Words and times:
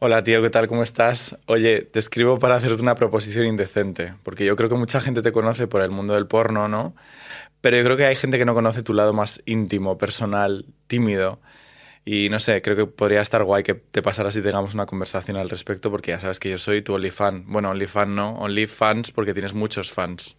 Hola 0.00 0.22
tío, 0.22 0.40
¿qué 0.42 0.50
tal? 0.50 0.68
¿Cómo 0.68 0.84
estás? 0.84 1.36
Oye, 1.46 1.82
te 1.82 1.98
escribo 1.98 2.38
para 2.38 2.54
hacerte 2.54 2.80
una 2.80 2.94
proposición 2.94 3.46
indecente, 3.46 4.14
porque 4.22 4.44
yo 4.44 4.54
creo 4.54 4.68
que 4.68 4.76
mucha 4.76 5.00
gente 5.00 5.22
te 5.22 5.32
conoce 5.32 5.66
por 5.66 5.82
el 5.82 5.90
mundo 5.90 6.14
del 6.14 6.28
porno, 6.28 6.68
¿no? 6.68 6.94
Pero 7.60 7.78
yo 7.78 7.82
creo 7.82 7.96
que 7.96 8.06
hay 8.06 8.14
gente 8.14 8.38
que 8.38 8.44
no 8.44 8.54
conoce 8.54 8.84
tu 8.84 8.94
lado 8.94 9.12
más 9.12 9.42
íntimo, 9.44 9.98
personal, 9.98 10.66
tímido. 10.86 11.40
Y 12.04 12.28
no 12.28 12.38
sé, 12.38 12.62
creo 12.62 12.76
que 12.76 12.86
podría 12.86 13.22
estar 13.22 13.42
guay 13.42 13.64
que 13.64 13.74
te 13.74 14.00
pasaras 14.00 14.36
y 14.36 14.42
tengamos 14.42 14.72
una 14.72 14.86
conversación 14.86 15.36
al 15.36 15.50
respecto, 15.50 15.90
porque 15.90 16.12
ya 16.12 16.20
sabes 16.20 16.38
que 16.38 16.50
yo 16.50 16.58
soy 16.58 16.80
tu 16.80 16.94
OnlyFan. 16.94 17.46
Bueno, 17.48 17.70
OnlyFan 17.70 18.14
no, 18.14 18.38
OnlyFans 18.38 19.10
porque 19.10 19.32
tienes 19.32 19.52
muchos 19.52 19.90
fans. 19.90 20.36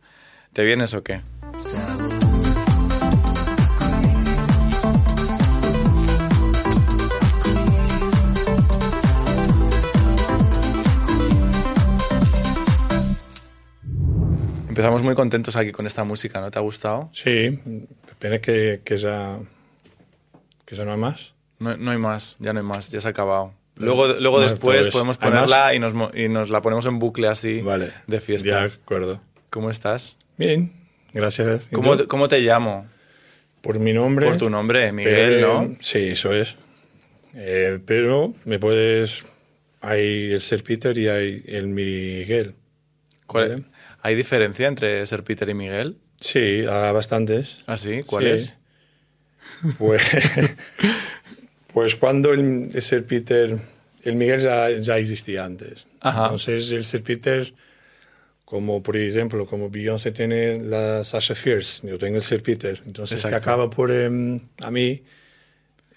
¿Te 0.53 0.63
vienes 0.63 0.93
o 0.93 1.03
qué? 1.03 1.21
Empezamos 14.69 15.01
muy 15.01 15.15
contentos 15.15 15.55
aquí 15.55 15.71
con 15.71 15.85
esta 15.87 16.03
música, 16.03 16.39
¿no? 16.39 16.51
¿Te 16.51 16.59
ha 16.59 16.61
gustado? 16.61 17.09
Sí, 17.11 17.59
pena 18.19 18.39
que, 18.39 18.81
que 18.83 18.97
ya, 18.97 19.37
que 20.65 20.75
ya 20.75 20.85
no 20.85 20.91
hay 20.93 20.97
más. 20.99 21.33
No, 21.57 21.75
no 21.75 21.91
hay 21.91 21.97
más, 21.97 22.37
ya 22.39 22.53
no 22.53 22.59
hay 22.59 22.65
más, 22.65 22.89
ya 22.91 23.01
se 23.01 23.07
ha 23.07 23.11
acabado. 23.11 23.53
Luego, 23.75 24.07
luego 24.07 24.37
No, 24.37 24.43
después 24.43 24.87
podemos 24.89 25.17
ponerla 25.17 25.73
y 25.73 25.79
nos, 25.79 25.93
y 26.13 26.27
nos 26.29 26.49
la 26.49 26.61
ponemos 26.61 26.85
en 26.85 26.99
bucle 26.99 27.27
así 27.27 27.61
Vale. 27.61 27.91
de 28.07 28.19
fiesta. 28.21 28.49
De 28.61 28.65
acuerdo. 28.73 29.21
¿Cómo 29.49 29.69
estás? 29.69 30.17
Bien, 30.37 30.71
gracias. 31.13 31.69
¿Y 31.71 31.75
¿Cómo, 31.75 31.97
cómo 32.07 32.27
te 32.27 32.39
llamo? 32.41 32.85
Por 33.61 33.79
mi 33.79 33.91
nombre. 33.93 34.27
Por 34.27 34.37
tu 34.37 34.49
nombre, 34.49 34.91
Miguel, 34.91 35.35
pero- 35.39 35.61
¿no? 35.63 35.75
Sí, 35.81 36.09
eso 36.09 36.33
es. 36.33 36.55
Eh, 37.33 37.79
pero 37.85 38.33
me 38.45 38.59
puedes... 38.59 39.25
Hay 39.81 40.33
el 40.33 40.41
Ser 40.41 40.61
Peter 40.63 40.97
y 40.97 41.07
hay 41.07 41.43
el 41.47 41.67
Miguel. 41.67 42.53
¿Cuál- 43.25 43.49
¿vale? 43.49 43.63
¿Hay 44.01 44.15
diferencia 44.15 44.67
entre 44.67 45.05
ser 45.05 45.23
Peter 45.23 45.47
y 45.49 45.53
Miguel? 45.53 45.97
Sí, 46.21 46.39
hay 46.39 46.93
bastantes. 46.93 47.63
¿Ah, 47.67 47.77
sí? 47.77 48.01
¿Cuál 48.05 48.23
Sí. 48.25 48.29
es? 48.31 48.55
Pues, 49.77 50.01
pues 51.73 51.95
cuando 51.95 52.33
el, 52.33 52.71
el 52.73 52.81
Ser 52.81 53.05
Peter, 53.05 53.57
el 54.03 54.15
Miguel 54.15 54.39
ya, 54.41 54.69
ya 54.69 54.97
existía 54.97 55.45
antes. 55.45 55.87
Ajá. 55.99 56.23
Entonces 56.23 56.71
el 56.71 56.85
Ser 56.85 57.03
Peter, 57.03 57.53
como 58.45 58.81
por 58.81 58.97
ejemplo, 58.97 59.45
como 59.45 59.69
Beyoncé 59.69 60.11
tiene 60.11 60.59
la 60.59 61.03
Sasha 61.03 61.35
Fierce, 61.35 61.87
yo 61.87 61.97
tengo 61.97 62.17
el 62.17 62.23
Ser 62.23 62.41
Peter. 62.41 62.81
Entonces 62.85 63.23
que 63.25 63.35
acaba 63.35 63.69
por, 63.69 63.91
em, 63.91 64.39
a 64.61 64.71
mí, 64.71 65.03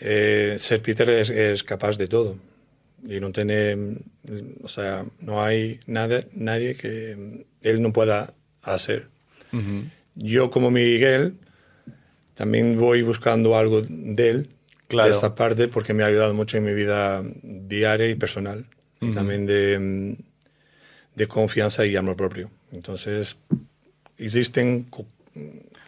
eh, 0.00 0.56
Ser 0.58 0.82
Peter 0.82 1.08
es, 1.10 1.30
es 1.30 1.62
capaz 1.62 1.96
de 1.96 2.08
todo. 2.08 2.36
Y 3.04 3.18
no 3.18 3.32
tiene, 3.32 3.96
o 4.62 4.68
sea, 4.68 5.04
no 5.20 5.42
hay 5.42 5.80
nada, 5.86 6.24
nadie 6.34 6.74
que 6.76 7.46
él 7.62 7.82
no 7.82 7.92
pueda 7.92 8.34
hacer. 8.62 9.08
Yo 10.14 10.50
como 10.50 10.70
Miguel 10.70 11.34
también 12.34 12.78
voy 12.78 13.02
buscando 13.02 13.56
algo 13.56 13.82
de 13.88 14.28
él, 14.30 14.48
Claro. 14.88 15.08
de 15.08 15.14
esa 15.16 15.34
parte, 15.34 15.68
porque 15.68 15.94
me 15.94 16.02
ha 16.02 16.06
ayudado 16.06 16.34
mucho 16.34 16.58
en 16.58 16.64
mi 16.64 16.74
vida 16.74 17.22
diaria 17.42 18.08
y 18.10 18.14
personal. 18.14 18.66
Y 19.00 19.10
también 19.12 19.46
de, 19.46 20.16
de 21.14 21.26
confianza 21.26 21.84
y 21.86 21.96
amor 21.96 22.14
propio. 22.16 22.50
Entonces, 22.72 23.36
existen... 24.18 24.86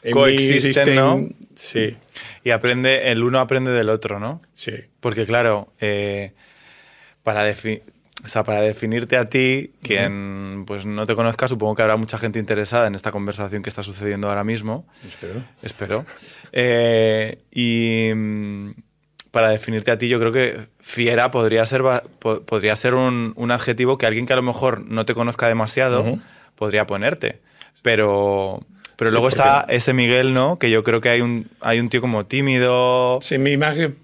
en 0.03 0.13
Coexisten, 0.13 0.95
¿no? 0.95 1.29
Sí, 1.55 1.97
Y 2.45 2.51
aprende, 2.51 3.11
el 3.13 3.23
uno 3.23 3.39
aprende 3.41 3.71
del 3.73 3.89
otro, 3.91 4.19
¿no? 4.19 4.41
sí. 4.55 4.73
Porque 5.01 5.25
claro, 5.27 5.73
eh, 5.81 6.33
para, 7.23 7.49
defi- 7.49 7.83
o 8.25 8.29
sea, 8.29 8.43
para 8.45 8.61
definirte 8.63 9.17
a 9.19 9.29
ti, 9.29 9.73
quien 9.83 10.65
pues 10.67 10.87
no 10.87 11.05
te 11.07 11.15
conozca, 11.15 11.47
supongo 11.47 11.75
que 11.75 11.83
habrá 11.83 11.97
mucha 11.97 12.17
gente 12.19 12.39
interesada 12.39 12.87
en 12.87 12.95
esta 12.95 13.11
conversación 13.13 13.63
que 13.63 13.69
está 13.69 13.83
sucediendo 13.83 14.29
ahora 14.29 14.45
mismo. 14.45 14.87
Espero. 15.07 15.41
Espero. 15.63 16.05
Eh, 16.53 17.39
y 17.53 18.11
mm, 18.15 18.71
para 19.31 19.51
definirte 19.51 19.91
a 19.91 19.99
ti, 19.99 20.09
yo 20.09 20.19
creo 20.19 20.33
que 20.33 20.69
fiera 20.81 21.31
podría 21.31 21.67
ser, 21.67 21.83
po- 22.19 22.41
podría 22.43 22.77
ser 22.77 22.95
un, 22.95 23.33
un 23.37 23.51
adjetivo 23.51 23.99
que 23.99 24.07
alguien 24.07 24.27
que 24.27 24.33
a 24.33 24.37
lo 24.37 24.43
mejor 24.43 24.81
no 24.87 25.05
te 25.05 25.15
conozca 25.15 25.49
demasiado 25.49 26.19
podría 26.55 26.87
ponerte. 26.87 27.41
Pero, 27.83 28.63
pero 28.97 29.11
Sí, 29.11 29.15
luego 29.15 29.29
está 29.29 29.67
ese 29.69 29.93
Miguel, 29.93 30.33
¿no? 30.33 30.59
Que 30.59 30.71
yo 30.71 30.83
creo 30.83 31.01
que 31.01 31.09
hay 31.11 31.21
un, 31.21 31.49
hay 31.61 31.81
un 31.81 31.89
tío 31.91 32.01
como 32.01 32.25
tímido. 32.27 33.19
Sí, 33.21 33.37
mi 33.39 33.51
imagen 33.53 33.97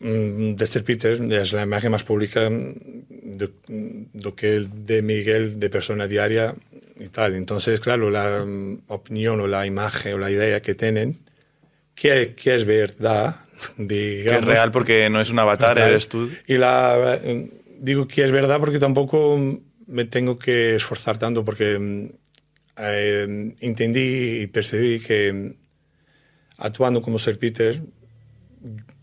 mm, 0.00 0.54
de 0.54 0.66
Ser 0.66 0.84
Peter 0.84 1.20
es 1.32 1.52
la 1.52 1.62
imagen 1.62 1.90
más 1.90 2.04
pública 2.04 2.48
de, 2.48 3.50
de 3.68 4.34
que 4.34 4.56
el 4.56 4.86
de 4.86 5.02
Miguel 5.02 5.58
de 5.60 5.70
persona 5.70 6.06
diaria 6.06 6.54
y 6.98 7.08
tal. 7.08 7.34
Entonces, 7.34 7.80
claro, 7.80 8.10
la 8.10 8.44
mm, 8.44 8.82
opinión 8.88 9.40
o 9.40 9.46
la 9.46 9.66
imagen 9.66 10.14
o 10.14 10.18
la 10.18 10.30
idea 10.30 10.62
que 10.62 10.74
tienen, 10.74 11.18
que, 11.94 12.34
que 12.34 12.54
es 12.54 12.64
verdad, 12.64 13.36
Que 13.76 13.84
digamos. 13.84 14.42
es 14.42 14.46
real 14.46 14.70
porque 14.70 15.08
no 15.10 15.20
es 15.20 15.30
un 15.30 15.38
avatar, 15.38 15.78
eres 15.78 16.08
tú. 16.08 16.30
Y 16.46 16.56
la, 16.56 17.18
eh, 17.22 17.50
digo 17.80 18.06
que 18.06 18.24
es 18.24 18.32
verdad 18.32 18.60
porque 18.60 18.78
tampoco 18.78 19.38
me 19.86 20.04
tengo 20.04 20.38
que 20.38 20.76
esforzar 20.76 21.18
tanto 21.18 21.44
porque 21.44 21.78
mm, 21.78 22.06
eh, 22.78 23.54
entendí 23.60 24.40
y 24.42 24.46
percibí 24.46 25.00
que 25.00 25.32
mm, 25.32 25.54
actuando 26.58 27.02
como 27.02 27.18
Ser 27.18 27.38
Peter 27.38 27.80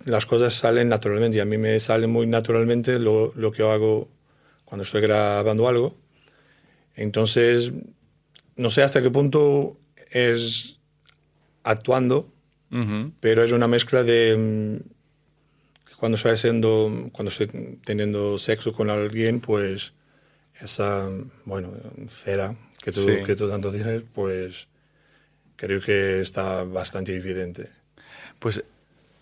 las 0.06 0.26
cosas 0.26 0.54
salen 0.54 0.90
naturalmente 0.90 1.38
y 1.38 1.42
a 1.42 1.46
mí 1.46 1.58
me 1.58 1.80
sale 1.80 2.08
muy 2.08 2.28
naturalmente 2.28 3.00
lo, 3.00 3.32
lo 3.36 3.52
que 3.52 3.64
hago 3.64 4.10
cuando 4.66 4.84
estoy 4.84 5.02
grabando 5.02 5.68
algo. 5.68 5.96
Entonces, 6.96 7.72
no 8.56 8.70
sé 8.70 8.84
hasta 8.84 9.02
qué 9.02 9.10
punto 9.10 9.78
es 10.12 10.78
actuando 11.64 12.30
pero 13.20 13.44
es 13.44 13.52
una 13.52 13.68
mezcla 13.68 14.04
de 14.04 14.36
mm, 14.36 14.90
cuando 15.98 16.16
estoy 16.18 16.32
haciendo 16.32 17.10
cuando 17.12 17.30
estoy 17.32 17.48
teniendo 17.86 18.38
sexo 18.40 18.74
con 18.74 18.90
alguien 18.90 19.40
pues 19.40 19.94
esa 20.60 21.08
bueno 21.46 21.72
cera 22.10 22.56
que 22.82 22.92
tú, 22.92 23.02
Sí. 23.02 23.24
que 23.26 23.36
tú 23.36 23.48
tanto 23.48 23.72
dices 23.72 24.04
pues 24.14 24.68
creo 25.56 25.80
que 25.82 26.20
está 26.20 26.64
bastante 26.64 27.16
evidente 27.16 27.70
Pues 28.40 28.64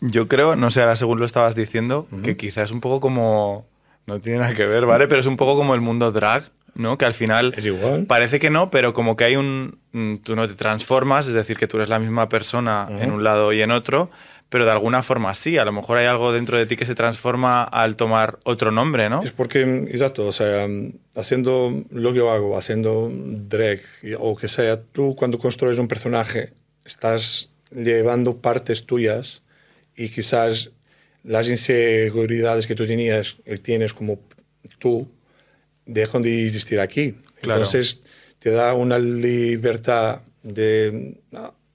yo 0.01 0.28
creo, 0.28 0.56
no 0.56 0.69
sé, 0.69 0.81
ahora 0.81 0.95
según 0.95 1.19
lo 1.19 1.25
estabas 1.25 1.56
diciendo, 1.56 2.07
que 2.23 2.35
quizás 2.35 2.66
es 2.66 2.72
un 2.72 2.81
poco 2.81 3.00
como. 3.00 3.66
No 4.07 4.19
tiene 4.19 4.39
nada 4.39 4.53
que 4.56 4.66
ver, 4.66 4.85
¿vale? 4.88 5.07
Pero 5.07 5.19
es 5.22 5.28
un 5.28 5.38
poco 5.38 5.56
como 5.56 5.75
el 5.75 5.81
mundo 5.81 6.12
drag, 6.12 6.44
¿no? 6.73 6.97
Que 6.97 7.06
al 7.06 7.13
final. 7.13 7.53
es 7.56 7.66
igual 7.66 8.06
Parece 8.06 8.39
que 8.39 8.50
no, 8.50 8.72
pero 8.72 8.94
como 8.94 9.16
que 9.16 9.25
hay 9.25 9.35
un... 9.35 9.78
mm, 9.91 10.17
Tú 10.17 10.35
no 10.35 10.47
te 10.47 10.56
transformas, 10.56 11.28
es 11.28 11.34
decir, 11.34 11.56
que 11.56 11.67
tú 11.67 11.78
eres 11.78 11.88
la 11.88 12.00
misma 12.00 12.28
persona 12.28 12.88
en 13.00 13.12
un 13.12 13.23
lado 13.23 13.53
y 13.53 13.62
en 13.62 13.69
otro, 13.69 14.09
pero 14.50 14.66
de 14.66 14.72
alguna 14.72 15.03
forma 15.03 15.35
sí. 15.35 15.59
A 15.59 15.66
lo 15.66 15.72
mejor 15.72 16.00
hay 16.00 16.07
algo 16.07 16.33
dentro 16.33 16.57
de 16.57 16.66
ti 16.66 16.75
que 16.75 16.88
se 16.88 16.95
transforma 16.95 17.63
al 17.63 17.95
tomar 17.95 18.39
otro 18.44 18.72
nombre, 18.72 19.07
¿no? 19.07 19.22
es 19.22 19.31
porque 19.33 19.62
exacto 19.91 20.25
o 20.25 20.31
sea 20.31 20.68
haciendo 21.16 21.72
lo 21.91 22.12
que 22.12 22.18
yo 22.18 22.31
hago 22.31 22.57
haciendo 22.57 23.09
drag 23.13 23.79
o 24.19 24.35
que 24.35 24.47
sea 24.47 24.81
tú 24.81 25.16
cuando 25.16 25.38
construyes 25.38 25.78
un 25.78 25.88
personaje 25.88 26.53
estás 26.85 27.50
llevando 27.72 28.38
partes 28.38 28.85
tuyas 28.85 29.44
y 30.03 30.09
quizás 30.09 30.72
las 31.23 31.47
inseguridades 31.47 32.66
que 32.67 32.75
tú 32.75 32.85
tenías 32.85 33.38
que 33.45 33.57
tienes 33.59 33.94
como 33.94 34.19
tú 34.79 35.07
dejan 35.85 36.22
de 36.22 36.45
existir 36.47 36.79
aquí 36.79 37.16
Claro. 37.41 37.59
entonces 37.59 38.00
te 38.39 38.50
da 38.51 38.73
una 38.73 38.97
libertad 39.00 40.22
de, 40.44 41.17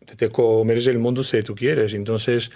de 0.07 0.15
te 0.17 0.29
comer 0.31 0.79
el 0.79 0.99
mundo 0.99 1.23
si 1.23 1.43
tú 1.43 1.55
quieres 1.55 1.93
entonces 1.93 2.51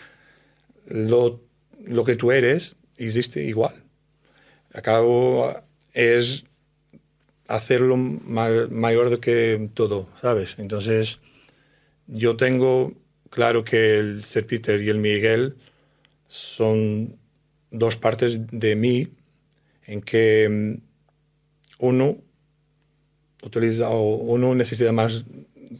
lo, 0.86 1.40
lo 1.84 2.04
que 2.04 2.16
tú 2.16 2.32
eres 2.32 2.76
existe 2.96 3.44
igual 3.44 3.74
acabo 4.72 5.54
es 5.92 6.44
hacerlo 7.50 7.96
ma- 7.96 8.68
mayor 8.70 9.10
de 9.10 9.18
que 9.18 9.70
todo, 9.74 10.08
¿sabes? 10.20 10.54
Entonces, 10.58 11.18
yo 12.06 12.36
tengo 12.36 12.92
claro 13.30 13.64
que 13.64 13.98
el 13.98 14.24
Ser 14.24 14.46
Peter 14.46 14.80
y 14.82 14.88
el 14.90 14.98
Miguel 14.98 15.56
son 16.26 17.16
dos 17.70 17.96
partes 17.96 18.38
de 18.50 18.76
mí 18.76 19.08
en 19.86 20.02
que 20.02 20.48
mm, 20.48 21.84
uno 21.86 22.16
utiliza 23.42 23.88
o 23.88 24.16
uno 24.16 24.54
necesita 24.54 24.92
más 24.92 25.24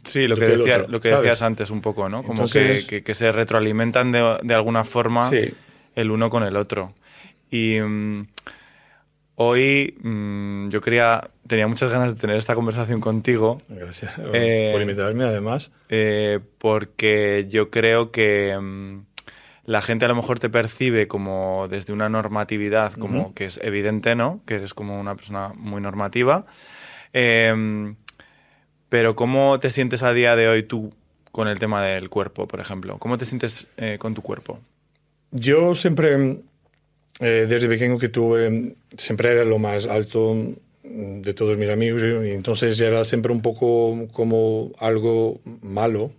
Sí, 0.05 0.27
lo 0.27 0.35
que, 0.35 0.47
que 0.47 0.53
el 0.53 0.57
decía- 0.59 0.77
otro, 0.77 0.91
lo 0.91 0.99
que 1.01 1.09
¿sabes? 1.09 1.23
decías 1.23 1.41
antes 1.41 1.69
un 1.69 1.81
poco, 1.81 2.07
¿no? 2.09 2.21
Como 2.23 2.33
Entonces- 2.33 2.85
que, 2.85 2.87
que- 2.97 3.03
que 3.03 3.13
se 3.15 3.31
retroalimentan 3.31 4.11
de, 4.11 4.37
de 4.41 4.53
alguna 4.53 4.83
forma 4.85 5.29
Sí. 5.29 5.51
el 5.95 6.11
uno 6.11 6.29
con 6.29 6.43
el 6.43 6.55
otro. 6.55 6.93
Y 7.51 7.79
mm, 7.79 8.27
hoy 9.41 9.97
mm, 10.01 10.69
yo 10.69 10.81
quería, 10.81 11.29
tenía 11.47 11.67
muchas 11.67 11.91
ganas 11.91 12.13
de 12.13 12.19
tener 12.19 12.37
esta 12.37 12.55
conversación 12.55 12.99
contigo 13.01 13.59
Gracias 13.69 14.13
Eh, 14.33 14.69
por 14.71 14.81
invitarme, 14.81 15.23
además. 15.23 15.71
eh, 15.89 16.39
porque 16.57 17.47
yo 17.49 17.69
creo 17.69 18.11
que 18.11 18.57
mm, 18.59 18.99
la 19.65 19.81
gente 19.81 20.05
a 20.05 20.07
lo 20.07 20.15
mejor 20.15 20.39
te 20.39 20.49
percibe 20.49 21.07
como 21.07 21.67
desde 21.69 21.93
una 21.93 22.09
normatividad, 22.09 22.93
como 22.93 23.33
que 23.33 23.45
es 23.45 23.59
evidente, 23.61 24.15
¿no? 24.15 24.41
Que 24.45 24.55
eres 24.55 24.73
como 24.73 24.99
una 24.99 25.15
persona 25.15 25.53
muy 25.55 25.81
normativa. 25.81 26.45
Em, 27.13 27.95
pero 28.89 29.15
¿cómo 29.15 29.59
te 29.59 29.69
sientes 29.69 30.03
a 30.03 30.13
día 30.13 30.35
de 30.35 30.47
hoy 30.47 30.63
tú 30.63 30.93
con 31.31 31.47
el 31.47 31.59
tema 31.59 31.81
del 31.83 32.09
cuerpo, 32.09 32.47
por 32.47 32.59
ejemplo? 32.59 32.97
¿Cómo 32.97 33.17
te 33.17 33.25
sientes 33.25 33.67
eh, 33.77 33.97
con 33.99 34.13
tu 34.13 34.21
cuerpo? 34.21 34.59
Yo 35.31 35.75
siempre, 35.75 36.37
eh, 37.21 37.45
desde 37.47 37.67
pequeño 37.67 37.99
que 37.99 38.09
tuve, 38.09 38.75
siempre 38.97 39.31
era 39.31 39.45
lo 39.45 39.59
más 39.59 39.85
alto 39.85 40.35
de 40.83 41.33
todos 41.33 41.57
mis 41.57 41.69
amigos 41.69 42.01
y 42.01 42.31
entonces 42.31 42.79
era 42.79 43.03
siempre 43.03 43.31
un 43.31 43.41
poco 43.41 44.07
como 44.11 44.71
algo 44.79 45.39
malo 45.61 46.11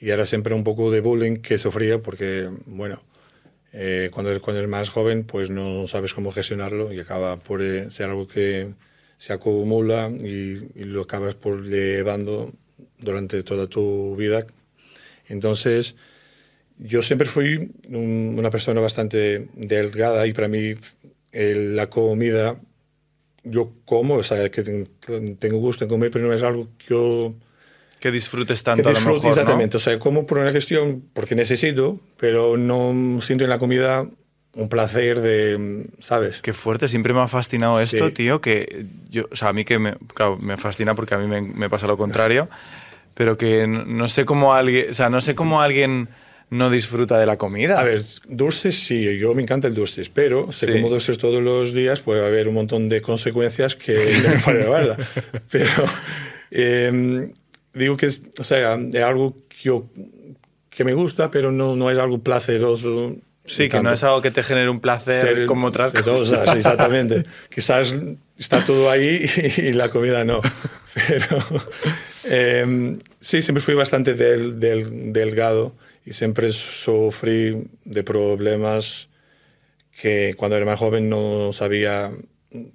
y 0.00 0.10
era 0.10 0.24
siempre 0.24 0.54
un 0.54 0.64
poco 0.64 0.90
de 0.90 1.00
bullying 1.00 1.36
que 1.36 1.58
sufría 1.58 1.98
porque, 1.98 2.48
bueno, 2.66 3.02
eh, 3.74 4.08
cuando, 4.12 4.40
cuando 4.40 4.60
eres 4.60 4.70
más 4.70 4.88
joven 4.88 5.24
pues 5.24 5.50
no 5.50 5.86
sabes 5.86 6.14
cómo 6.14 6.32
gestionarlo 6.32 6.92
y 6.92 7.00
acaba 7.00 7.36
por 7.36 7.60
eh, 7.60 7.90
ser 7.90 8.08
algo 8.08 8.26
que 8.26 8.72
se 9.18 9.34
acumula 9.34 10.10
y, 10.10 10.70
y, 10.74 10.84
lo 10.84 11.02
acabas 11.02 11.34
por 11.34 11.64
llevando 11.64 12.52
durante 12.98 13.42
toda 13.42 13.66
tu 13.66 14.16
vida. 14.16 14.46
Entonces, 15.28 15.96
yo 16.78 17.02
siempre 17.02 17.28
fui 17.28 17.70
un, 17.88 18.36
una 18.38 18.50
persona 18.50 18.80
bastante 18.80 19.48
delgada 19.54 20.26
y 20.26 20.32
para 20.32 20.48
mí 20.48 20.74
el, 21.32 21.76
la 21.76 21.90
comida, 21.90 22.56
yo 23.44 23.72
como, 23.84 24.14
o 24.14 24.22
sea, 24.22 24.50
que 24.50 24.62
tengo 24.62 25.58
gusto 25.58 25.84
en 25.84 25.90
comer, 25.90 26.10
pero 26.10 26.26
no 26.26 26.34
es 26.34 26.42
algo 26.42 26.68
que 26.78 26.86
yo 26.88 27.34
que 28.00 28.12
disfrutes 28.12 28.62
tanto 28.62 28.84
que 28.84 28.90
disfrute, 28.90 29.08
a 29.08 29.12
lo 29.12 29.16
mejor, 29.16 29.30
Exactamente, 29.30 29.74
¿no? 29.74 29.78
o 29.78 29.80
sea, 29.80 29.98
como 29.98 30.26
por 30.26 30.38
una 30.38 30.52
gestión 30.52 31.02
porque 31.12 31.34
necesito, 31.34 31.98
pero 32.16 32.56
no 32.56 33.20
siento 33.20 33.44
en 33.44 33.50
la 33.50 33.58
comida 33.58 34.06
un 34.54 34.68
placer 34.68 35.20
de, 35.20 35.86
¿sabes? 35.98 36.40
Qué 36.40 36.52
fuerte, 36.52 36.88
siempre 36.88 37.12
me 37.12 37.20
ha 37.20 37.28
fascinado 37.28 37.80
esto, 37.80 38.08
sí. 38.08 38.14
tío, 38.14 38.40
que 38.40 38.86
yo, 39.10 39.28
o 39.30 39.36
sea, 39.36 39.48
a 39.48 39.52
mí 39.52 39.64
que 39.64 39.78
me, 39.78 39.96
claro, 40.14 40.38
me 40.38 40.56
fascina 40.56 40.94
porque 40.94 41.14
a 41.14 41.18
mí 41.18 41.26
me, 41.26 41.40
me 41.40 41.68
pasa 41.68 41.86
lo 41.86 41.96
contrario, 41.96 42.48
pero 43.14 43.36
que 43.36 43.66
no, 43.66 43.84
no, 43.84 44.08
sé 44.08 44.24
cómo 44.24 44.54
alguien, 44.54 44.90
o 44.90 44.94
sea, 44.94 45.10
no 45.10 45.20
sé 45.20 45.34
cómo 45.34 45.60
alguien 45.60 46.08
no 46.50 46.70
disfruta 46.70 47.18
de 47.18 47.26
la 47.26 47.36
comida. 47.36 47.78
A 47.78 47.84
ver, 47.84 48.02
dulces 48.26 48.78
sí, 48.78 49.18
yo 49.18 49.34
me 49.34 49.42
encanta 49.42 49.68
el 49.68 49.74
dulces, 49.74 50.08
pero 50.08 50.50
si 50.52 50.66
sí. 50.66 50.72
como 50.72 50.88
dulces 50.88 51.18
todos 51.18 51.42
los 51.42 51.74
días 51.74 52.00
puede 52.00 52.24
haber 52.26 52.48
un 52.48 52.54
montón 52.54 52.88
de 52.88 53.02
consecuencias 53.02 53.74
que 53.76 53.94
no 54.46 54.52
me 54.52 54.64
parecen 54.64 55.06
Pero 55.50 55.84
eh, 56.50 57.32
digo 57.74 57.96
que 57.96 58.06
es, 58.06 58.22
o 58.38 58.44
sea, 58.44 58.74
es 58.74 59.02
algo 59.02 59.36
que, 59.48 59.56
yo, 59.62 59.86
que 60.70 60.84
me 60.84 60.94
gusta, 60.94 61.30
pero 61.30 61.52
no, 61.52 61.76
no 61.76 61.90
es 61.90 61.98
algo 61.98 62.22
placeroso. 62.22 63.16
Sí, 63.44 63.68
que 63.70 63.80
no 63.82 63.90
es 63.90 64.02
algo 64.02 64.20
que 64.20 64.30
te 64.30 64.42
genere 64.42 64.68
un 64.68 64.80
placer 64.80 65.20
Ser, 65.20 65.46
como 65.46 65.68
otras 65.68 65.94
cosas. 65.94 66.54
exactamente. 66.54 67.24
Quizás 67.54 67.94
está 68.36 68.62
todo 68.62 68.90
ahí 68.90 69.24
y, 69.56 69.72
la 69.72 69.88
comida 69.88 70.22
no. 70.24 70.40
Pero 70.94 71.44
eh, 72.24 72.98
sí, 73.20 73.40
siempre 73.40 73.62
fui 73.62 73.74
bastante 73.74 74.12
del, 74.12 74.60
del, 74.60 75.14
delgado 75.14 75.74
y 76.08 76.14
siempre 76.14 76.52
sufrí 76.52 77.68
de 77.84 78.02
problemas 78.02 79.10
que 80.00 80.34
cuando 80.38 80.56
era 80.56 80.64
más 80.64 80.78
joven 80.78 81.10
no 81.10 81.52
sabía 81.52 82.10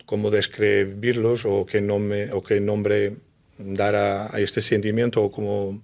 cómo 0.05 0.29
describirlos 0.29 1.43
o 1.45 1.65
qué, 1.65 1.81
nombre, 1.81 2.31
o 2.31 2.43
qué 2.43 2.59
nombre 2.61 3.13
dar 3.57 3.95
a, 3.95 4.35
a 4.35 4.39
este 4.39 4.61
sentimiento 4.61 5.23
o 5.23 5.31
cómo 5.31 5.81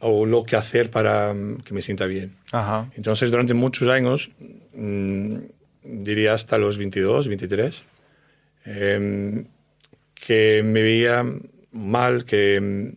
o 0.00 0.26
lo 0.26 0.44
que 0.44 0.56
hacer 0.56 0.90
para 0.90 1.32
mm, 1.32 1.62
que 1.62 1.72
me 1.72 1.80
sienta 1.80 2.04
bien. 2.04 2.36
Ajá. 2.52 2.90
Entonces, 2.96 3.30
durante 3.30 3.54
muchos 3.54 3.88
años, 3.88 4.30
mmm, 4.74 5.36
diría 5.84 6.34
hasta 6.34 6.58
los 6.58 6.76
22, 6.76 7.28
23, 7.28 7.84
eh, 8.66 9.44
que 10.14 10.62
me 10.64 10.82
veía 10.82 11.24
mal, 11.72 12.26
que, 12.26 12.60
mm, 12.60 12.96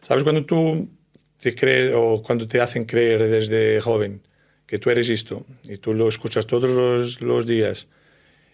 ¿sabes? 0.00 0.24
Cuando 0.24 0.44
tú 0.44 0.88
te 1.40 1.54
crees 1.54 1.94
o 1.94 2.22
cuando 2.22 2.46
te 2.46 2.60
hacen 2.60 2.84
creer 2.84 3.26
desde 3.28 3.80
joven 3.80 4.22
que 4.66 4.78
tú 4.78 4.90
eres 4.90 5.08
esto 5.08 5.46
y 5.64 5.78
tú 5.78 5.94
lo 5.94 6.08
escuchas 6.08 6.46
todos 6.46 6.70
los, 6.70 7.20
los 7.20 7.46
días 7.46 7.86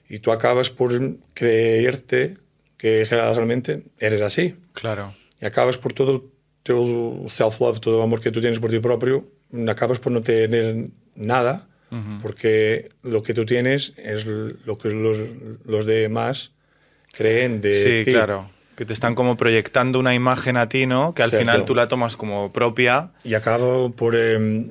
y 0.09 0.19
tú 0.21 0.31
acabas 0.31 0.71
por 0.71 0.93
creerte 1.33 2.37
que 2.77 3.05
generalmente 3.07 3.85
eres 3.99 4.21
así. 4.21 4.57
Claro. 4.75 5.15
Y 5.41 5.47
acabas 5.47 5.79
por 5.79 5.93
todo 5.93 6.31
teu 6.63 7.27
self-love, 7.29 7.81
todo 7.81 7.99
el 7.99 8.05
amor 8.05 8.21
que 8.21 8.31
tú 8.31 8.41
tienes 8.41 8.59
por 8.59 8.71
ti 8.71 8.79
propio, 8.79 9.27
acabas 9.69 9.99
por 9.99 10.13
no 10.13 10.23
tener 10.23 10.89
nada, 11.15 11.67
uh 11.91 11.97
-huh. 11.97 12.21
porque 12.23 12.89
lo 13.03 13.23
que 13.23 13.35
tú 13.35 13.45
tienes 13.45 13.93
es 13.97 14.27
lo 14.27 14.79
que 14.79 14.91
los, 14.91 15.19
los 15.65 15.87
demás 15.87 16.53
creen 17.13 17.61
de 17.61 17.75
sí, 17.75 17.89
ti. 17.89 18.05
Sí, 18.05 18.13
claro. 18.13 18.51
Que 18.77 18.85
te 18.85 18.93
están 18.93 19.15
como 19.15 19.37
proyectando 19.37 19.99
una 19.99 20.15
imagen 20.15 20.57
a 20.57 20.69
ti, 20.69 20.87
¿no? 20.87 21.15
Que 21.15 21.23
al 21.23 21.31
Cierto. 21.31 21.45
final 21.45 21.65
tú 21.65 21.75
la 21.75 21.87
tomas 21.89 22.17
como 22.17 22.53
propia. 22.53 23.11
Y 23.23 23.35
acabo 23.35 23.91
por... 23.91 24.15
Eh, 24.17 24.71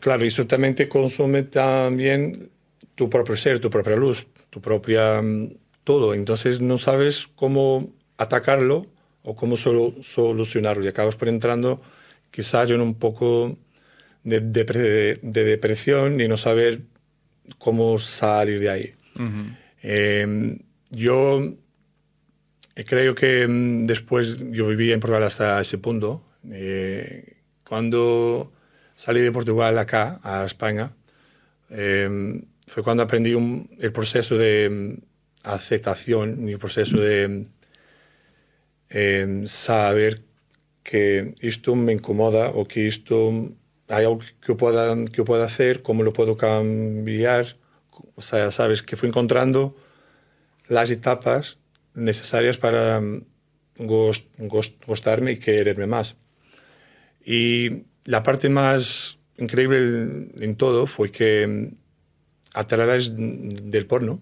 claro, 0.00 0.24
y 0.24 0.28
eso 0.28 0.46
también 0.46 0.74
te 0.74 0.88
consume 0.88 1.42
también 1.42 2.50
tu 2.94 3.10
propio 3.10 3.36
ser, 3.36 3.58
tu 3.58 3.68
propia 3.70 3.96
luz, 3.96 4.26
tu 4.50 4.60
propia... 4.60 5.22
todo. 5.84 6.14
Entonces 6.14 6.60
no 6.60 6.78
sabes 6.78 7.28
cómo 7.34 7.88
atacarlo 8.16 8.86
o 9.22 9.34
cómo 9.34 9.56
solo 9.56 9.94
solucionarlo. 10.02 10.84
Y 10.84 10.88
acabas 10.88 11.16
por 11.16 11.28
entrando 11.28 11.80
quizás 12.30 12.70
en 12.70 12.80
un 12.80 12.94
poco 12.94 13.56
de, 14.22 14.40
de, 14.40 15.18
de, 15.22 15.44
depresión 15.44 16.20
y 16.20 16.28
no 16.28 16.36
saber 16.36 16.82
cómo 17.58 17.98
salir 17.98 18.60
de 18.60 18.70
ahí. 18.70 18.94
Uh 19.16 19.22
-huh. 19.22 19.56
eh, 19.82 20.58
yo 20.90 21.42
creo 22.84 23.14
que 23.14 23.46
mm, 23.46 23.84
después 23.84 24.36
yo 24.50 24.66
viví 24.66 24.92
en 24.92 25.00
Portugal 25.00 25.22
hasta 25.22 25.60
ese 25.60 25.78
punto. 25.78 26.22
Eh, 26.50 27.36
cuando 27.66 28.52
salí 28.94 29.20
de 29.20 29.32
Portugal 29.32 29.78
acá, 29.78 30.20
a 30.22 30.44
España, 30.44 30.92
eh, 31.70 32.42
fue 32.66 32.82
cuando 32.82 33.02
aprendí 33.02 33.34
un, 33.34 33.70
el 33.80 33.92
proceso 33.92 34.36
de 34.36 34.68
mm, 34.70 35.48
aceptación 35.48 36.48
y 36.48 36.52
el 36.52 36.58
proceso 36.58 37.00
de 37.00 37.46
eh, 38.90 39.44
saber 39.46 40.22
que 40.82 41.34
esto 41.40 41.74
me 41.74 41.92
incomoda 41.92 42.50
o 42.50 42.68
que 42.68 42.86
esto 42.86 43.50
hay 43.88 44.04
algo 44.04 44.20
que 44.40 44.54
pueda, 44.54 45.04
que 45.06 45.24
pueda 45.24 45.44
hacer, 45.44 45.82
cómo 45.82 46.02
lo 46.02 46.12
puedo 46.12 46.36
cambiar. 46.36 47.56
O 48.14 48.22
sea, 48.22 48.50
sabes, 48.52 48.82
que 48.82 48.96
fui 48.96 49.08
encontrando 49.08 49.76
las 50.68 50.90
etapas 50.90 51.58
necesarias 51.96 52.58
para 52.58 53.02
gost, 53.78 54.26
gustarme 54.86 55.32
y 55.32 55.36
quererme 55.38 55.86
más. 55.86 56.16
Y 57.24 57.84
la 58.04 58.22
parte 58.22 58.48
más 58.48 59.18
increíble 59.38 60.30
en 60.40 60.56
todo 60.56 60.86
fue 60.86 61.10
que 61.10 61.72
a 62.54 62.66
través 62.66 63.12
del 63.14 63.86
porno, 63.86 64.20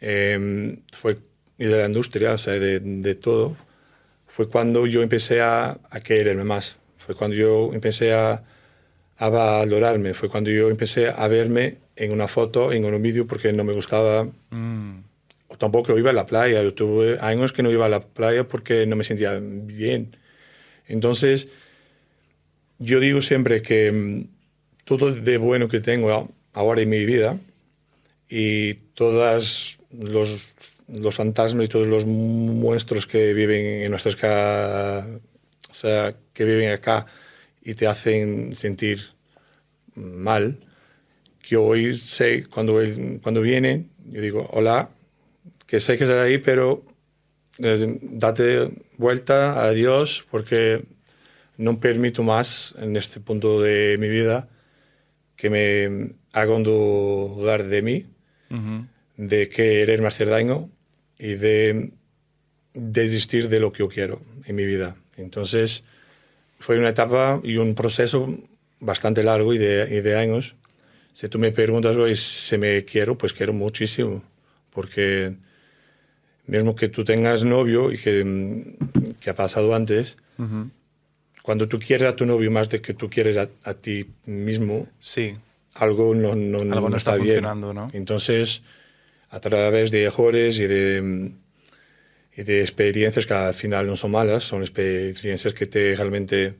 eh, 0.00 0.78
fue 0.92 1.18
y 1.58 1.64
de 1.64 1.76
la 1.76 1.86
industria, 1.86 2.34
de, 2.36 3.14
todo, 3.14 3.56
fue 4.26 4.48
cuando 4.48 4.86
yo 4.86 5.02
empecé 5.02 5.40
a, 5.40 5.78
quererme 6.02 6.44
más. 6.44 6.78
Fue 6.98 7.14
cuando 7.14 7.36
yo 7.36 7.70
empecé 7.72 8.12
a, 8.12 8.42
a, 9.18 9.28
valorarme. 9.28 10.14
Fue 10.14 10.28
cuando 10.28 10.50
yo 10.50 10.70
empecé 10.70 11.08
a 11.08 11.28
verme 11.28 11.78
en 11.94 12.10
una 12.10 12.26
foto, 12.26 12.72
en 12.72 12.84
un 12.84 13.00
vídeo, 13.00 13.26
porque 13.28 13.52
no 13.52 13.62
me 13.62 13.74
gustaba. 13.74 14.28
Mm. 14.50 15.01
Tampoco 15.62 15.96
iba 15.96 16.10
a 16.10 16.12
la 16.12 16.26
playa. 16.26 16.60
Yo 16.60 16.74
tuve 16.74 17.18
años 17.20 17.52
que 17.52 17.62
no 17.62 17.70
iba 17.70 17.86
a 17.86 17.88
la 17.88 18.00
playa 18.00 18.48
porque 18.48 18.84
no 18.84 18.96
me 18.96 19.04
sentía 19.04 19.38
bien. 19.40 20.16
Entonces, 20.88 21.46
yo 22.80 22.98
digo 22.98 23.22
siempre 23.22 23.62
que 23.62 23.92
mm, 23.92 24.24
todo 24.84 25.12
de 25.12 25.36
bueno 25.38 25.68
que 25.68 25.78
tengo 25.78 26.34
ahora 26.52 26.82
en 26.82 26.88
mi 26.88 27.06
vida 27.06 27.38
y 28.28 28.74
todas 28.94 29.78
los 29.96 30.52
los 30.88 31.14
fantasmas 31.14 31.66
y 31.66 31.68
todos 31.68 31.86
los 31.86 32.06
monstruos 32.06 33.06
que 33.06 33.32
viven 33.32 33.64
en 33.84 33.90
nuestras 33.92 34.16
casas, 34.16 35.06
o 35.70 35.74
sea, 35.74 36.16
que 36.32 36.44
viven 36.44 36.72
acá 36.72 37.06
y 37.62 37.74
te 37.74 37.86
hacen 37.86 38.56
sentir 38.56 39.00
mal, 39.94 40.58
que 41.40 41.56
hoy 41.56 41.96
sé, 41.96 42.46
cuando, 42.46 42.80
cuando 43.22 43.40
vienen, 43.40 43.90
yo 44.10 44.20
digo, 44.20 44.48
hola, 44.50 44.90
que 45.72 45.80
sé 45.80 45.96
que 45.96 46.04
estará 46.04 46.24
ahí, 46.24 46.36
pero 46.36 46.82
eh, 47.56 47.98
date 48.02 48.68
vuelta, 48.98 49.64
adiós, 49.64 50.22
porque 50.30 50.84
no 51.56 51.80
permito 51.80 52.22
más 52.22 52.74
en 52.78 52.94
este 52.94 53.20
punto 53.20 53.58
de 53.58 53.96
mi 53.98 54.10
vida 54.10 54.50
que 55.34 55.48
me 55.48 56.12
hagan 56.34 56.62
dudar 56.62 57.64
de 57.64 57.80
mí, 57.80 58.04
uh 58.50 58.54
-huh. 58.54 58.86
de 59.16 59.48
quererme 59.48 60.08
hacer 60.08 60.28
daño 60.28 60.68
y 61.18 61.36
de 61.36 61.92
desistir 62.74 63.48
de 63.48 63.58
lo 63.58 63.72
que 63.72 63.78
yo 63.78 63.88
quiero 63.88 64.20
en 64.44 64.54
mi 64.54 64.66
vida. 64.66 64.96
Entonces, 65.16 65.84
fue 66.60 66.78
una 66.78 66.90
etapa 66.90 67.40
y 67.42 67.56
un 67.56 67.74
proceso 67.74 68.28
bastante 68.78 69.22
largo 69.22 69.54
y 69.54 69.58
de, 69.58 69.88
y 69.90 70.02
de 70.02 70.18
años. 70.18 70.54
Si 71.14 71.30
tú 71.30 71.38
me 71.38 71.50
preguntas 71.50 71.96
hoy 71.96 72.14
si 72.14 72.58
me 72.58 72.84
quiero, 72.84 73.16
pues 73.16 73.32
quiero 73.32 73.54
muchísimo. 73.54 74.22
Porque 74.68 75.34
mismo 76.46 76.74
que 76.74 76.88
tú 76.88 77.04
tengas 77.04 77.44
novio 77.44 77.92
y 77.92 77.98
que, 77.98 78.24
mm, 78.24 79.12
que 79.20 79.30
ha 79.30 79.34
pasado 79.34 79.74
antes, 79.74 80.16
cuando 81.42 81.68
tú 81.68 81.78
quieres 81.78 82.08
a 82.08 82.16
tu 82.16 82.26
novio 82.26 82.50
más 82.50 82.68
de 82.68 82.80
que 82.80 82.94
tú 82.94 83.08
quieres 83.10 83.36
a, 83.36 83.48
a 83.64 83.74
ti 83.74 84.06
mismo, 84.26 84.88
Sí, 85.00 85.36
algo 85.74 86.14
no, 86.14 86.34
no, 86.34 86.58
algo 86.60 86.88
no 86.90 86.96
está, 86.96 87.12
bien. 87.16 87.26
funcionando, 87.26 87.72
¿no? 87.72 87.88
Entonces, 87.92 88.62
a 89.30 89.40
través 89.40 89.90
de 89.90 90.02
errores 90.04 90.58
y 90.58 90.66
de, 90.66 91.00
mm, 91.02 91.26
y 92.36 92.42
de 92.44 92.60
experiencias 92.62 93.26
que 93.26 93.34
al 93.34 93.54
final 93.54 93.86
no 93.86 93.96
son 93.96 94.10
malas, 94.12 94.44
son 94.44 94.62
experiencias 94.62 95.54
que 95.54 95.66
te 95.66 95.94
realmente 95.96 96.54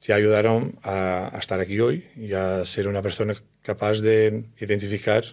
te 0.00 0.12
ayudaron 0.12 0.76
a, 0.82 1.28
a 1.34 1.38
estar 1.38 1.58
aquí 1.60 1.80
hoy 1.80 2.04
y 2.16 2.32
a 2.32 2.64
ser 2.64 2.86
una 2.86 3.02
persona 3.02 3.34
capaz 3.62 4.00
de 4.00 4.44
identificar 4.60 5.24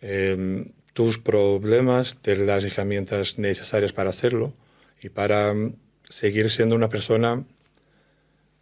em, 0.00 0.66
tus 0.94 1.18
problemas, 1.18 2.16
tener 2.22 2.46
las 2.46 2.64
herramientas 2.64 3.38
necesarias 3.38 3.92
para 3.92 4.10
hacerlo 4.10 4.54
y 5.02 5.10
para 5.10 5.52
mm, 5.52 5.74
seguir 6.08 6.50
siendo 6.50 6.74
una 6.74 6.88
persona 6.88 7.44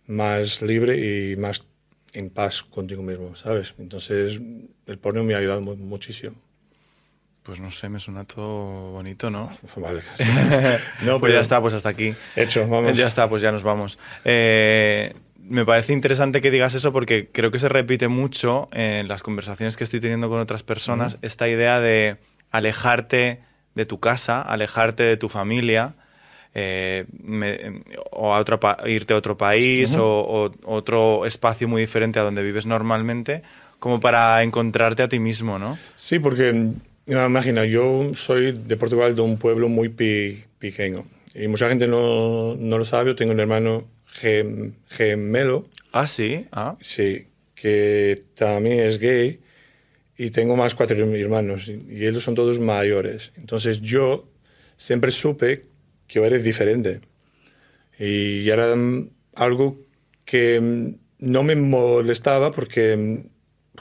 más 0.07 0.63
libre 0.63 0.97
y 1.33 1.37
más 1.37 1.65
en 2.13 2.29
paz 2.31 2.63
contigo 2.63 3.03
mismo, 3.03 3.37
¿sabes? 3.37 3.75
Entonces, 3.79 4.41
el 4.87 4.99
porno 4.99 5.23
me 5.25 5.35
ha 5.35 5.39
ayudado 5.39 5.61
mu- 5.61 5.77
muchísimo. 5.77 6.35
Pues 7.43 7.59
no 7.59 7.71
sé, 7.71 7.89
me 7.89 7.99
suena 7.99 8.25
todo 8.25 8.93
bonito, 8.93 9.31
¿no? 9.31 9.51
Vale. 9.77 10.03
no, 11.03 11.19
pues 11.21 11.33
ya 11.33 11.41
está, 11.41 11.61
pues 11.61 11.75
hasta 11.75 11.89
aquí. 11.89 12.15
Hecho, 12.37 12.69
vamos. 12.69 12.97
Ya 12.97 13.07
está, 13.07 13.29
pues 13.29 13.43
ya 13.43 13.51
nos 13.51 13.63
vamos. 13.63 13.99
Eh, 14.25 15.15
me 15.53 15.65
parece 15.65 15.93
interesante 15.93 16.41
que 16.41 16.51
digas 16.51 16.75
eso 16.75 16.93
porque 16.93 17.29
creo 17.31 17.51
que 17.51 17.59
se 17.59 17.69
repite 17.69 18.09
mucho 18.09 18.69
en 18.73 19.07
las 19.09 19.23
conversaciones 19.23 19.77
que 19.77 19.85
estoy 19.85 20.01
teniendo 20.01 20.29
con 20.29 20.41
otras 20.41 20.63
personas 20.63 21.19
esta 21.23 21.49
idea 21.49 21.81
de 21.81 22.17
alejarte 22.51 23.41
de 23.75 23.87
tu 23.87 24.01
casa, 24.01 24.41
alejarte 24.43 25.03
de 25.03 25.17
tu 25.17 25.29
familia. 25.29 25.95
eh, 26.55 27.07
me- 27.23 27.83
o 28.11 28.35
a 28.35 28.39
otro 28.39 28.61
pa- 28.61 28.77
irte 28.87 29.15
a 29.15 29.17
otro 29.17 29.39
país 29.39 29.97
o, 29.97 30.05
o 30.05 30.51
otro 30.77 31.25
espacio 31.25 31.67
muy 31.67 31.81
diferente 31.81 32.19
a 32.19 32.23
donde 32.23 32.43
vives 32.43 32.67
normalmente 32.67 33.43
como 33.79 34.01
para 34.01 34.43
encontrarte 34.43 35.03
a 35.03 35.09
ti 35.09 35.19
mismo, 35.19 35.59
¿no? 35.59 35.79
Sí, 35.97 36.19
porque 36.19 36.73
imagina, 37.07 37.65
yo 37.65 38.13
soy 38.15 38.53
de 38.53 38.77
Portugal, 38.77 39.17
de 39.17 39.23
un 39.23 39.39
pueblo 39.39 39.71
muy 39.71 39.89
pequeño. 40.59 41.05
Y 41.35 41.49
mucha 41.49 41.71
gente 41.71 41.87
no, 41.89 42.55
no 42.55 42.77
lo 42.79 42.85
sabe. 42.85 43.07
Yo 43.11 43.17
tengo 43.17 43.33
un 43.33 43.41
hermano 43.41 43.85
gem- 44.13 44.75
gemelo, 44.89 45.69
Ah, 45.93 46.07
sí. 46.07 46.47
Ah, 46.53 46.77
sí, 46.81 47.29
que 47.55 48.25
también 48.35 48.81
es 48.81 48.99
gay. 48.99 49.41
Y 50.17 50.31
tengo 50.31 50.57
más 50.57 50.75
cuatro 50.75 50.97
hermanos. 50.97 51.69
Y, 51.69 52.07
ellos 52.07 52.25
son 52.25 52.35
todos 52.35 52.59
mayores. 52.59 53.33
Entonces 53.37 53.81
yo 53.81 54.29
siempre 54.77 55.13
supe 55.13 55.67
que 56.07 56.15
yo 56.21 56.25
era 56.25 56.39
diferente. 56.39 57.01
Y 57.99 58.49
era 58.49 58.75
mm, 58.75 59.11
algo 59.35 59.79
que 60.25 60.61
mm, 60.61 60.95
no 61.19 61.43
me 61.43 61.57
molestaba 61.57 62.51
porque, 62.53 62.97
mm, 62.97 63.29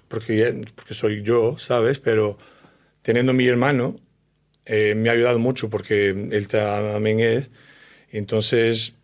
porque, 0.09 0.65
porque 0.75 0.93
soy 0.93 1.23
yo, 1.23 1.57
¿sabes? 1.57 1.99
Pero 1.99 2.37
teniendo 3.01 3.33
mi 3.33 3.47
hermano 3.47 3.95
eh, 4.65 4.95
me 4.95 5.09
ha 5.09 5.13
ayudado 5.13 5.39
mucho 5.39 5.69
porque 5.69 6.09
él 6.09 6.47
también 6.47 7.19
es. 7.21 7.49
Entonces, 8.11 8.95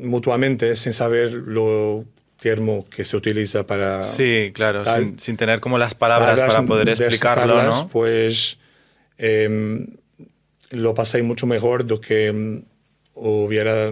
mutuamente, 0.00 0.76
sin 0.76 0.92
saber 0.92 1.32
lo 1.32 2.04
termo 2.40 2.84
que 2.90 3.04
se 3.04 3.16
utiliza 3.16 3.66
para... 3.66 4.04
sí, 4.04 4.50
claro, 4.52 4.82
tal. 4.82 5.02
sin, 5.04 5.18
sin 5.18 5.36
tener 5.36 5.60
como 5.60 5.78
las 5.78 5.94
palabras 5.94 6.40
para 6.40 6.62
poder 6.62 6.88
explicarlo, 6.88 7.62
¿no? 7.62 7.88
Pues 7.88 8.58
em, 9.18 9.86
lo 10.70 10.94
pasé 10.94 11.22
mucho 11.22 11.46
mejor 11.46 11.84
de 11.84 12.00
que 12.00 12.26
em, 12.26 12.62
hubiera 13.14 13.90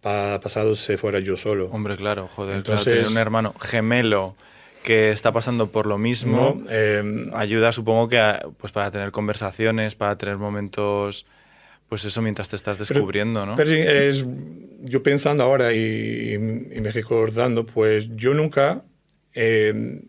pa- 0.00 0.38
pasado 0.40 0.74
si 0.76 0.96
fuera 0.96 1.18
yo 1.18 1.36
solo. 1.36 1.66
Hombre, 1.72 1.96
claro, 1.96 2.28
joder, 2.28 2.56
Entonces- 2.56 2.84
claro, 2.84 2.98
tener 3.00 3.12
un 3.12 3.18
hermano 3.18 3.54
gemelo 3.60 4.36
que 4.84 5.10
está 5.10 5.32
pasando 5.32 5.68
por 5.70 5.86
lo 5.86 5.96
mismo 5.98 6.62
¿no? 6.62 6.70
Em, 6.70 7.30
ayuda, 7.34 7.72
supongo 7.72 8.08
que, 8.08 8.18
a- 8.20 8.42
pues 8.58 8.72
para 8.72 8.90
tener 8.90 9.10
conversaciones, 9.10 9.94
para 9.94 10.16
tener 10.16 10.36
momentos, 10.36 11.26
pues 11.88 12.04
eso 12.04 12.20
mientras 12.22 12.48
te 12.48 12.56
estás 12.56 12.78
descubriendo, 12.78 13.44
¿no? 13.46 13.54
Pero 13.56 13.70
es, 13.72 14.24
yo 14.82 15.02
pensando 15.02 15.44
ahora 15.44 15.72
y, 15.72 16.34
y 16.34 16.38
me 16.38 16.90
recordando, 16.90 17.64
pues 17.66 18.08
yo 18.16 18.34
nunca, 18.34 18.82
eh, 19.34 20.00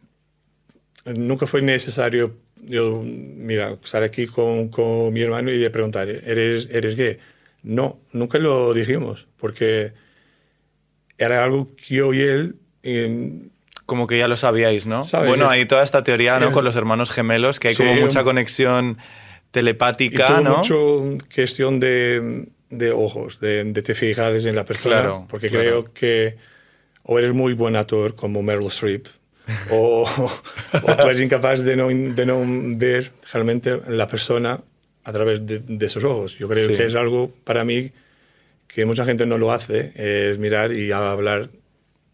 nunca 1.05 1.45
fue 1.47 1.61
necesario, 1.61 2.35
yo, 2.63 3.01
mira, 3.03 3.77
estar 3.83 4.03
aquí 4.03 4.25
con, 4.27 4.69
con 4.69 5.13
mi 5.13 5.21
hermano 5.21 5.51
y 5.51 5.57
le 5.57 5.69
preguntar, 5.69 6.09
¿eres, 6.09 6.67
¿eres 6.71 6.95
gay? 6.95 7.17
No, 7.63 7.99
nunca 8.11 8.37
lo 8.39 8.73
dijimos, 8.73 9.27
porque 9.37 9.93
era 11.17 11.43
algo 11.43 11.75
que 11.75 11.95
yo 11.95 12.13
y 12.13 12.21
él... 12.21 12.55
eh, 12.83 13.47
Como 13.85 14.07
que 14.07 14.17
ya 14.17 14.27
lo 14.27 14.37
sabíais, 14.37 14.87
¿no? 14.87 15.03
Sabes, 15.03 15.27
bueno, 15.29 15.49
hay 15.49 15.65
toda 15.67 15.83
esta 15.83 16.03
teoría, 16.03 16.39
¿no? 16.39 16.47
es- 16.47 16.53
Con 16.53 16.65
los 16.65 16.75
hermanos 16.75 17.11
gemelos, 17.11 17.59
que 17.59 17.69
hay 17.69 17.73
Sí, 17.75 17.83
como 17.83 17.95
mucha 17.95 18.19
un- 18.21 18.25
conexión 19.55 19.59
y 19.59 20.09
telepática, 20.13 20.27
todo 20.27 20.41
¿no? 20.41 20.57
mucho 20.57 21.17
cuestión 21.33 21.79
de, 21.79 22.45
de 22.69 22.91
ojos, 22.91 23.39
de, 23.39 23.63
de 23.63 23.81
te 23.81 23.95
fijar 23.95 24.33
en 24.35 24.55
la 24.55 24.65
persona, 24.65 24.95
Claro, 25.01 25.25
porque 25.29 25.49
claro. 25.49 25.63
creo 25.63 25.93
que 25.93 26.35
o 27.03 27.19
eres 27.19 27.33
muy 27.33 27.53
buen 27.53 27.75
actor 27.75 28.15
como 28.15 28.41
Meryl 28.41 28.67
Streep, 28.67 29.05
o, 29.69 30.03
o 30.83 30.95
tú 30.97 31.07
eres 31.07 31.21
incapaz 31.21 31.61
de 31.61 31.75
no, 31.75 31.89
de 31.89 32.25
no 32.25 32.41
ver 32.77 33.11
realmente 33.31 33.79
la 33.89 34.07
persona 34.07 34.59
a 35.03 35.13
través 35.13 35.45
de, 35.45 35.59
de 35.59 35.85
esos 35.85 36.03
ojos. 36.03 36.35
Yo 36.39 36.47
creo 36.47 36.67
Sí. 36.69 36.75
que 36.75 36.85
es 36.87 36.95
algo 36.95 37.31
para 37.43 37.63
mí 37.63 37.91
que 38.67 38.85
mucha 38.85 39.05
gente 39.05 39.25
no 39.27 39.37
lo 39.37 39.51
hace, 39.51 39.91
es 39.95 40.39
mirar 40.39 40.73
y 40.73 40.91
hablar 40.91 41.49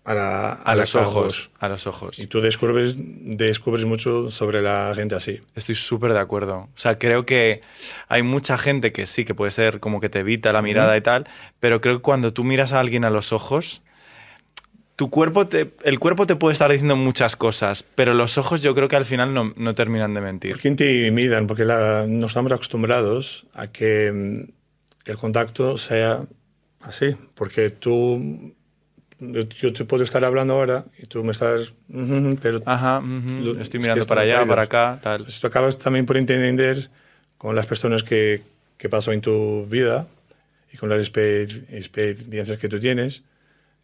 a, 0.04 0.14
la- 0.16 0.52
A 0.54 0.76
los 0.76 0.96
ojos, 0.96 1.52
a 1.60 1.70
los 1.70 1.86
ojos. 1.88 2.18
Y 2.20 2.28
tú 2.28 2.42
descubres, 2.42 2.96
descubres 2.98 3.86
mucho 3.86 4.30
sobre 4.30 4.62
la 4.62 4.92
gente 4.96 5.16
así. 5.16 5.40
Estoy 5.56 5.76
súper 5.76 6.14
de 6.14 6.20
acuerdo. 6.20 6.56
O 6.58 6.70
sea, 6.80 6.98
creo 6.98 7.26
que 7.26 7.62
hay 8.08 8.24
mucha 8.24 8.58
gente 8.58 8.92
que 8.92 9.06
sí, 9.06 9.26
que 9.26 9.36
puede 9.36 9.52
ser 9.52 9.80
como 9.80 10.00
que 10.02 10.10
te 10.10 10.20
evita 10.20 10.52
la 10.54 10.62
mirada 10.62 10.98
y 10.98 11.02
tal, 11.02 11.28
pero 11.60 11.82
creo 11.82 11.98
que 11.98 12.02
cuando 12.02 12.34
tú 12.34 12.44
miras 12.44 12.74
a 12.74 12.80
alguien 12.80 13.06
a 13.06 13.10
los 13.10 13.32
ojos, 13.32 13.82
tu 14.96 15.10
cuerpo 15.10 15.48
te, 15.48 15.72
el 15.84 16.00
cuerpo 16.00 16.28
te 16.28 16.36
puede 16.36 16.54
estar 16.54 16.70
diciendo 16.72 16.96
muchas 16.96 17.36
cosas, 17.36 17.84
pero 17.96 18.14
los 18.14 18.38
ojos 18.38 18.62
yo 18.62 18.76
creo 18.76 18.88
que 18.88 18.96
al 18.96 19.06
final 19.06 19.34
no, 19.34 19.54
no 19.56 19.74
terminan 19.74 20.14
de 20.14 20.22
mentir. 20.22 20.52
¿Por 20.52 20.62
qué 20.62 20.68
intimidan? 20.68 21.48
Porque 21.48 21.66
la- 21.66 22.06
no 22.08 22.28
estamos 22.28 22.52
acostumbrados 22.52 23.46
a 23.54 23.68
que 23.68 24.12
mm, 24.12 25.10
el 25.10 25.18
contacto 25.18 25.78
sea 25.78 26.24
así. 26.84 27.16
Porque 27.34 27.72
tú, 27.72 28.54
yo, 29.22 29.44
yo 29.44 29.72
te 29.72 29.86
puedo 29.86 30.04
estar 30.04 30.24
hablando 30.26 30.54
ahora 30.56 30.84
y 30.98 31.06
tú 31.06 31.24
me 31.24 31.32
estás, 31.32 31.74
"Ujú, 31.90 32.38
pero 32.42 32.62
Ajá, 32.66 33.00
ujú, 33.00 33.30
Lo- 33.44 33.52
estoy 33.52 33.62
es 33.62 33.70
que 33.70 33.80
mirando 33.80 34.06
para 34.06 34.22
allá, 34.22 34.46
para 34.46 34.64
acá, 34.64 35.00
tal. 35.02 35.26
esto 35.28 35.48
acabas 35.48 35.78
también 35.80 36.06
por 36.06 36.18
entender 36.18 36.90
con 37.38 37.56
las 37.56 37.66
personas 37.68 38.04
que, 38.04 38.42
que 38.78 38.90
pasó 38.90 39.12
en 39.14 39.22
tu 39.22 39.66
vida 39.68 40.08
y 40.74 40.78
con 40.78 40.90
las 40.90 41.00
exper- 41.00 41.66
experiencias 41.72 42.58
que 42.58 42.68
tú 42.68 42.80
tienes, 42.80 43.24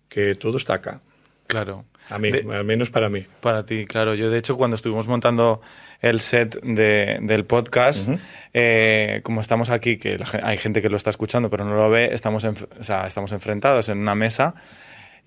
que 0.10 0.36
todo 0.36 0.58
está 0.58 0.74
acá. 0.76 1.02
Claro. 1.48 1.86
A 2.10 2.18
mí, 2.20 2.32
De- 2.32 2.46
al 2.56 2.64
menos 2.64 2.90
para 2.90 3.10
mí. 3.10 3.26
Para 3.42 3.66
ti, 3.66 3.86
claro. 3.86 4.16
Yo, 4.16 4.30
de 4.30 4.38
hecho, 4.40 4.58
cuando 4.58 4.76
estuvimos 4.76 5.08
montando 5.08 5.62
el 6.02 6.20
set 6.22 6.60
de- 6.64 7.18
del 7.22 7.44
podcast, 7.46 8.10
Ujú. 8.10 8.20
eh, 8.54 9.22
como 9.24 9.42
estamos 9.42 9.70
aquí, 9.70 9.98
que 9.98 10.18
la 10.18 10.26
hay 10.44 10.58
gente 10.58 10.82
que 10.82 10.90
lo 10.90 10.96
está 10.98 11.10
escuchando 11.10 11.50
pero 11.50 11.66
no 11.66 11.76
lo 11.76 11.90
ve, 11.90 12.10
estamos, 12.14 12.44
enf- 12.46 12.68
o 12.80 12.84
sea, 12.84 13.08
estamos 13.08 13.32
enfrentados 13.34 13.90
en 13.90 13.98
una 13.98 14.16
mesa 14.16 14.56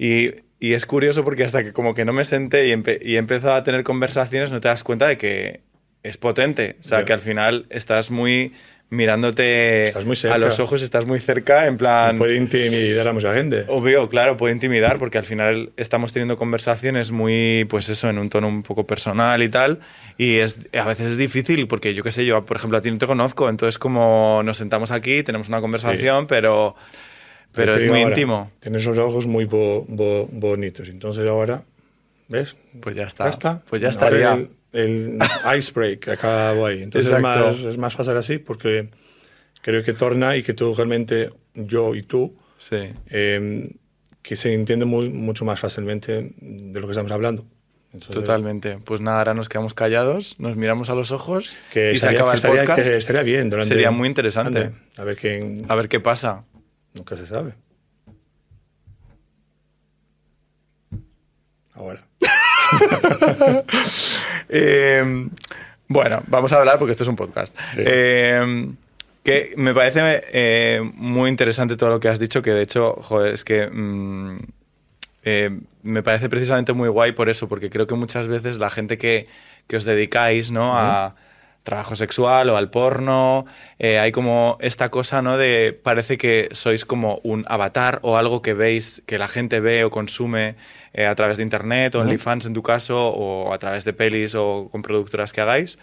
y, 0.01 0.31
y 0.59 0.73
es 0.73 0.87
curioso 0.87 1.23
porque 1.25 1.45
hasta 1.45 1.63
que 1.63 1.73
como 1.73 1.95
que 1.95 2.05
no 2.05 2.13
me 2.13 2.25
senté 2.25 2.69
y, 2.69 2.73
empe- 2.73 2.99
y 3.03 3.17
he 3.17 3.19
empezado 3.19 3.55
a 3.55 3.65
tener 3.65 3.83
conversaciones, 3.85 4.51
no 4.51 4.61
te 4.61 4.69
das 4.69 4.83
cuenta 4.83 5.07
de 5.09 5.17
que 5.19 5.61
es 6.03 6.17
potente. 6.17 6.77
O 6.81 6.83
sea, 6.83 7.01
Ya. 7.01 7.05
que 7.07 7.13
al 7.13 7.21
final 7.21 7.67
estás 7.71 8.11
muy 8.11 8.53
mirándote 9.11 9.85
Estás 9.85 10.05
muy 10.05 10.17
a 10.31 10.37
los 10.39 10.59
ojos, 10.61 10.83
estás 10.83 11.07
muy 11.07 11.21
cerca, 11.21 11.67
en 11.67 11.77
plan... 11.77 12.19
Puede 12.19 12.37
intimidar 12.37 13.07
a 13.09 13.13
mucha 13.13 13.33
gente. 13.35 13.65
Obvio, 13.69 14.09
claro, 14.09 14.37
puede 14.37 14.53
intimidar 14.53 14.99
porque 14.99 15.17
al 15.19 15.25
final 15.25 15.71
estamos 15.77 16.13
teniendo 16.13 16.37
conversaciones 16.37 17.11
muy, 17.11 17.67
pues 17.69 17.89
eso, 17.89 18.09
en 18.11 18.19
un 18.19 18.29
tono 18.29 18.49
un 18.49 18.63
poco 18.65 18.87
personal 18.87 19.43
y 19.43 19.49
tal. 19.49 19.79
Y 20.19 20.37
es, 20.39 20.59
a 20.73 20.85
veces 20.87 21.13
es 21.13 21.17
difícil 21.17 21.67
porque 21.69 21.95
yo 21.95 22.03
qué 22.03 22.13
sé, 22.13 22.25
yo 22.27 22.45
por 22.45 22.57
ejemplo 22.57 22.79
a 22.79 22.83
ti 22.83 22.91
no 22.91 22.99
te 22.99 23.07
conozco, 23.07 23.49
entonces 23.49 23.79
como 23.79 24.43
nos 24.43 24.59
sentamos 24.59 24.91
aquí, 24.91 25.23
tenemos 25.23 25.49
una 25.49 25.61
conversación, 25.61 26.27
pero, 26.27 26.75
pero 27.53 27.75
es 27.75 27.89
muy 27.91 28.01
ahora, 28.03 28.11
íntimo. 28.15 28.51
Tienes 28.61 28.85
los 28.85 28.99
ojos 28.99 29.27
muy 29.27 29.45
bo- 29.45 29.85
bo- 29.89 30.27
bonitos. 30.31 30.89
Entonces 30.89 31.27
ahora, 31.27 31.63
¿ves? 32.29 32.57
Pues 32.81 32.95
ya 32.97 33.05
está. 33.05 33.25
Ya 33.25 33.31
está. 33.31 33.63
Pues 33.69 33.83
ya 33.83 33.89
Ahora 33.89 34.07
estaría. 34.07 34.33
El, 34.73 35.19
el 35.19 35.19
icebreak 35.59 36.09
acabó 36.09 36.67
ahí. 36.67 36.83
Entonces 36.83 37.11
es 37.13 37.21
más, 37.21 37.59
es 37.61 37.77
más 37.79 37.95
fácil 37.95 38.17
así 38.17 38.39
porque 38.39 38.89
creo 39.63 39.83
que 39.83 39.93
torna 39.93 40.37
y 40.37 40.43
que 40.43 40.55
tú 40.55 40.75
realmente, 40.75 41.31
yo 41.55 41.95
y 41.95 42.03
tú, 42.03 42.35
Sí. 42.59 42.77
eh, 43.11 43.71
que 44.23 44.37
se 44.37 44.53
entiende 44.55 44.85
muy, 44.85 45.09
mucho 45.09 45.45
más 45.45 45.59
fácilmente 45.61 46.31
de 46.41 46.79
lo 46.81 46.87
que 46.87 46.93
estamos 46.93 47.11
hablando. 47.11 47.47
Entonces, 47.93 48.15
Totalmente. 48.15 48.79
Pues 48.85 49.01
nada, 49.01 49.19
ahora 49.19 49.35
nos 49.35 49.49
quedamos 49.49 49.75
callados, 49.75 50.39
nos 50.39 50.57
miramos 50.57 50.91
a 50.91 50.95
los 50.95 51.11
ojos 51.11 51.57
que 51.73 51.91
y 51.93 51.95
estaría, 51.97 52.19
se 52.19 52.23
acaba 52.23 52.31
que 52.31 52.35
el 52.35 52.37
estaría- 52.37 52.61
podcast. 52.75 52.89
que 52.91 52.97
estaría 52.97 53.23
bien. 53.23 53.51
durante- 53.51 53.69
Sería 53.75 53.91
muy 53.91 54.07
interesante. 54.07 54.59
Ande, 54.61 54.75
A 54.97 55.05
ver 55.05 55.17
quién. 55.17 55.65
A 55.69 55.75
ver 55.75 55.89
qué 55.89 55.99
pasa. 55.99 56.45
Nunca 56.95 57.17
se 57.17 57.27
sabe. 57.27 57.55
Ahora. 61.75 62.01
Eh, 64.53 65.29
bueno, 65.87 66.23
vamos 66.27 66.53
a 66.53 66.59
hablar 66.59 66.77
porque 66.79 66.91
esto 66.91 67.05
es 67.05 67.09
un 67.09 67.15
podcast. 67.15 67.57
Sí. 67.71 67.83
Eh, 67.87 68.73
que 69.23 69.55
me 69.57 69.75
parece 69.75 70.23
eh, 70.33 70.81
muy 70.95 71.29
interesante 71.29 71.77
todo 71.77 71.91
lo 71.91 72.01
que 72.01 72.09
has 72.09 72.19
dicho, 72.19 72.43
que 72.43 72.53
de 72.53 72.63
hecho, 72.63 72.95
joder, 73.03 73.35
es 73.35 73.45
que 73.45 73.67
mm, 73.67 74.39
eh, 75.25 75.61
me 75.83 76.03
parece 76.03 76.29
precisamente 76.29 76.73
muy 76.73 76.89
guay 76.89 77.13
por 77.13 77.29
eso, 77.29 77.49
porque 77.49 77.71
creo 77.71 77.87
que 77.87 77.95
muchas 77.95 78.29
veces 78.29 78.59
la 78.59 78.71
gente 78.71 78.99
que, 78.99 79.27
que 79.67 79.77
os 79.77 79.85
dedicáis 79.85 80.51
¿no? 80.51 80.77
a 80.77 81.15
trabajo 81.63 81.95
sexual 81.95 82.51
o 82.51 82.57
al 82.57 82.71
porno, 82.71 83.45
eh, 83.79 83.99
hay 83.99 84.13
como 84.13 84.57
esta 84.61 84.89
cosa, 84.89 85.23
¿no? 85.23 85.37
De 85.37 85.79
parece 85.83 86.19
que 86.19 86.49
sois 86.53 86.85
como 86.85 87.21
un 87.23 87.45
avatar 87.49 88.01
o 88.03 88.17
algo 88.17 88.43
que 88.43 88.55
veis, 88.55 89.03
que 89.07 89.19
la 89.19 89.29
gente 89.29 89.61
ve 89.61 89.85
o 89.85 89.91
consume 89.91 90.57
eh, 90.93 91.07
a 91.07 91.15
través 91.15 91.37
de 91.37 91.43
internet 91.43 91.95
o. 91.95 92.01
OnlyFans 92.01 92.47
en 92.47 92.55
tu 92.55 92.63
caso 92.63 93.11
o 93.11 93.53
a 93.53 93.59
través 93.59 93.85
de 93.85 93.93
pelis 93.93 94.35
o 94.35 94.69
con 94.71 94.83
productoras 94.83 95.33
que 95.33 95.41
hagáis 95.41 95.79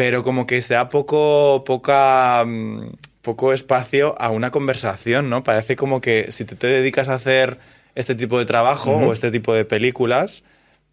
pero 0.00 0.24
como 0.24 0.46
que 0.46 0.62
se 0.62 0.72
da 0.72 0.88
poco, 0.88 1.62
poca, 1.66 2.42
mm, 2.46 2.92
poco 3.20 3.52
espacio 3.52 4.18
a 4.18 4.30
una 4.30 4.50
conversación, 4.50 5.28
¿no? 5.28 5.44
Parece 5.44 5.76
como 5.76 6.00
que 6.00 6.32
si 6.32 6.46
te, 6.46 6.56
te 6.56 6.68
dedicas 6.68 7.10
a 7.10 7.14
hacer 7.16 7.58
este 7.94 8.14
tipo 8.14 8.38
de 8.38 8.46
trabajo 8.46 8.92
o 8.92 9.12
este 9.12 9.30
tipo 9.30 9.52
de 9.52 9.66
películas, 9.66 10.42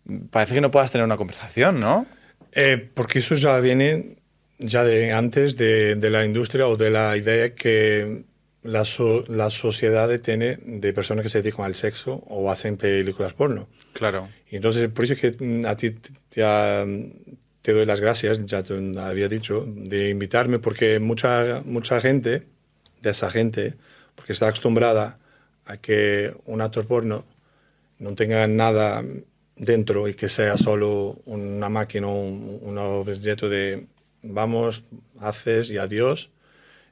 mm, 0.04 0.26
parece 0.30 0.56
que 0.56 0.60
no 0.60 0.72
puedas 0.72 0.92
tener 0.92 1.06
una 1.06 1.16
conversación, 1.16 1.80
¿no? 1.80 2.06
Eh, 2.54 2.90
porque 2.94 3.20
eso 3.20 3.36
ya 3.36 3.60
viene 3.60 4.18
ya 4.60 4.84
de 4.84 5.12
antes 5.12 5.56
de, 5.58 5.96
de 5.96 6.10
la 6.10 6.26
industria 6.26 6.68
o 6.68 6.78
de 6.78 6.90
la 6.90 7.16
idea 7.16 7.54
que 7.54 8.24
la, 8.64 8.86
so- 8.86 9.24
la 9.28 9.50
sociedad 9.50 10.10
tiene 10.20 10.58
de 10.64 10.94
personas 10.94 11.24
que 11.24 11.30
se 11.30 11.42
dedican 11.42 11.66
al 11.66 11.76
sexo 11.76 12.24
o 12.28 12.50
hacen 12.52 12.78
películas 12.78 13.34
porno. 13.34 13.68
Claro. 13.94 14.28
Y 14.50 14.56
entonces, 14.56 14.90
por 14.90 15.06
eso 15.06 15.14
es 15.14 15.20
que 15.22 15.66
a 15.68 15.78
ti 15.78 15.92
te, 15.92 16.12
te- 16.30 17.12
te 17.62 17.74
doy 17.74 17.86
las 17.86 18.00
gracias, 18.00 18.44
ya 18.46 18.64
te 18.64 18.74
había 19.00 19.28
dicho, 19.28 19.64
de 19.68 20.10
invitarme, 20.10 20.58
porque 20.60 21.00
mucha, 21.00 21.62
mucha 21.66 22.00
gente, 22.00 22.44
de 23.02 23.10
esa 23.10 23.30
gente, 23.30 23.74
porque 24.16 24.34
está 24.34 24.48
acostumbrada 24.48 25.20
a 25.66 25.78
que 25.78 26.32
un 26.46 26.62
actor 26.62 26.88
porno 26.88 27.26
no 28.00 28.16
tenga 28.16 28.48
nada 28.48 29.04
dentro 29.58 30.08
y 30.08 30.14
que 30.14 30.30
sea 30.30 30.58
solo 30.58 31.20
una 31.26 31.70
máquina, 31.70 32.08
un, 32.08 32.60
un 32.62 32.78
objeto 32.78 33.50
de 33.50 33.88
vamos, 34.24 34.84
haces 35.20 35.70
y 35.72 35.78
adiós. 35.78 36.30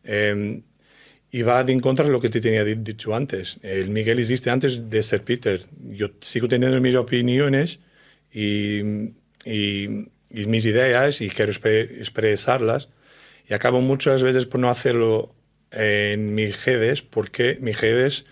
Eh, 0.03 0.62
y 1.31 1.41
va 1.41 1.63
de 1.65 1.74
en 1.74 1.81
contra 1.81 2.05
de 2.05 2.12
lo 2.12 2.22
que 2.22 2.29
te 2.29 2.39
tenía 2.39 2.63
di- 2.63 2.75
dicho 2.75 3.13
antes. 3.13 3.57
El 3.62 3.89
Miguel 3.89 4.19
existe 4.19 4.50
antes 4.50 4.89
de 4.89 5.03
ser 5.03 5.24
Peter. 5.24 5.65
Yo 5.89 6.12
sigo 6.22 6.48
teniendo 6.48 6.79
mis 6.79 6.95
opiniones 6.95 7.79
y, 8.31 8.79
y- 9.45 10.07
y 10.29 10.45
mis 10.48 10.65
ideas 10.65 11.19
y 11.22 11.29
quiero 11.29 11.51
expre- 11.51 11.89
expresarlas. 12.00 12.89
Y 13.50 13.53
acabo 13.53 13.81
muchas 13.81 14.24
veces 14.24 14.45
por 14.45 14.60
no 14.62 14.69
hacerlo 14.69 15.36
en 15.72 16.36
mis 16.36 16.63
redes 16.65 17.01
porque 17.01 17.57
mis 17.60 17.79
redes 17.81 18.25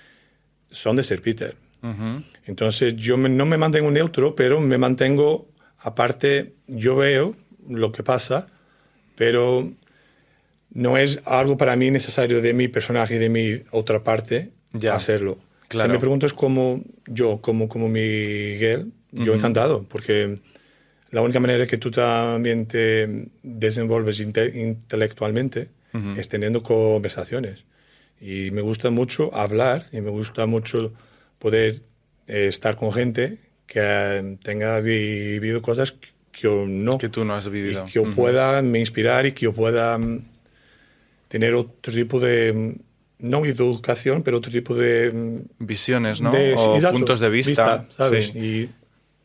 son 0.72 0.96
de 0.96 1.04
ser 1.04 1.22
Peter. 1.22 1.56
Ujú. 1.84 2.24
Entonces 2.46 2.96
yo 2.96 3.18
me- 3.18 3.30
no 3.30 3.46
me 3.46 3.58
mantengo 3.58 3.92
neutro, 3.92 4.36
pero 4.36 4.60
me 4.62 4.78
mantengo 4.78 5.48
aparte, 5.80 6.54
yo 6.68 6.96
veo 6.96 7.36
lo 7.70 7.92
que 7.92 8.04
pasa, 8.04 8.48
pero 9.16 9.72
no 10.72 10.98
es 10.98 11.20
algo 11.26 11.58
para 11.58 11.76
mí 11.76 11.92
necesario 11.92 12.42
de 12.42 12.54
mi 12.54 12.68
personaje 12.68 13.16
y 13.16 13.18
de 13.20 13.30
mi 13.30 13.62
otra 13.72 14.04
parte 14.04 14.52
Ya. 14.74 14.96
hacerlo. 14.96 15.38
Claro. 15.68 15.90
Si 15.90 15.94
me 15.94 16.00
preguntas 16.00 16.34
como 16.34 16.82
yo, 17.08 17.42
como, 17.42 17.68
como 17.68 17.90
Miguel, 17.90 18.92
yo 19.12 19.34
encantado, 19.36 19.86
porque 19.88 20.40
la 21.12 21.22
única 21.22 21.40
manera 21.40 21.68
que 21.68 21.78
tú 21.78 21.92
también 21.92 22.66
te 22.66 23.28
desenvolves 23.44 24.20
inte- 24.20 24.52
intelectualmente 24.60 25.70
es 26.18 26.28
teniendo 26.28 26.64
conversaciones. 26.64 27.66
Y 28.20 28.50
me 28.52 28.62
gusta 28.62 28.90
mucho 28.90 29.36
hablar 29.36 29.86
y 29.92 30.02
me 30.02 30.10
gusta 30.10 30.48
mucho 30.48 30.92
poder 31.44 31.82
eh, 32.28 32.48
estar 32.48 32.78
con 32.78 32.94
gente 32.94 33.38
que 33.68 33.80
eh, 33.82 34.38
tenga 34.42 34.80
vivido 34.80 35.62
cosas 35.62 35.92
que 35.92 36.08
yo 36.42 36.66
no. 36.66 36.98
Que 36.98 37.10
tú 37.10 37.26
no 37.26 37.36
has 37.36 37.48
y 37.48 37.50
vivido. 37.50 37.86
que 37.86 37.92
yo 37.92 38.10
pueda 38.10 38.62
me 38.62 38.80
inspirar 38.80 39.26
y 39.26 39.34
que 39.34 39.42
yo 39.44 39.54
pueda 39.54 39.98
mm, 39.98 40.22
tener 41.28 41.54
otro 41.54 41.94
tipo 41.94 42.22
de, 42.22 42.54
mm, 42.54 43.28
no 43.28 43.46
educación, 43.46 44.24
pero 44.24 44.38
otro 44.38 44.52
tipo 44.52 44.74
de... 44.74 45.12
mm, 45.12 45.66
Visiones, 45.66 46.22
¿no? 46.22 46.32
de- 46.32 46.54
o 46.58 46.76
exacto, 46.76 46.98
puntos 46.98 47.20
de 47.20 47.30
vista. 47.30 47.86
¿sabes? 47.90 48.28
Sí. 48.28 48.40
Y 48.40 48.70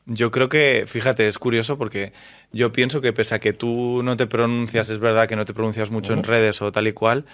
Yo 0.06 0.32
creo 0.32 0.48
que, 0.48 0.84
fíjate, 0.88 1.28
es 1.28 1.38
curioso 1.38 1.78
porque 1.78 2.12
yo 2.52 2.72
pienso 2.72 3.00
que 3.00 3.12
pese 3.12 3.36
a 3.36 3.38
que 3.38 3.52
tú 3.52 4.02
no 4.02 4.16
te 4.16 4.26
pronuncias, 4.26 4.90
es 4.90 4.98
verdad 4.98 5.28
que 5.28 5.36
no 5.36 5.44
te 5.44 5.54
pronuncias 5.54 5.90
mucho 5.90 6.14
en 6.14 6.24
redes 6.24 6.60
o 6.62 6.72
tal 6.72 6.88
y 6.88 6.92
cual, 6.92 7.26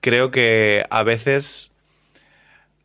creo 0.00 0.30
que 0.30 0.82
a 0.88 1.02
veces 1.02 1.69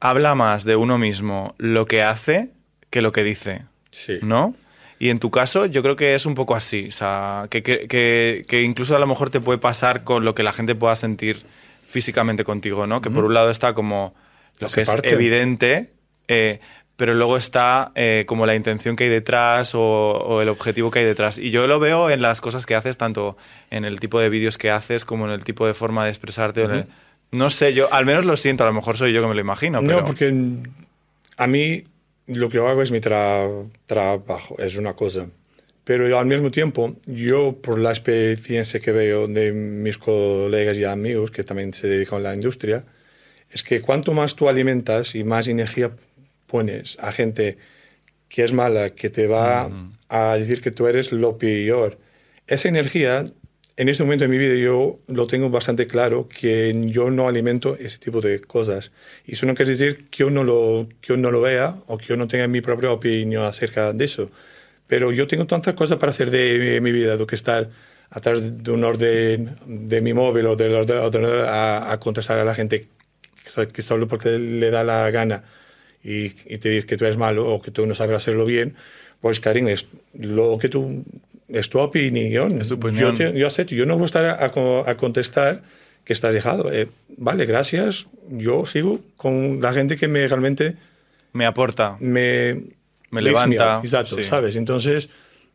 habla 0.09 0.35
más 0.35 0.63
de 0.63 0.75
uno 0.75 0.97
mismo 0.97 1.55
lo 1.57 1.85
que 1.85 2.01
hace 2.03 2.49
que 2.89 3.01
lo 3.01 3.11
que 3.11 3.23
dice, 3.23 3.63
sí. 3.91 4.19
¿no? 4.21 4.53
Y 4.99 5.09
en 5.09 5.19
tu 5.19 5.29
caso 5.29 5.65
yo 5.65 5.83
creo 5.83 5.95
que 5.97 6.15
es 6.15 6.25
un 6.25 6.35
poco 6.35 6.55
así, 6.55 6.87
o 6.87 6.91
sea, 6.91 7.45
que, 7.49 7.61
que- 7.63 7.87
que- 7.87 8.45
que 8.47 8.61
incluso 8.61 8.95
a 8.95 8.99
lo 8.99 9.07
mejor 9.07 9.29
te 9.29 9.41
puede 9.41 9.59
pasar 9.59 10.03
con 10.03 10.23
lo 10.23 10.33
que 10.35 10.43
la 10.43 10.53
gente 10.53 10.73
pueda 10.75 10.95
sentir 10.95 11.45
físicamente 11.87 12.43
contigo, 12.43 12.87
¿no? 12.87 13.01
Que 13.01 13.09
por 13.09 13.25
un 13.25 13.33
lado 13.33 13.49
está 13.49 13.73
como 13.73 14.13
lo 14.59 14.67
Hace 14.67 14.75
que 14.75 14.81
es 14.83 14.89
parte. 14.89 15.09
evidente, 15.13 15.91
eh, 16.27 16.59
pero 16.95 17.13
luego 17.13 17.35
está 17.35 17.91
eh, 17.95 18.23
como 18.25 18.45
la 18.45 18.55
intención 18.55 18.95
que 18.95 19.03
hay 19.03 19.09
detrás 19.09 19.75
o, 19.75 19.81
o 19.81 20.41
el 20.41 20.47
objetivo 20.47 20.91
que 20.91 20.99
hay 20.99 21.05
detrás. 21.05 21.37
Y 21.37 21.51
yo 21.51 21.67
lo 21.67 21.77
veo 21.79 22.09
en 22.09 22.21
las 22.21 22.39
cosas 22.39 22.65
que 22.65 22.73
haces, 22.75 22.97
tanto 22.97 23.35
en 23.69 23.83
el 23.83 23.99
tipo 23.99 24.19
de 24.21 24.29
vídeos 24.29 24.57
que 24.57 24.71
haces 24.71 25.03
como 25.03 25.25
en 25.25 25.31
el 25.33 25.43
tipo 25.43 25.67
de 25.67 25.73
forma 25.73 26.05
de 26.05 26.09
expresarte. 26.11 26.61
o 26.61 26.65
en 26.65 26.71
el- 26.71 26.87
no 27.31 27.49
sé, 27.49 27.73
yo 27.73 27.91
al 27.93 28.05
menos 28.05 28.25
lo 28.25 28.35
siento, 28.37 28.63
a 28.63 28.67
lo 28.67 28.73
mejor 28.73 28.97
soy 28.97 29.13
yo 29.13 29.21
que 29.21 29.27
me 29.27 29.35
lo 29.35 29.41
imagino, 29.41 29.81
No, 29.81 29.87
pero... 29.87 30.03
porque 30.05 30.31
mm, 30.31 30.63
a 31.37 31.47
mí 31.47 31.83
lo 32.27 32.49
que 32.49 32.57
hago 32.59 32.81
es 32.81 32.91
mi 32.91 32.99
tra- 32.99 33.69
trabajo, 33.85 34.55
es 34.59 34.77
una 34.77 34.93
cosa. 34.93 35.27
Pero 35.83 36.07
yo, 36.09 36.17
al 36.17 36.25
mismo 36.25 36.49
tiempo, 36.49 36.95
yo 37.05 37.57
por 37.61 37.77
la 37.77 37.91
experiencia 37.91 38.79
que 38.79 38.91
veo 38.91 39.27
de 39.27 39.51
mis 39.51 39.99
colegas 39.99 40.75
y 40.77 40.83
amigos 40.83 41.29
que 41.29 41.43
también 41.43 41.73
se 41.73 41.87
dedican 41.87 42.19
a 42.19 42.29
la 42.29 42.33
industria, 42.33 42.83
es 43.51 43.61
que 43.61 43.81
cuanto 43.81 44.11
más 44.13 44.35
tú 44.35 44.49
alimentas 44.49 45.13
y 45.13 45.23
más 45.23 45.47
energía 45.47 45.91
pones 46.47 46.97
a 46.99 47.11
gente 47.11 47.57
que 48.29 48.43
es 48.43 48.51
mala, 48.53 48.89
que 48.91 49.11
te 49.11 49.27
va 49.27 49.69
a 50.09 50.35
decir 50.37 50.61
que 50.61 50.71
tú 50.71 50.87
eres 50.87 51.11
lo 51.11 51.37
peor, 51.37 51.99
esa 52.47 52.67
energía, 52.67 53.25
en 53.77 53.89
este 53.89 54.03
momento 54.03 54.23
de 54.25 54.29
mi 54.29 54.37
vida 54.37 54.55
yo 54.55 54.97
lo 55.07 55.27
tengo 55.27 55.49
bastante 55.49 55.85
claro 55.87 56.29
que 56.29 56.73
yo 56.87 57.09
no 57.11 57.27
alimento 57.27 57.75
ese 57.77 57.97
tipo 57.99 58.21
de 58.21 58.39
cosas. 58.41 58.91
Y 59.25 59.33
eso 59.33 59.45
no 59.45 59.55
quiere 59.55 59.71
decir 59.71 60.07
que 60.09 60.19
yo 60.19 60.29
no 60.31 60.43
lo, 60.43 60.87
que 61.01 61.09
yo 61.09 61.17
no 61.17 61.31
lo 61.31 61.41
vea 61.41 61.75
o 61.87 61.97
que 61.97 62.05
yo 62.05 62.17
no 62.17 62.27
tenga 62.27 62.47
mi 62.47 62.61
propia 62.61 62.91
opinión 62.91 63.43
acerca 63.43 63.91
de 63.93 64.05
eso. 64.05 64.31
Pero 64.87 65.11
yo 65.11 65.27
tengo 65.27 65.47
tantas 65.47 65.75
cosas 65.75 65.97
para 65.99 66.11
hacer 66.11 66.31
de 66.31 66.79
mi 66.81 66.91
vida, 66.91 67.17
do 67.17 67.27
que 67.27 67.35
estar 67.35 67.69
atrás 68.09 68.63
de 68.63 68.71
un 68.71 68.83
orden 68.83 69.57
de 69.65 70.01
mi 70.01 70.13
móvil 70.13 70.45
o 70.47 70.55
del 70.55 70.73
orde- 70.75 70.97
ordenador 70.99 71.41
a, 71.47 71.91
a 71.91 71.99
contestar 71.99 72.39
a 72.39 72.45
la 72.45 72.55
gente 72.55 72.87
que 73.43 73.49
so- 73.49 73.67
que 73.67 73.81
solo 73.81 74.07
porque 74.07 74.29
le 74.39 74.69
da 74.71 74.83
la 74.83 75.09
gana 75.11 75.43
y, 76.03 76.33
y 76.47 76.57
te 76.59 76.69
dice 76.69 76.85
que 76.87 76.97
tú 76.97 77.05
eres 77.05 77.17
malo 77.17 77.47
o 77.51 77.61
que 77.61 77.71
tú 77.71 77.85
no 77.87 77.95
sabes 77.95 78.15
hacerlo 78.17 78.45
bien, 78.45 78.75
pues 79.21 79.39
cariño, 79.39 79.69
es 79.69 79.87
lo 80.13 80.57
que 80.59 80.69
tú 80.69 81.03
es 81.47 81.69
tu 81.69 81.79
opinión. 81.79 82.59
Es 82.59 82.67
tu 82.67 82.75
opinión. 82.75 83.15
Yo, 83.15 83.31
te- 83.31 83.37
yo 83.37 83.47
acepto, 83.47 83.75
yo 83.75 83.85
no 83.85 83.95
voy 83.95 84.03
a 84.03 84.05
estar 84.05 84.25
a, 84.25 84.45
a 84.45 84.97
contestar 84.97 85.63
que 86.03 86.13
estás 86.13 86.33
dejado. 86.33 86.71
Eh, 86.71 86.87
vale, 87.17 87.45
gracias. 87.45 88.07
Yo 88.29 88.65
sigo 88.65 88.99
con 89.17 89.61
la 89.61 89.73
gente 89.73 89.97
que 89.97 90.07
me 90.07 90.27
realmente 90.27 90.75
Me 91.33 91.45
aporta. 91.45 91.97
me, 91.99 92.61
Me 93.11 93.21
levanta, 93.21 93.79
Exacto, 93.83 94.15
sí. 94.15 94.23
¿sabes? 94.23 94.55
Entonces 94.55 95.09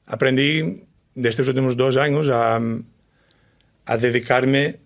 aprendí 0.06 0.84
de 1.14 1.28
estos 1.28 1.46
últimos 1.48 1.76
dos 1.76 1.96
años 1.96 2.28
a, 2.30 2.60
a 3.86 3.96
dedicarme 3.96 4.78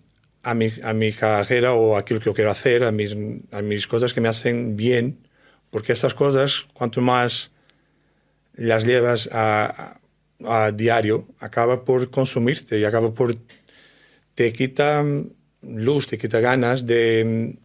a 0.43 0.53
mi, 0.53 0.71
a 0.83 0.93
mi 0.93 1.11
carrera 1.11 1.73
o 1.73 1.95
a 1.95 1.99
aquello 1.99 2.19
que 2.19 2.25
yo 2.27 2.33
quiero 2.33 2.51
hacer, 2.51 2.83
a 2.83 2.91
mis, 2.91 3.15
a 3.51 3.61
mis 3.63 3.87
cosas 3.87 4.13
que 4.13 4.21
me 4.21 4.27
hacen 4.27 4.75
bien, 4.77 5.17
porque 5.71 5.93
esas 5.93 6.13
cosas, 6.13 6.67
cuanto 6.73 7.01
más 7.01 7.51
las 8.55 8.85
llevas 8.85 9.27
a, 9.31 9.97
a, 10.43 10.71
diario, 10.71 11.25
acaba 11.39 11.85
por 11.85 12.09
consumirte 12.09 12.79
y 12.79 12.85
acaba 12.85 13.13
por... 13.13 13.35
te 14.33 14.51
quita 14.53 15.03
luz, 15.61 16.07
te 16.07 16.17
quita 16.17 16.39
ganas 16.39 16.85
de 16.85 17.57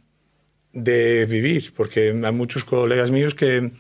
de 0.72 1.26
vivir, 1.26 1.72
porque 1.74 2.08
hay 2.24 2.32
muchos 2.32 2.64
colegas 2.64 3.10
míos 3.10 3.34
que 3.34 3.72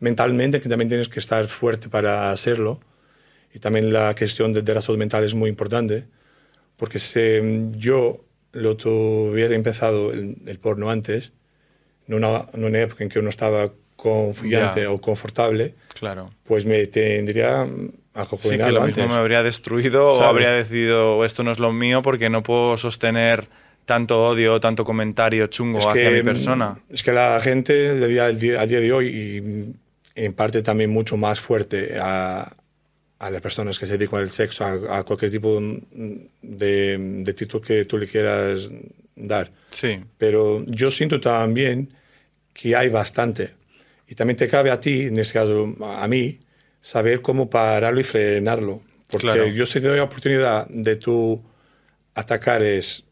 mentalmente 0.00 0.60
que 0.60 0.68
también 0.68 0.88
tienes 0.88 1.08
que 1.08 1.20
estar 1.20 1.46
fuerte 1.46 1.88
para 1.88 2.30
hacerlo 2.30 2.80
y 3.52 3.58
también 3.58 3.92
la 3.92 4.14
cuestión 4.14 4.52
de, 4.52 4.62
de 4.62 4.74
la 4.74 4.80
salud 4.80 4.98
mental 4.98 5.24
es 5.24 5.34
muy 5.34 5.50
importante, 5.50 6.04
porque 6.76 6.98
si 6.98 7.40
yo 7.72 8.24
lo 8.52 8.76
tuviera 8.76 9.54
empezado 9.54 10.12
el, 10.12 10.36
el 10.46 10.58
porno 10.58 10.90
antes, 10.90 11.32
en 12.06 12.14
una, 12.14 12.46
en 12.54 12.64
una, 12.64 12.80
época 12.80 13.04
en 13.04 13.10
que 13.10 13.18
uno 13.18 13.28
estaba 13.28 13.72
confiante 13.96 14.82
Ya. 14.82 14.90
o 14.90 15.00
confortable, 15.00 15.74
Claro. 15.98 16.30
pues 16.44 16.64
me 16.64 16.86
tendría 16.86 17.66
Sí, 18.24 18.50
que 18.50 18.72
lo 18.72 18.82
antes. 18.82 18.96
mismo 18.96 19.14
me 19.14 19.20
habría 19.20 19.42
destruido 19.42 20.08
o 20.08 20.14
¿Sabes? 20.16 20.28
habría 20.30 20.50
decidido 20.50 21.24
esto 21.24 21.42
no 21.44 21.52
es 21.52 21.58
lo 21.58 21.72
mío 21.72 22.02
porque 22.02 22.28
no 22.30 22.42
puedo 22.42 22.76
sostener 22.76 23.48
tanto 23.84 24.22
odio, 24.22 24.60
tanto 24.60 24.84
comentario 24.84 25.46
chungo 25.46 25.78
Es 25.78 25.86
hacia 25.86 26.10
que, 26.10 26.16
mi 26.16 26.22
persona. 26.22 26.78
Es 26.90 27.02
que 27.02 27.12
la 27.12 27.40
gente 27.40 27.94
le 27.94 28.08
día, 28.08 28.26
al 28.26 28.38
día 28.38 28.80
de 28.80 28.92
hoy 28.92 29.06
y 29.08 29.40
mm, 29.40 29.74
en 30.14 30.32
parte 30.34 30.62
también 30.62 30.90
mucho 30.90 31.16
más 31.16 31.40
fuerte 31.40 31.96
a, 31.98 32.52
a 33.18 33.30
las 33.30 33.40
personas 33.40 33.78
que 33.78 33.86
se 33.86 33.96
dedican 33.96 34.20
al 34.20 34.30
sexo, 34.30 34.64
a, 34.64 34.98
a 34.98 35.04
cualquier 35.04 35.30
tipo 35.30 35.60
de, 36.42 36.98
de 36.98 37.32
título 37.34 37.62
que 37.62 37.84
tú 37.84 37.98
le 37.98 38.06
quieras 38.06 38.68
dar. 39.16 39.50
Sí, 39.70 39.98
Pero 40.18 40.64
yo 40.66 40.90
siento 40.90 41.20
también 41.20 41.90
que 42.52 42.76
hay 42.76 42.88
bastante. 42.88 43.50
Y 44.06 44.14
también 44.14 44.36
te 44.36 44.48
cabe 44.48 44.70
a 44.70 44.80
ti, 44.80 45.02
en 45.02 45.18
este 45.18 45.34
caso 45.34 45.74
a 45.84 46.06
mí, 46.08 46.38
saber 46.80 47.20
cómo 47.22 47.48
pararlo 47.50 48.00
y 48.00 48.04
frenarlo. 48.04 48.80
Porque 49.10 49.26
Claro. 49.26 49.46
yo 49.48 49.64
si 49.66 49.80
te 49.80 49.88
doy 49.88 49.96
la 49.96 50.04
oportunidad 50.04 50.66
de 50.68 50.96
tú 50.96 51.42
atacar 52.14 52.62
es 52.62 53.04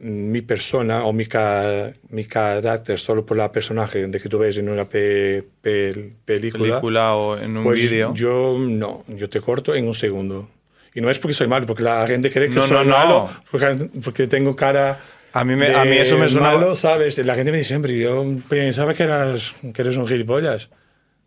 mi 0.00 0.42
persona 0.42 1.04
o 1.04 1.12
mi, 1.12 1.26
ca- 1.26 1.92
mi 2.10 2.24
carácter 2.24 2.98
solo 2.98 3.24
por 3.24 3.36
la 3.36 3.50
personaje 3.52 4.06
de 4.08 4.20
que 4.20 4.28
tú 4.28 4.38
ves 4.38 4.56
en 4.56 4.68
una 4.68 4.88
pe- 4.88 5.44
pel- 5.62 6.12
película, 6.24 6.64
película 6.64 7.14
o 7.14 7.38
en 7.38 7.56
un 7.56 7.64
pues 7.64 7.80
vídeo. 7.80 8.12
yo 8.14 8.56
no, 8.58 9.04
yo 9.08 9.28
te 9.30 9.40
corto 9.40 9.74
en 9.74 9.86
un 9.86 9.94
segundo. 9.94 10.50
Y 10.94 11.00
no 11.00 11.10
es 11.10 11.18
porque 11.18 11.34
soy 11.34 11.46
malo, 11.46 11.66
porque 11.66 11.82
la 11.84 12.06
gente 12.06 12.30
cree 12.30 12.48
que 12.48 12.56
No, 12.56 12.62
soy 12.62 12.76
no, 12.78 12.84
no. 12.84 12.90
malo 12.90 13.30
porque, 13.50 13.88
porque 14.04 14.26
tengo 14.26 14.54
cara 14.56 15.00
A 15.32 15.44
mí, 15.44 15.54
me, 15.56 15.68
de 15.68 15.74
a 15.74 15.84
mí 15.84 15.96
eso 15.96 16.18
me 16.18 16.28
suena... 16.28 16.52
malo, 16.54 16.76
¿sabes? 16.76 17.18
La 17.18 17.34
gente 17.34 17.50
me 17.52 17.58
dice 17.58 17.68
siempre, 17.68 17.96
yo 17.98 18.24
pensaba 18.48 18.94
que 18.94 19.04
eras, 19.04 19.54
que 19.72 19.82
eres 19.82 19.96
un 19.96 20.06
gilipollas. 20.06 20.68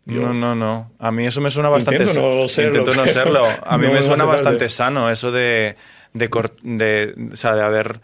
Yo- 0.08 0.22
No, 0.22 0.32
no, 0.34 0.54
no. 0.54 0.90
A 0.98 1.10
mí 1.12 1.26
eso 1.26 1.40
me 1.40 1.50
suena 1.50 1.68
bastante 1.68 2.02
Intento 2.02 2.20
no 2.34 2.48
serlo, 2.48 2.78
Intento 2.80 2.94
no 3.00 3.06
serlo. 3.12 3.44
A 3.64 3.78
mí 3.78 3.86
no 3.86 3.92
me 3.92 4.02
suena 4.02 4.24
bastante 4.24 4.68
sano 4.70 5.10
eso 5.10 5.30
de, 5.30 5.76
de, 6.14 6.30
cor- 6.30 6.56
de, 6.62 7.14
o 7.32 7.36
sea, 7.36 7.54
de 7.54 7.62
haber, 7.62 8.00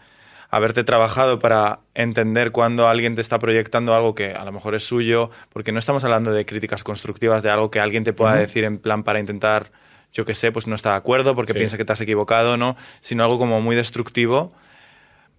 haberte 0.51 0.83
trabajado 0.83 1.39
para 1.39 1.79
entender 1.95 2.51
cuando 2.51 2.87
alguien 2.87 3.15
te 3.15 3.21
está 3.21 3.39
proyectando 3.39 3.95
algo 3.95 4.13
que 4.15 4.31
a 4.33 4.45
lo 4.45 4.51
mejor 4.51 4.75
es 4.75 4.83
suyo, 4.85 5.31
porque 5.51 5.71
no 5.71 5.79
estamos 5.79 6.03
hablando 6.03 6.31
de 6.31 6.45
críticas 6.45 6.83
constructivas, 6.83 7.41
de 7.43 7.49
algo 7.49 7.71
que 7.71 7.79
alguien 7.79 8.03
te 8.03 8.13
pueda 8.13 8.35
decir 8.35 8.63
en 8.65 8.77
plan 8.77 9.03
para 9.03 9.19
intentar, 9.19 9.71
yo 10.13 10.23
qué 10.25 10.35
sé, 10.35 10.51
pues 10.51 10.67
no 10.67 10.75
está 10.75 10.91
de 10.91 10.97
acuerdo 10.97 11.33
porque 11.33 11.53
Sí. 11.53 11.57
piensa 11.57 11.75
que 11.77 11.85
te 11.85 11.91
has 11.93 12.01
equivocado, 12.01 12.55
¿no? 12.55 12.77
Sino 13.01 13.23
algo 13.23 13.39
como 13.39 13.59
muy 13.61 13.75
destructivo. 13.75 14.53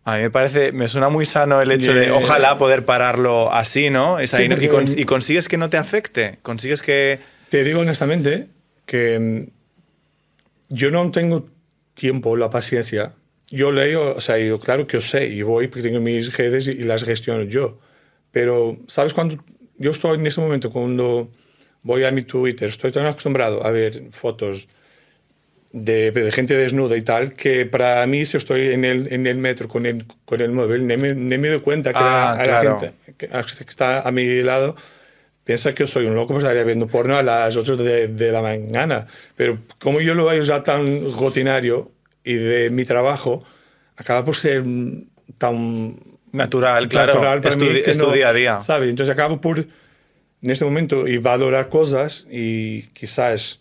A 0.08 0.16
mí 0.16 0.22
me 0.22 0.30
parece, 0.30 0.70
me 0.72 0.86
suena 0.86 1.08
muy 1.08 1.26
sano 1.26 1.60
el 1.60 1.70
hecho 1.72 1.92
de 1.92 2.02
Yeah. 2.06 2.14
ojalá 2.14 2.56
poder 2.58 2.84
pararlo 2.84 3.52
así, 3.52 3.90
¿no? 3.90 4.18
Es 4.20 4.30
Sí, 4.30 4.42
ahí, 4.42 4.46
y, 4.46 4.68
cons- 4.68 4.96
y 4.96 5.04
consigues 5.04 5.48
que 5.48 5.56
no 5.58 5.68
te 5.68 5.76
afecte, 5.78 6.38
consigues 6.42 6.80
que... 6.80 7.18
Te 7.48 7.64
digo 7.64 7.80
honestamente 7.80 8.46
que 8.86 9.18
mm, 9.18 10.74
yo 10.74 10.90
no 10.90 11.10
tengo 11.10 11.48
tiempo, 11.94 12.36
la 12.36 12.50
paciencia. 12.50 13.14
Yo 13.50 13.72
leo, 13.72 14.14
o 14.16 14.20
sea, 14.20 14.38
yo 14.38 14.58
claro 14.60 14.86
que 14.86 14.94
yo 14.98 15.00
sé 15.00 15.26
y 15.26 15.42
voy 15.42 15.68
porque 15.68 15.82
tengo 15.82 16.00
mis 16.00 16.36
redes 16.36 16.66
y, 16.68 16.70
y 16.70 16.84
las 16.84 17.04
gestiono 17.04 17.42
yo. 17.44 17.78
Pero, 18.32 18.76
¿sabes 18.88 19.14
cuando 19.14 19.42
yo 19.78 19.90
estoy 19.90 20.18
en 20.18 20.26
ese 20.26 20.40
momento 20.40 20.70
cuando 20.70 21.30
voy 21.82 22.04
a 22.04 22.10
mi 22.10 22.22
Twitter, 22.22 22.68
estoy 22.68 22.92
tan 22.92 23.06
acostumbrado 23.06 23.64
a 23.66 23.70
ver 23.70 24.02
fotos 24.10 24.68
de, 25.78 26.10
de 26.10 26.32
gente 26.32 26.56
desnuda 26.56 26.96
y 26.96 27.02
tal, 27.02 27.34
que 27.34 27.66
para 27.66 28.06
mí 28.06 28.24
si 28.24 28.36
estoy 28.38 28.72
en 28.72 28.84
el, 28.84 29.12
en 29.12 29.26
el 29.26 29.36
metro 29.36 29.68
con 29.68 29.84
el, 29.84 30.04
con 30.24 30.40
el 30.40 30.50
móvil, 30.52 30.86
ni 30.86 30.96
me, 30.96 31.14
ni 31.14 31.36
me 31.36 31.48
doy 31.48 31.60
cuenta 31.60 31.92
que, 31.92 31.98
Ah, 32.00 32.34
la, 32.38 32.44
claro. 32.44 32.70
la 32.72 32.80
gente 32.80 32.94
que, 33.18 33.28
que 33.28 33.70
está 33.70 34.00
a 34.00 34.10
mi 34.10 34.42
lado 34.42 34.74
piensa 35.44 35.74
que 35.74 35.86
soy 35.86 36.06
un 36.06 36.14
loco 36.14 36.32
pues 36.34 36.44
estaría 36.44 36.64
viendo 36.64 36.86
porno 36.86 37.16
a 37.16 37.22
las 37.22 37.54
8 37.56 37.76
de, 37.76 38.08
de 38.08 38.32
la 38.32 38.40
mañana. 38.42 39.06
Pero 39.36 39.58
como 39.78 40.00
yo 40.00 40.14
lo 40.14 40.24
veo 40.24 40.42
ya 40.42 40.64
tan 40.64 41.12
rutinario 41.12 41.92
y 42.24 42.34
de 42.34 42.70
mi 42.70 42.84
trabajo, 42.84 43.44
acaba 43.96 44.24
por 44.24 44.34
ser 44.36 44.64
tan 45.38 45.96
Natural, 46.32 46.88
claro. 46.88 47.14
natural 47.14 47.40
para 47.40 47.54
es 47.54 47.58
tu, 47.58 47.64
mí 47.64 47.82
que 47.82 47.90
es 47.90 47.98
tu 47.98 48.06
no- 48.06 48.12
día 48.12 48.28
a 48.28 48.32
día. 48.32 48.60
¿sabes? 48.60 48.90
Entonces 48.90 49.12
acabo 49.12 49.40
por, 49.40 49.58
en 49.60 50.50
este 50.50 50.64
momento, 50.64 51.06
y 51.08 51.18
valorar 51.18 51.68
cosas 51.68 52.26
y 52.30 52.82
quizás 52.94 53.60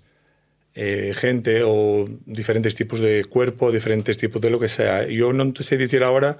eh, 0.76 1.14
gente 1.16 1.62
o 1.64 2.06
diferentes 2.26 2.76
tipos 2.76 3.00
de 3.00 3.24
cuerpo, 3.26 3.72
diferentes 3.72 4.18
tipos 4.18 4.42
de 4.42 4.50
lo 4.50 4.60
que 4.60 4.68
sea. 4.70 5.08
Yo 5.08 5.32
no 5.34 5.52
te 5.54 5.64
sé 5.64 5.78
decir 5.78 6.04
ahora 6.04 6.38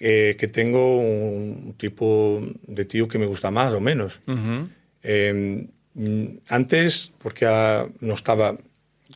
eh, 0.00 0.36
que 0.38 0.46
tengo 0.48 0.98
un 0.98 1.74
tipo 1.76 2.42
de 2.66 2.84
tío 2.84 3.08
que 3.08 3.18
me 3.18 3.26
gusta 3.26 3.50
más 3.50 3.72
o 3.74 3.80
menos. 3.80 4.20
Ujú. 4.26 4.68
Eh, 5.02 5.66
mm, 5.94 6.24
antes, 6.48 7.12
porque 7.22 7.46
ah, 7.46 7.86
no 8.00 8.14
estaba 8.14 8.56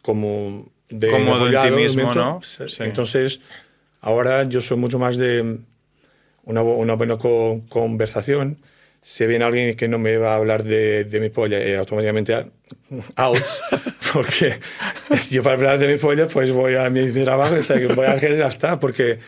como 0.03 0.71
de 0.91 1.09
Cómodo 1.11 1.47
en 1.47 1.53
ti 1.53 1.71
mismo, 1.77 2.03
¿no? 2.15 2.41
Sí. 2.43 2.65
Entonces, 2.83 3.41
ahora 4.01 4.45
yo 4.45 4.61
soy 4.61 4.77
mucho 4.77 4.99
más 4.99 5.17
de 5.17 5.59
una, 6.45 6.63
una 6.63 6.95
buena 6.95 7.17
co- 7.17 7.63
conversación. 7.69 8.59
Si 9.01 9.27
viene 9.27 9.45
alguien 9.45 9.77
que 9.77 9.89
no 9.89 9.99
me 9.99 10.17
va 10.17 10.33
a 10.33 10.37
hablar 10.37 10.65
de, 10.65 11.05
de 11.05 11.21
mi 11.21 11.29
polla, 11.31 11.59
eh, 11.59 11.77
automáticamente 11.77 12.35
a- 12.35 12.47
out, 13.17 13.39
porque 14.15 14.59
yo 15.31 15.43
para 15.43 15.57
hablar 15.57 15.79
de 15.79 15.89
mi 15.93 15.99
polla, 15.99 16.27
pues 16.29 16.51
voy 16.53 16.77
a 16.77 16.89
mi, 16.89 17.03
mi 17.13 17.23
trabajo, 17.25 17.57
o 17.57 17.63
sea, 17.63 17.79
que 17.79 17.89
voy 17.89 18.07
a 18.07 18.17
y 18.17 18.39
ya 18.39 18.47
está, 18.49 18.81
porque, 18.81 19.19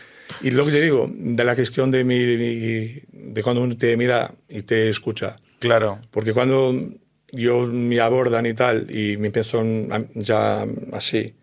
y 0.41 0.49
lo 0.49 0.65
que 0.65 0.71
te 0.71 0.81
digo, 0.81 1.07
de 1.13 1.43
la 1.43 1.53
cuestión 1.55 1.91
de, 1.91 2.03
mi, 2.03 2.17
de 2.17 3.41
cuando 3.43 3.61
uno 3.61 3.77
te 3.77 3.95
mira 3.97 4.31
y 4.49 4.63
te 4.63 4.89
escucha, 4.89 5.35
Claro. 5.59 5.99
porque 6.11 6.33
cuando 6.33 6.73
yo 7.31 7.67
me 7.67 7.99
abordan 7.99 8.45
y 8.45 8.53
tal, 8.53 8.87
y 8.89 9.17
me 9.17 9.29
pienso 9.31 9.63
ya 10.15 10.65
así, 10.93 11.35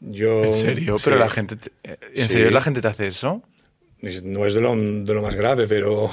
yo... 0.00 0.44
¿En 0.44 0.52
serio? 0.54 0.98
sí, 0.98 1.04
Pero 1.06 1.18
la 1.18 1.28
gente... 1.30 1.56
te- 1.56 1.72
¿En 2.14 2.26
Sí. 2.28 2.34
serio 2.34 2.50
la 2.50 2.60
gente 2.60 2.80
te 2.80 2.88
hace 2.88 3.06
eso? 3.06 3.42
no 4.22 4.46
es 4.46 4.54
de 4.54 4.60
lo, 4.60 4.76
de 4.76 5.12
lo 5.14 5.22
más 5.22 5.34
grave, 5.34 5.66
pero 5.66 6.08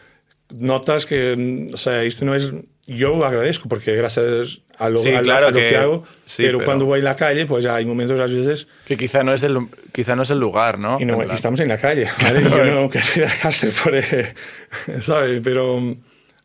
notas 0.54 1.06
que, 1.06 1.68
o 1.72 1.76
sea, 1.76 2.02
esto 2.02 2.24
no 2.24 2.34
es... 2.34 2.52
Yo 2.88 3.24
agradezco 3.24 3.68
porque 3.68 3.96
gracias 3.96 4.60
a 4.78 4.88
lo, 4.88 5.00
Sí, 5.00 5.12
a 5.12 5.20
claro 5.22 5.48
a 5.48 5.50
lo 5.50 5.56
que, 5.56 5.70
que- 5.70 5.76
hago, 5.76 6.04
sí, 6.24 6.42
pero, 6.44 6.58
pero- 6.58 6.66
cuando 6.66 6.84
voy 6.84 7.00
en 7.00 7.04
la 7.04 7.16
calle, 7.16 7.44
pues 7.46 7.66
hay 7.66 7.84
momentos 7.84 8.18
a 8.20 8.26
veces 8.32 8.68
Que 8.86 8.96
quizá 8.96 9.24
no 9.24 9.32
es 9.34 9.42
el, 9.42 9.58
quizá 9.92 10.14
no 10.14 10.22
es 10.22 10.30
el 10.30 10.38
lugar, 10.38 10.78
¿no? 10.78 11.00
y, 11.00 11.04
no, 11.04 11.22
y 11.24 11.30
estamos 11.34 11.58
en 11.60 11.68
la 11.68 11.78
calle. 11.78 12.06
¿vale? 12.22 12.42
Yo 12.42 12.64
no 12.64 12.88
quiero 12.88 13.06
ir 13.16 13.24
a 13.24 13.28
la 13.28 13.34
cárcel 13.36 13.72
por... 13.82 13.94
eh, 13.96 14.34
¿Sabes? 15.00 15.40
Pero 15.42 15.80
mm, 15.80 15.96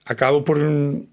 acabo 0.06 0.44
por 0.44 0.58
mm, 0.60 1.06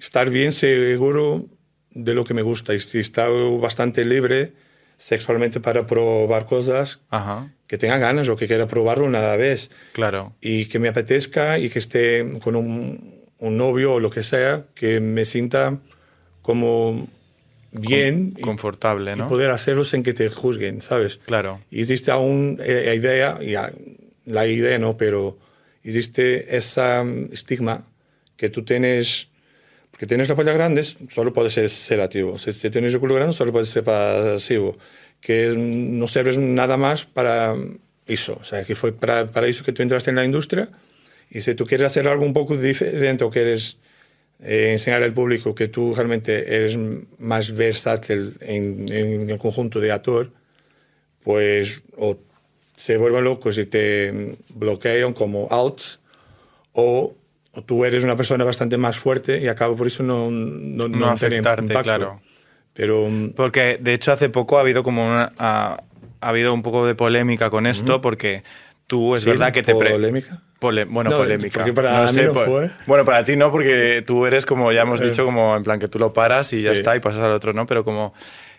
estar 0.00 0.30
bien 0.30 0.52
seguro 0.52 1.44
de 1.90 2.14
lo 2.14 2.24
que 2.24 2.32
me 2.34 2.42
gusta 2.42 2.72
y 2.72 2.76
estoy 2.76 3.00
estado 3.00 3.58
bastante 3.58 4.04
libre 4.06 4.52
sexualmente 4.96 5.60
para 5.60 5.86
probar 5.86 6.46
cosas 6.46 7.00
Ajá, 7.10 7.50
que 7.66 7.78
tenga 7.78 7.98
ganas 7.98 8.28
o 8.28 8.36
que 8.36 8.46
quiera 8.46 8.66
probarlo 8.66 9.04
una 9.06 9.34
vez 9.36 9.70
claro. 9.92 10.34
y 10.40 10.66
que 10.66 10.78
me 10.78 10.88
apetezca 10.88 11.58
y 11.58 11.68
que 11.70 11.78
esté 11.78 12.38
con 12.42 12.54
un, 12.54 13.19
un 13.40 13.56
novio 13.56 13.94
o 13.94 14.00
lo 14.00 14.10
que 14.10 14.22
sea, 14.22 14.64
que 14.74 15.00
me 15.00 15.24
sienta 15.24 15.78
como 16.42 17.08
bien 17.72 18.34
y- 18.36 18.40
Confortable, 18.42 19.12
y, 19.12 19.16
¿no? 19.16 19.28
poder 19.28 19.50
hacerlo 19.50 19.84
sin 19.84 20.02
que 20.02 20.14
te 20.14 20.28
juzguen, 20.28 20.80
¿sabes? 20.82 21.18
Claro. 21.26 21.60
Y 21.70 21.80
existe 21.80 22.10
aún 22.10 22.58
eh, 22.64 22.84
la 22.86 22.94
idea, 22.94 23.38
y 23.40 23.54
a- 23.54 23.72
la 24.26 24.46
idea 24.46 24.78
no, 24.78 24.96
pero 24.96 25.38
existe 25.84 26.56
esa 26.56 27.02
mm, 27.04 27.30
estigma 27.32 27.84
que 28.36 28.50
tú 28.50 28.62
tienes, 28.64 29.28
porque 29.90 30.06
tienes 30.06 30.28
la 30.28 30.34
polla 30.36 30.52
grande, 30.52 30.82
solo 30.84 31.32
puedes 31.32 31.52
ser 31.52 31.68
sedativo. 31.70 32.38
Si, 32.38 32.52
si 32.52 32.70
tienes 32.70 32.92
el 32.94 33.00
culo 33.00 33.14
grande, 33.14 33.32
solo 33.34 33.52
puedes 33.52 33.68
ser 33.70 33.84
pasivo. 33.84 34.76
Que 35.20 35.54
no 35.56 36.08
serves 36.08 36.38
nada 36.38 36.78
más 36.78 37.04
para 37.04 37.54
eso. 38.06 38.38
O 38.40 38.44
sea, 38.44 38.64
que 38.64 38.74
fue 38.74 38.92
para, 38.92 39.26
para 39.26 39.46
eso 39.46 39.62
que 39.64 39.72
tú 39.72 39.82
entraste 39.82 40.08
en 40.10 40.16
la 40.16 40.24
industria. 40.24 40.70
Y 41.30 41.40
si 41.42 41.54
tú 41.54 41.64
quieres 41.66 41.86
hacer 41.86 42.08
algo 42.08 42.24
un 42.24 42.32
poco 42.32 42.56
diferente 42.56 43.24
o 43.24 43.30
quieres 43.30 43.78
eh, 44.42 44.70
enseñar 44.72 45.02
al 45.02 45.12
público 45.12 45.54
que 45.54 45.68
tú 45.68 45.94
realmente 45.94 46.54
eres 46.56 46.78
más 47.18 47.52
versátil 47.54 48.36
en, 48.40 48.90
en 48.92 49.30
el 49.30 49.38
conjunto 49.38 49.80
de 49.80 49.92
actor, 49.92 50.30
pues 51.22 51.82
o 51.96 52.16
se 52.76 52.96
vuelven 52.96 53.24
locos 53.24 53.58
y 53.58 53.66
te 53.66 54.36
bloquean 54.54 55.12
como 55.12 55.46
outs, 55.50 56.00
o, 56.72 57.14
o 57.52 57.62
tú 57.62 57.84
eres 57.84 58.02
una 58.04 58.16
persona 58.16 58.42
bastante 58.44 58.76
más 58.78 58.96
fuerte 58.98 59.38
y 59.40 59.48
acabo 59.48 59.76
por 59.76 59.86
eso 59.86 60.02
no, 60.02 60.30
no, 60.30 60.88
No 60.88 61.14
tener 61.16 61.40
afectarte, 61.40 61.62
impacto. 61.64 61.82
claro. 61.82 62.20
Pero 62.72 63.06
mm, 63.08 63.30
Porque 63.30 63.76
de 63.80 63.92
hecho 63.94 64.12
hace 64.12 64.30
poco 64.30 64.56
ha 64.56 64.62
habido 64.62 64.82
como 64.82 65.04
una, 65.04 65.32
ha, 65.36 65.82
ha 66.20 66.28
habido 66.28 66.54
un 66.54 66.62
poco 66.62 66.86
de 66.86 66.94
polémica 66.94 67.50
con 67.50 67.66
esto 67.66 68.00
porque 68.00 68.42
tú 68.90 69.14
es 69.14 69.22
Sí, 69.22 69.30
verdad 69.30 69.52
que 69.52 69.62
te... 69.62 69.72
polémica. 69.72 70.42
Pole- 70.58 70.84
bueno, 70.84 71.10
No, 71.10 71.18
polémica. 71.18 71.60
porque 71.60 71.72
para 71.72 72.04
mí 72.12 72.22
no 72.22 72.34
fue. 72.34 72.70
Bueno, 72.86 73.04
para 73.04 73.24
ti 73.24 73.36
no, 73.36 73.50
porque 73.52 74.02
tú 74.04 74.26
eres 74.26 74.44
como 74.44 74.72
ya 74.72 74.82
hemos 74.82 75.00
Eh. 75.00 75.06
dicho, 75.06 75.24
como 75.24 75.56
en 75.56 75.62
plan 75.62 75.78
que 75.78 75.86
tú 75.88 75.98
lo 76.00 76.12
paras 76.12 76.52
y 76.52 76.60
ya 76.62 76.72
está 76.72 76.96
y 76.96 77.00
pasas 77.00 77.22
al 77.22 77.30
otro, 77.32 77.52
¿no? 77.52 77.64
Pero 77.66 77.84
como 77.84 78.12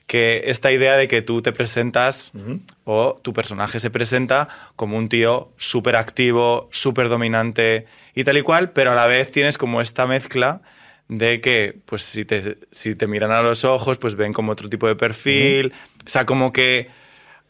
que 0.07 0.43
esta 0.45 0.71
idea 0.71 0.95
de 0.97 1.07
que 1.07 1.21
tú 1.21 1.41
te 1.41 1.51
presentas 1.51 2.31
o 2.85 3.19
tu 3.21 3.33
personaje 3.33 3.79
se 3.79 3.89
presenta 3.91 4.47
como 4.75 4.97
un 4.97 5.09
tío 5.09 5.51
súper 5.57 5.95
activo, 5.97 6.69
súper 6.71 7.07
dominante 7.09 7.85
y 8.15 8.23
tal 8.23 8.37
y 8.37 8.41
cual, 8.41 8.71
pero 8.71 8.91
a 8.91 8.95
la 8.95 9.05
vez 9.07 9.29
tienes 9.31 9.57
como 9.57 9.79
esta 9.81 10.07
mezcla 10.07 10.61
de 11.07 11.41
que, 11.41 11.75
pues 11.85 12.03
si 12.03 12.23
te, 12.25 12.57
si 12.71 12.95
te 12.95 13.05
miran 13.05 13.31
a 13.31 13.41
los 13.41 13.65
ojos, 13.65 13.97
pues 13.97 14.15
ven 14.15 14.31
como 14.33 14.53
otro 14.53 14.69
tipo 14.69 14.87
de 14.87 14.95
perfil. 14.95 15.73
O 16.05 16.09
sea, 16.09 16.25
como 16.25 16.51
que... 16.53 16.87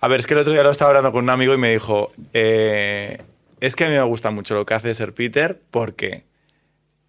A 0.01 0.07
ver, 0.07 0.19
es 0.19 0.27
que 0.27 0.33
el 0.33 0.39
otro 0.39 0.51
día 0.53 0.63
lo 0.63 0.71
estaba 0.71 0.89
hablando 0.89 1.11
con 1.11 1.23
un 1.23 1.29
amigo 1.29 1.53
y 1.53 1.57
me 1.57 1.71
dijo, 1.71 2.11
eh, 2.33 3.21
es 3.59 3.75
que 3.75 3.85
a 3.85 3.87
mí 3.89 3.93
me 3.93 4.01
gusta 4.03 4.31
mucho 4.31 4.55
lo 4.55 4.65
que 4.65 4.73
hace 4.73 4.93
Ser 4.93 5.13
Peter 5.13 5.61
porque 5.69 6.23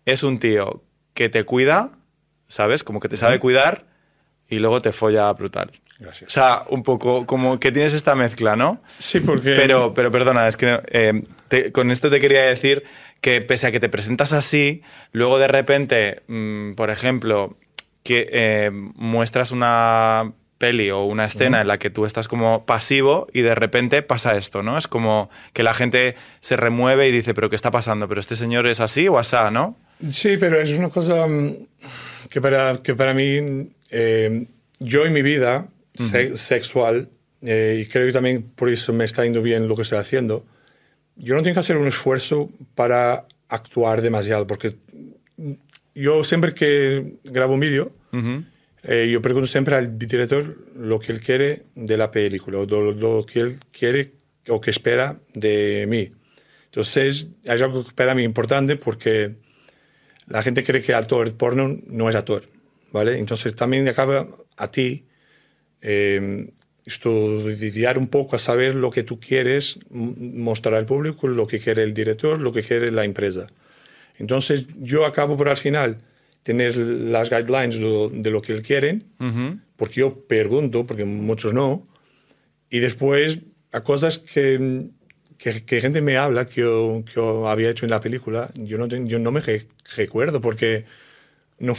es 0.05 0.22
un 0.22 0.38
tío 0.38 0.83
que 1.14 1.28
te 1.31 1.44
cuida, 1.44 1.90
¿sabes? 2.48 2.85
Como 2.85 3.00
que 3.00 3.09
te 3.09 3.16
sabe 3.16 3.38
cuidar 3.38 3.87
y 4.48 4.59
luego 4.59 4.83
te 4.83 4.92
folla 4.92 5.33
brutal. 5.33 5.70
O 6.00 6.05
Gracias. 6.05 6.33
sea, 6.33 6.64
un 6.68 6.83
poco 6.83 7.26
como 7.26 7.59
que 7.61 7.72
tienes 7.72 7.94
esta 7.94 8.14
mezcla, 8.14 8.57
¿no? 8.57 8.83
Sí, 8.98 9.20
porque... 9.20 9.55
Pero, 9.57 9.94
pero 9.94 10.11
perdona, 10.11 10.48
es 10.48 10.57
que 10.57 10.81
eh, 10.88 11.22
te- 11.48 11.72
con 11.72 11.90
esto 11.90 12.11
te 12.11 12.20
quería 12.20 12.42
decir 12.42 12.83
que 13.20 13.40
pese 13.40 13.68
a 13.68 13.72
que 13.72 13.81
te 13.81 13.88
presentas 13.88 14.33
así, 14.33 14.83
luego 15.12 15.38
de 15.38 15.48
repente, 15.48 16.22
mm, 16.26 16.72
por 16.74 16.90
ejemplo, 16.90 17.57
que 18.02 18.28
eh, 18.33 18.70
muestras 18.72 19.52
una 19.52 20.33
peli 20.62 20.90
o 20.90 21.03
una 21.05 21.25
escena 21.25 21.61
en 21.62 21.66
la 21.66 21.79
que 21.79 21.90
tú 21.90 22.05
estás 22.07 22.29
como 22.29 22.64
pasivo 22.64 23.27
y 23.33 23.42
de 23.42 23.55
repente 23.57 24.03
pasa 24.03 24.37
esto, 24.37 24.62
¿no? 24.62 24.79
Es 24.79 24.87
como 24.87 25.29
que 25.53 25.62
la 25.64 25.75
gente 25.75 26.14
se 26.40 26.57
remueve 26.57 27.09
y 27.09 27.12
dice, 27.12 27.35
pero 27.35 27.51
¿qué 27.51 27.57
está 27.57 27.70
pasando? 27.72 28.07
¿Pero 28.09 28.20
este 28.20 28.37
señor 28.37 28.66
es 28.68 28.79
así 28.81 29.09
o 29.09 29.18
asá, 29.18 29.51
no? 29.51 29.77
Sí, 30.11 30.37
pero 30.38 30.61
es 30.61 30.70
una 30.79 30.88
cosa 30.88 31.27
mm, 31.27 31.51
que 32.31 32.40
para, 32.40 32.77
que 32.83 32.94
para 32.94 33.12
mí, 33.12 33.70
eh, 33.90 34.46
yo 34.79 35.05
en 35.05 35.12
mi 35.12 35.22
vida 35.22 35.66
se- 35.94 36.37
sexual, 36.37 37.09
eh, 37.42 37.83
y 37.85 37.90
creo 37.90 38.07
que 38.07 38.12
también 38.12 38.42
por 38.55 38.68
eso 38.70 38.92
me 38.92 39.05
está 39.05 39.25
yendo 39.25 39.42
bien 39.42 39.66
lo 39.66 39.75
que 39.75 39.83
estoy 39.83 39.98
haciendo, 39.98 40.44
yo 41.16 41.35
no 41.35 41.42
tengo 41.42 41.55
que 41.55 41.61
hacer 41.61 41.77
un 41.77 41.88
esfuerzo 41.88 42.48
para 42.77 43.25
actuar 43.48 44.01
demasiado, 44.01 44.46
porque 44.46 44.77
yo 45.94 46.25
siempre 46.25 46.55
que 46.55 47.14
grabo 47.25 47.55
un 47.55 47.61
vídeo. 47.61 47.90
Eh, 48.83 49.09
yo 49.11 49.23
pregunto 49.23 49.47
siempre 49.47 49.77
al 49.77 49.97
director 49.97 50.57
lo 50.77 50.99
que 50.99 51.12
él 51.12 51.21
quiere 51.21 51.64
de 51.75 51.97
la 51.97 52.11
película, 52.11 52.59
o 52.59 52.66
lo, 52.66 52.92
lo 52.92 53.25
que 53.25 53.40
él 53.40 53.59
quiere 53.71 54.12
o 54.49 54.61
que 54.61 54.71
espera 54.71 55.21
de 55.35 55.87
mí. 55.88 56.12
Entonces, 56.64 57.27
hay 57.47 57.61
algo 57.61 57.85
que 57.85 57.92
para 57.92 58.14
mí 58.14 58.23
importante 58.23 58.77
porque 58.77 59.37
la 60.27 60.42
gente 60.42 60.64
cree 60.64 60.83
que 60.83 60.95
actor 60.95 61.33
porno 61.35 61.79
no 61.87 62.09
es 62.09 62.16
actor, 62.16 62.49
¿vale? 62.90 63.18
Entonces, 63.18 63.55
también 63.55 63.88
acaba 63.88 64.27
a 64.57 64.71
ti 64.71 65.05
eh, 65.81 66.51
estudiar 66.85 67.99
un 67.99 68.09
poco 68.09 68.37
a 68.37 68.38
saber 68.38 68.75
lo 68.75 68.90
que 68.90 69.03
tú 69.03 69.21
quieres 69.21 69.79
mostrar 69.90 70.75
al 70.75 70.87
público, 70.87 71.29
lo 71.29 71.47
que 71.47 71.61
quiere 71.61 71.83
el 71.83 71.95
director, 71.95 72.40
lo 72.40 72.53
que 72.53 72.62
quiere 72.62 72.90
la 72.90 73.05
empresa. 73.05 73.47
Entonces, 74.18 74.66
yo 74.79 75.07
acabo 75.07 75.37
por 75.37 75.49
al 75.49 75.57
final 75.57 75.99
tener 76.42 76.76
las 76.76 77.31
guidelines 77.31 77.78
de, 77.78 78.09
de 78.12 78.31
lo 78.31 78.42
que 78.42 78.52
él 78.52 78.62
quieren, 78.62 79.05
Ujú. 79.20 79.59
porque 79.76 80.00
yo 80.00 80.26
pregunto, 80.26 80.87
porque 80.87 81.05
muchos 81.05 81.52
no, 81.52 81.87
y 82.70 82.78
después 82.81 83.40
a 83.72 83.83
cosas 83.83 84.18
que, 84.18 84.88
que, 85.38 85.64
que 85.64 85.81
gente 85.81 86.00
me 86.00 86.16
habla 86.16 86.46
que 86.46 86.61
yo, 86.62 87.02
que 87.07 87.12
yo 87.14 87.48
había 87.48 87.70
hecho 87.70 87.85
en 87.87 87.90
la 87.90 88.00
película, 88.00 88.50
yo 88.55 88.76
no, 88.78 88.87
yo 88.87 89.18
no 89.18 89.31
me 89.31 89.40
re- 89.40 89.66
recuerdo 89.96 90.40
porque, 90.40 90.85
no, 91.59 91.74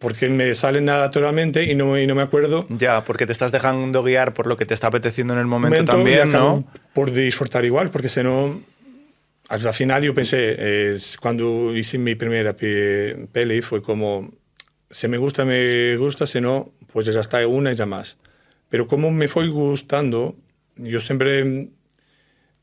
porque 0.00 0.28
me 0.28 0.54
sale 0.54 0.80
naturalmente 0.80 1.64
y 1.64 1.74
no, 1.74 1.98
y 1.98 2.06
no 2.06 2.14
me 2.14 2.22
acuerdo. 2.22 2.66
Ya, 2.70 3.04
porque 3.04 3.26
te 3.26 3.32
estás 3.32 3.50
dejando 3.52 4.02
guiar 4.02 4.34
por 4.34 4.46
lo 4.46 4.56
que 4.56 4.66
te 4.66 4.74
está 4.74 4.86
apeteciendo 4.88 5.32
en 5.34 5.40
el 5.40 5.46
momento, 5.46 5.74
momento 5.74 5.92
también, 5.92 6.28
¿no? 6.30 6.64
Por 6.92 7.10
disfrutar 7.10 7.64
igual, 7.64 7.90
porque 7.90 8.08
si 8.08 8.22
no, 8.22 8.60
al 9.48 9.66
al 9.66 9.74
final 9.74 10.02
yo 10.02 10.14
pensé, 10.14 10.96
cuando 11.20 11.74
hice 11.76 11.98
mi 11.98 12.14
primera 12.14 12.54
pe- 12.54 13.28
peli 13.32 13.60
fue 13.62 13.82
como, 13.82 14.32
si 14.90 15.08
me 15.08 15.18
gusta, 15.18 15.44
me 15.44 15.96
gusta, 15.96 16.26
si 16.26 16.40
no, 16.40 16.72
pues 16.92 17.06
ya 17.06 17.20
está 17.20 17.46
una 17.46 17.72
y 17.72 17.76
ya 17.76 17.86
más. 17.86 18.16
Pero 18.68 18.86
como 18.88 19.10
me 19.10 19.28
fue 19.28 19.48
gustando, 19.48 20.36
yo 20.76 21.00
siempre 21.00 21.68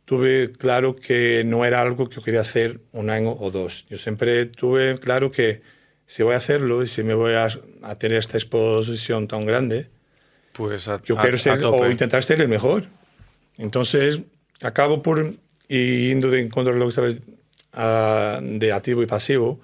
tuve 0.05 0.51
claro 0.51 0.95
que 0.95 1.43
no 1.45 1.63
era 1.65 1.81
algo 1.81 2.09
que 2.09 2.15
yo 2.15 2.21
quería 2.21 2.41
hacer 2.41 2.79
un 2.91 3.09
año 3.09 3.31
o 3.39 3.51
dos. 3.51 3.85
Yo 3.89 3.97
siempre 3.97 4.45
tuve 4.45 4.99
claro 4.99 5.31
que 5.31 5.61
si 6.07 6.23
voy 6.23 6.33
a 6.33 6.37
hacerlo 6.37 6.83
y 6.83 6.87
si 6.87 7.03
me 7.03 7.13
voy 7.13 7.33
a, 7.33 7.47
a 7.83 7.95
tener 7.97 8.17
esta 8.17 8.37
exposición 8.37 9.27
tan 9.27 9.45
grande, 9.45 9.87
Pues 10.51 10.87
a, 10.87 11.01
yo 11.03 11.17
a- 11.17 11.21
quiero 11.21 11.37
ser 11.37 11.63
o 11.65 11.89
intentar 11.91 12.23
ser 12.23 12.41
el 12.41 12.49
mejor. 12.49 12.85
Entonces, 13.57 14.21
acabo 14.61 15.01
por 15.01 15.35
yendo 15.77 16.29
de 16.29 16.41
encontrar 16.41 16.75
lo 16.75 16.87
que 16.87 16.91
sabes 16.93 17.21
ah, 17.73 18.39
de 18.41 18.71
activo 18.71 19.01
y 19.03 19.05
pasivo. 19.07 19.59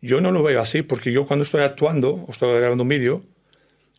Yo 0.00 0.20
no 0.20 0.30
lo 0.30 0.42
veo 0.42 0.60
así 0.60 0.82
porque 0.82 1.12
yo 1.12 1.26
cuando 1.26 1.44
estoy 1.44 1.62
actuando 1.62 2.24
o 2.26 2.30
estoy 2.30 2.58
grabando 2.58 2.82
un 2.82 2.88
vídeo, 2.88 3.24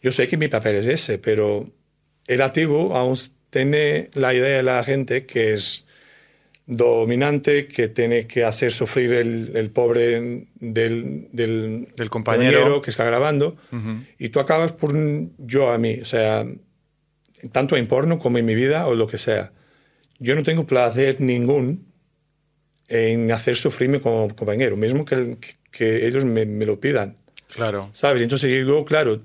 yo 0.01 0.11
sé 0.11 0.27
que 0.27 0.37
mi 0.37 0.47
papel 0.47 0.75
es 0.75 0.85
ese, 0.85 1.17
pero 1.17 1.69
el 2.27 2.41
activo 2.41 2.95
aún 2.95 3.17
tiene 3.49 4.09
la 4.13 4.33
idea 4.33 4.57
de 4.57 4.63
la 4.63 4.83
gente 4.83 5.25
que 5.25 5.53
es 5.53 5.85
dominante, 6.67 7.67
que 7.67 7.87
tiene 7.87 8.27
que 8.27 8.43
hacer 8.43 8.73
sufrir 8.73 9.13
el, 9.13 9.51
el 9.55 9.71
pobre 9.71 10.45
del, 10.59 11.27
del, 11.31 11.87
Del 11.95 12.09
compañero. 12.09 12.81
que 12.81 12.91
está 12.91 13.05
grabando. 13.05 13.55
Y 14.19 14.29
tú 14.29 14.39
acabas 14.39 14.73
por 14.73 14.93
yo 15.37 15.71
a 15.71 15.77
mí, 15.77 15.99
o 16.01 16.05
sea, 16.05 16.45
tanto 17.51 17.77
en 17.77 17.87
porno 17.87 18.19
como 18.19 18.37
en 18.37 18.45
mi 18.45 18.53
vida 18.53 18.85
o 18.87 18.95
lo 18.95 19.07
que 19.07 19.17
sea. 19.17 19.51
Yo 20.19 20.35
no 20.35 20.43
tengo 20.43 20.65
placer 20.65 21.21
ningún 21.21 21.85
en 22.87 23.31
hacer 23.31 23.55
sufrirme 23.57 23.99
como 24.01 24.33
compañero, 24.35 24.77
mismo 24.77 25.03
que, 25.05 25.37
que 25.71 26.07
ellos 26.07 26.23
me, 26.25 26.45
me 26.45 26.65
lo 26.65 26.79
pidan. 26.79 27.17
Claro. 27.53 27.89
¿Sabes? 27.93 28.21
Entonces 28.23 28.49
digo, 28.51 28.85
claro, 28.85 29.21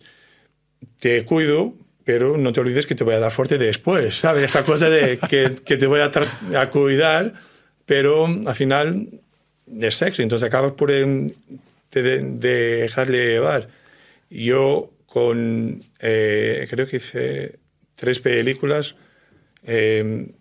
te 1.00 1.24
cuido, 1.24 1.74
pero 2.04 2.36
no 2.36 2.52
te 2.52 2.60
olvides 2.60 2.86
que 2.86 2.94
te 2.94 3.04
voy 3.04 3.14
a 3.14 3.20
dar 3.20 3.30
fuerte 3.30 3.58
después, 3.58 4.16
¿sabes? 4.16 4.42
Esa 4.44 4.64
cosa 4.64 4.90
de 4.90 5.18
que, 5.18 5.52
que 5.64 5.76
te 5.76 5.86
voy 5.86 6.00
a, 6.00 6.10
a 6.60 6.70
cuidar, 6.70 7.34
pero 7.86 8.26
al 8.26 8.54
final 8.54 9.08
es 9.80 9.94
sexo, 9.94 10.22
entonces 10.22 10.46
acabas 10.46 10.72
por 10.72 10.90
em, 10.90 11.30
de, 11.92 12.02
de- 12.02 12.20
de 12.22 12.48
dejarle 12.82 13.26
llevar. 13.28 13.68
Yo 14.30 14.90
con, 15.06 15.82
eh, 16.00 16.66
creo 16.70 16.86
que 16.86 16.96
hice 16.96 17.58
tres 17.94 18.18
películas 18.20 18.96
eh, 19.64 20.32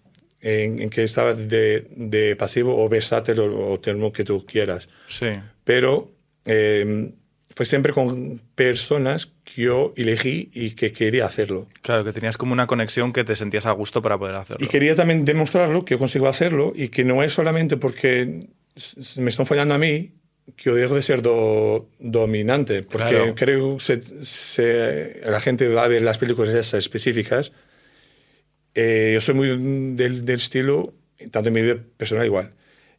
en, 0.42 0.80
en 0.82 0.90
que 0.90 1.04
estaba 1.04 1.34
de, 1.34 1.88
de 1.96 2.36
pasivo 2.36 2.84
o 2.84 2.90
versátil 2.90 3.40
o, 3.40 3.72
o 3.74 3.80
termo 3.80 4.12
que 4.12 4.24
tú 4.24 4.46
quieras 4.46 4.90
Sí. 5.08 5.28
pero 5.64 6.12
eh, 6.46 7.12
fue 7.56 7.66
siempre 7.66 7.92
con 7.94 8.42
personas 8.56 9.30
que 9.44 9.64
yo 9.64 9.94
elegí 9.98 10.50
y 10.54 10.72
que 10.72 10.94
quería 10.94 11.26
hacerlo. 11.26 11.68
Claro, 11.82 12.04
que 12.06 12.14
tenías 12.14 12.38
como 12.38 12.54
una 12.54 12.66
conexión 12.66 13.12
que 13.12 13.24
te 13.26 13.36
sentías 13.36 13.66
a 13.66 13.72
gusto 13.74 14.02
para 14.02 14.18
poder 14.18 14.36
hacerlo. 14.36 14.66
Y 14.66 14.70
quería 14.70 14.96
también 14.96 15.26
demostrarlo, 15.26 15.84
que 15.84 15.96
yo 15.96 16.00
consigo 16.00 16.28
hacerlo 16.30 16.72
y 16.76 16.88
que 16.88 17.04
no 17.04 17.22
es 17.24 17.34
solamente 17.34 17.76
porque 17.76 18.48
me 19.18 19.30
están 19.30 19.46
fallando 19.46 19.76
a 19.76 19.78
mí 19.78 20.12
que 20.56 20.64
yo 20.70 20.76
dejo 20.76 20.96
de 20.96 21.04
ser 21.04 21.22
do- 21.22 21.90
dominante, 22.00 22.84
porque 22.84 23.10
Claro. 23.10 23.36
creo 23.36 23.78
que 23.78 23.84
se, 23.84 24.02
se- 24.26 25.22
la 25.30 25.40
gente 25.42 25.68
va 25.68 25.84
a 25.84 25.88
ver 25.88 26.02
las 26.02 26.18
películas 26.18 26.54
esas 26.56 26.76
específicas. 26.80 27.52
Eh, 28.76 29.12
yo 29.16 29.22
soy 29.22 29.36
muy 29.36 29.48
del, 29.96 30.26
del 30.26 30.36
estilo, 30.38 30.94
tanto 31.32 31.50
en 31.50 31.54
mi 31.54 31.62
vida 31.62 31.78
personal 31.98 32.26
igual. 32.26 32.52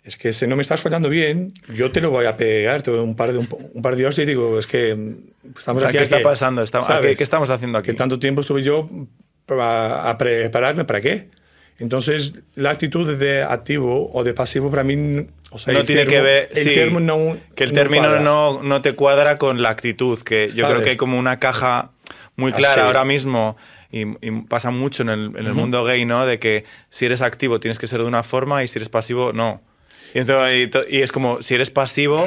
Es 0.05 0.17
que 0.17 0.33
si 0.33 0.47
no 0.49 0.57
me 0.57 0.63
estás 0.63 0.81
fallando 0.81 1.09
bien, 1.09 1.53
yo 1.75 1.93
te 1.93 2.01
lo 2.01 2.11
voy 2.11 2.27
a 2.27 2.37
pegar, 2.37 2.83
te 2.83 2.91
doy 2.91 3.01
un 3.01 3.15
par 3.15 3.33
de, 3.33 3.39
un, 3.39 3.49
un 3.73 3.83
par 3.83 3.95
de 3.97 4.05
horas 4.05 4.19
y 4.19 4.25
digo, 4.25 4.59
es 4.59 4.67
que 4.67 4.95
mm, 4.95 5.17
estamos 5.57 5.81
O 5.81 5.81
sea, 5.81 5.89
aquí. 5.91 5.93
¿Qué 5.97 6.01
¿a 6.01 6.03
está 6.03 6.19
qué? 6.19 6.25
pasando? 6.25 6.63
Está- 6.63 6.79
¿a 6.79 6.83
¿Sabes? 6.83 7.11
qué, 7.13 7.17
qué 7.17 7.23
estamos 7.23 7.51
haciendo 7.51 7.79
aquí? 7.79 7.87
que 7.87 7.95
tanto 7.95 8.19
tiempo 8.19 8.41
estuve 8.41 8.63
yo 8.63 8.89
para, 9.47 10.11
a 10.11 10.19
prepararme, 10.19 10.85
¿para 10.85 11.01
qué? 11.01 11.29
Entonces, 11.79 12.35
la 12.55 12.71
actitud 12.71 13.17
de 13.17 13.43
activo 13.43 14.11
o 14.13 14.25
de 14.25 14.35
pasivo 14.35 14.71
para 14.71 14.85
mí, 14.85 15.27
o 15.51 15.59
sea, 15.59 15.73
no 15.73 15.81
el 15.81 15.87
tiene 15.87 16.03
termo- 16.03 16.11
que 16.11 16.21
ver. 16.21 16.49
el 16.55 16.65
sí, 16.65 16.75
termo 16.75 17.01
no. 17.01 17.37
que 17.57 17.65
el 17.65 17.71
no 17.71 17.75
término 17.77 18.03
cuadra. 18.05 18.21
no, 18.21 18.63
no 18.63 18.83
te 18.83 18.95
cuadra 18.95 19.39
con 19.39 19.63
la 19.63 19.71
actitud, 19.71 20.19
que 20.21 20.49
yo 20.49 20.55
creo 20.55 20.69
¿Sabes? 20.69 20.85
que 20.85 20.91
hay 20.91 20.97
como 20.97 21.19
una 21.19 21.39
caja 21.39 21.93
muy 22.37 22.53
Ah, 22.53 22.57
clara 22.57 22.75
sí. 22.75 22.81
ahora 22.81 23.05
mismo. 23.05 23.57
Y, 23.93 24.03
y 24.27 24.31
pasa 24.49 24.71
mucho 24.71 25.03
en 25.03 25.11
el, 25.11 25.21
en 25.37 25.47
el 25.47 25.53
mundo 25.53 25.85
gay, 25.85 26.05
¿no? 26.07 26.25
De 26.27 26.39
que 26.39 26.65
si 26.91 27.05
eres 27.07 27.21
activo 27.23 27.61
tienes 27.61 27.79
que 27.79 27.87
ser 27.87 28.01
de 28.01 28.07
una 28.07 28.23
forma 28.23 28.65
y 28.65 28.69
si 28.69 28.79
eres 28.79 28.89
pasivo, 28.89 29.33
no. 29.35 29.61
Y, 30.15 30.19
entonces, 30.19 30.71
y 30.91 30.97
y 30.97 31.03
es 31.03 31.13
como, 31.13 31.43
si 31.43 31.55
eres 31.55 31.71
pasivo, 31.71 32.27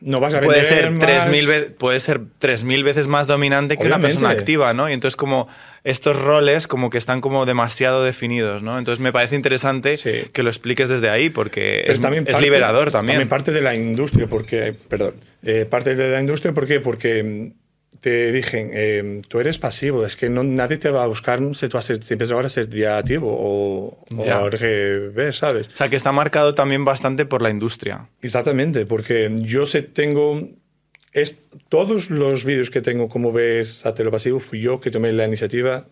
no 0.00 0.20
vas 0.20 0.34
a 0.34 0.40
puede 0.42 0.62
ser 0.62 0.90
más. 0.92 1.26
3.000 1.26 1.46
ve- 1.48 1.62
puede 1.70 1.98
ser 2.00 2.20
3.000 2.40 2.84
veces 2.84 3.08
más 3.08 3.26
dominante 3.26 3.76
que 3.78 3.86
una 3.86 3.96
Obviamente. 3.96 4.20
persona 4.20 4.30
activa, 4.38 4.74
¿no? 4.74 4.88
Y 4.88 4.92
entonces 4.92 5.16
como 5.16 5.48
estos 5.84 6.20
roles 6.20 6.68
como 6.68 6.90
que 6.90 6.98
están 6.98 7.20
como 7.20 7.46
demasiado 7.46 8.04
definidos, 8.04 8.62
¿no? 8.62 8.78
Entonces 8.78 9.00
me 9.00 9.10
parece 9.12 9.34
interesante 9.36 9.96
Sí. 9.96 10.10
que 10.32 10.42
lo 10.42 10.50
expliques 10.50 10.88
desde 10.88 11.08
ahí 11.08 11.30
porque 11.30 11.82
es, 11.86 12.00
también 12.00 12.24
es 12.28 12.32
parte- 12.34 12.44
liberador 12.44 12.90
también. 12.90 13.26
parte 13.28 13.52
de 13.52 13.62
la 13.62 13.74
industria, 13.74 14.28
porque, 14.28 14.74
perdón, 14.88 15.14
eh, 15.42 15.66
parte 15.68 15.94
de 15.96 16.10
la 16.10 16.20
industria, 16.20 16.52
¿por 16.52 16.66
qué? 16.66 16.78
Porque 16.80 17.22
mm, 17.24 17.65
te 18.00 18.32
dicen, 18.32 18.70
eh, 18.72 19.22
tú 19.28 19.40
eres 19.40 19.58
pasivo, 19.58 20.04
es 20.06 20.16
que 20.16 20.28
no, 20.28 20.42
nadie 20.42 20.76
te 20.78 20.90
va 20.90 21.04
a 21.04 21.06
buscar 21.06 21.40
si 21.54 21.68
tú 21.68 21.78
empiezas 21.78 22.32
ahora 22.32 22.46
a 22.46 22.50
ser 22.50 22.68
creativo 22.68 23.28
o, 23.30 23.98
o 24.16 24.24
Ya. 24.24 24.48
revés, 24.50 25.36
¿sabes? 25.38 25.68
O 25.68 25.76
sea, 25.76 25.88
que 25.88 25.96
está 25.96 26.12
marcado 26.12 26.54
también 26.54 26.84
bastante 26.84 27.26
por 27.26 27.42
la 27.42 27.50
industria. 27.50 28.08
Exactamente, 28.22 28.86
porque 28.86 29.30
yo 29.40 29.66
sé, 29.66 29.82
tengo, 29.82 30.40
es, 31.12 31.38
todos 31.68 32.10
los 32.10 32.44
vídeos 32.44 32.70
que 32.70 32.80
tengo 32.82 33.08
como 33.08 33.32
ves 33.32 33.84
a 33.86 33.94
lo 33.96 34.10
pasivo, 34.10 34.40
fui 34.40 34.60
yo 34.60 34.80
que 34.80 34.90
tomé 34.90 35.12
la 35.12 35.26
iniciativa 35.26 35.84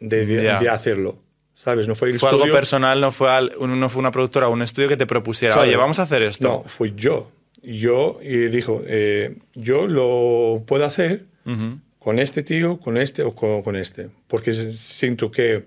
de, 0.00 0.24
de, 0.26 0.42
de 0.58 0.68
hacerlo, 0.68 1.18
¿sabes? 1.54 1.86
No 1.88 1.94
fue 1.94 2.08
el 2.10 2.18
Fue 2.18 2.28
estudio. 2.30 2.44
algo 2.44 2.56
personal, 2.56 3.00
no 3.00 3.12
fue, 3.12 3.30
al- 3.30 3.52
no 3.60 3.88
fue 3.88 4.00
una 4.00 4.10
productora 4.10 4.48
o 4.48 4.52
un 4.52 4.62
estudio 4.62 4.88
que 4.88 4.96
te 4.96 5.06
propusiera, 5.06 5.60
oye, 5.60 5.76
vamos 5.76 5.98
a 5.98 6.04
hacer 6.04 6.22
esto. 6.22 6.46
No, 6.48 6.62
fui 6.62 6.94
yo. 6.96 7.30
Yo, 7.62 8.18
y 8.22 8.46
dijo, 8.48 8.82
eh, 8.86 9.36
yo 9.54 9.86
lo 9.86 10.62
puedo 10.66 10.86
hacer 10.86 11.24
Ujú. 11.46 11.78
con 11.98 12.18
este 12.18 12.42
tío, 12.42 12.78
con 12.78 12.96
este 12.96 13.22
o 13.22 13.34
con, 13.34 13.62
con 13.62 13.76
este. 13.76 14.08
Porque 14.28 14.52
siento 14.72 15.30
que 15.30 15.64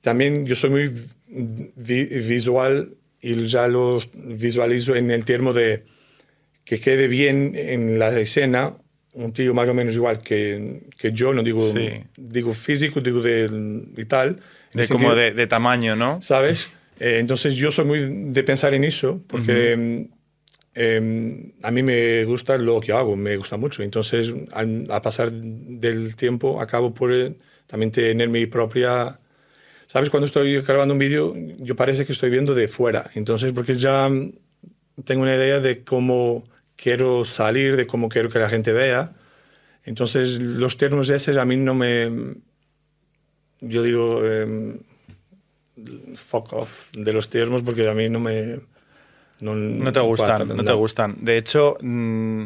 también 0.00 0.44
yo 0.46 0.54
soy 0.56 0.70
muy 0.70 0.92
vi- 1.76 2.06
visual 2.06 2.90
y 3.20 3.46
ya 3.46 3.68
lo 3.68 4.00
visualizo 4.14 4.94
en 4.96 5.10
el 5.10 5.24
término 5.24 5.52
de 5.52 5.84
que 6.64 6.80
quede 6.80 7.08
bien 7.08 7.52
en 7.56 7.98
la 7.98 8.18
escena 8.18 8.74
un 9.14 9.32
tío 9.32 9.52
más 9.52 9.68
o 9.68 9.74
menos 9.74 9.94
igual 9.94 10.20
que, 10.22 10.80
que 10.98 11.12
yo, 11.12 11.34
no 11.34 11.42
digo, 11.42 11.62
Sí. 11.70 11.88
digo 12.16 12.54
físico, 12.54 13.00
digo 13.00 13.20
de, 13.20 13.50
y 13.96 14.04
tal. 14.06 14.36
De 14.72 14.86
como 14.88 15.00
sentido- 15.00 15.14
de, 15.16 15.30
de 15.32 15.46
tamaño, 15.46 15.96
¿no? 15.96 16.22
¿sabes? 16.22 16.68
Eh, 16.98 17.18
entonces 17.18 17.54
yo 17.56 17.70
soy 17.70 17.84
muy 17.84 17.98
de 18.32 18.42
pensar 18.42 18.72
en 18.74 18.84
eso 18.84 19.20
porque 19.26 19.72
em, 19.72 20.08
em, 20.74 21.52
a 21.62 21.70
mí 21.70 21.82
me 21.82 22.24
gusta 22.24 22.56
lo 22.58 22.80
que 22.80 22.92
hago, 22.92 23.16
me 23.16 23.36
gusta 23.36 23.56
mucho. 23.56 23.82
Entonces 23.82 24.32
al, 24.52 24.86
a 24.90 25.02
pasar 25.02 25.32
del 25.32 26.16
tiempo 26.16 26.60
acabo 26.60 26.94
por 26.94 27.12
eh, 27.12 27.34
también 27.66 27.92
tener 27.92 28.28
mi 28.28 28.46
propia... 28.46 29.18
¿Sabes? 29.86 30.08
Cuando 30.08 30.26
estoy 30.26 30.60
grabando 30.62 30.94
un 30.94 30.98
vídeo 30.98 31.34
yo 31.58 31.76
parece 31.76 32.06
que 32.06 32.12
estoy 32.12 32.30
viendo 32.30 32.54
de 32.54 32.68
fuera. 32.68 33.10
Entonces 33.14 33.52
porque 33.52 33.74
ya 33.74 34.08
tengo 35.04 35.22
una 35.22 35.34
idea 35.34 35.60
de 35.60 35.84
cómo 35.84 36.44
quiero 36.76 37.24
salir, 37.24 37.76
de 37.76 37.86
cómo 37.86 38.08
quiero 38.08 38.30
que 38.30 38.38
la 38.38 38.48
gente 38.48 38.72
vea. 38.72 39.14
Entonces 39.84 40.40
los 40.40 40.78
términos 40.78 41.10
esos 41.10 41.36
a 41.36 41.44
mí 41.44 41.56
no 41.56 41.74
me... 41.74 42.36
Yo 43.60 43.82
digo... 43.82 44.24
em, 44.24 44.80
fuck 46.14 46.52
off 46.52 46.92
de 46.92 47.12
los 47.12 47.28
términos 47.28 47.62
porque 47.62 47.88
a 47.88 47.94
mí 47.94 48.08
no 48.08 48.20
me 48.20 48.60
no, 49.42 49.54
No 49.54 49.92
te 49.92 50.00
gustan, 50.00 50.48
no, 50.48 50.64
te 50.64 50.72
gustan. 50.72 51.16
De 51.20 51.36
hecho, 51.36 51.76
mm, 51.80 52.44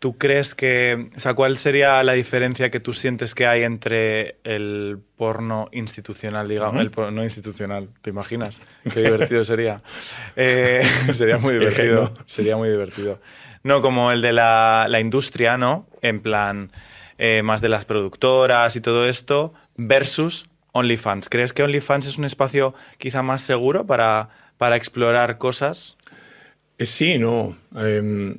¿tú 0.00 0.18
crees 0.18 0.54
que, 0.54 1.08
o 1.16 1.20
sea, 1.20 1.34
cuál 1.34 1.56
sería 1.56 2.02
la 2.02 2.12
diferencia 2.12 2.70
que 2.70 2.80
tú 2.80 2.92
sientes 2.92 3.34
que 3.34 3.46
hay 3.46 3.62
entre 3.62 4.36
el 4.44 4.98
porno 5.16 5.68
institucional, 5.72 6.48
digamos, 6.48 6.80
el 6.80 6.90
porno 6.90 7.22
institucional? 7.22 7.88
¿Te 8.02 8.10
imaginas? 8.10 8.60
Qué 8.92 9.02
divertido 9.02 9.44
sería. 9.44 9.82
Eh, 10.36 10.82
sería 11.12 11.38
muy 11.38 11.54
divertido. 11.54 12.12
Sería 12.26 12.56
muy 12.56 12.68
divertido. 12.68 13.20
No 13.62 13.80
como 13.80 14.12
el 14.12 14.20
de 14.20 14.32
la, 14.32 14.86
la 14.88 15.00
industria, 15.00 15.56
¿no? 15.56 15.86
En 16.02 16.20
plan, 16.20 16.70
eh, 17.18 17.42
más 17.42 17.60
de 17.60 17.68
las 17.68 17.84
productoras 17.84 18.76
y 18.76 18.80
todo 18.80 19.08
esto, 19.08 19.54
versus 19.76 20.48
OnlyFans. 20.72 21.28
¿Crees 21.28 21.52
que 21.52 21.62
OnlyFans 21.62 22.06
es 22.06 22.18
un 22.18 22.24
espacio 22.24 22.74
quizá 22.98 23.22
más 23.22 23.42
seguro 23.42 23.86
para, 23.86 24.28
para 24.58 24.76
explorar 24.76 25.38
cosas? 25.38 25.96
Eh, 26.78 26.86
sí 26.86 27.18
no 27.18 27.56
em, 27.76 28.36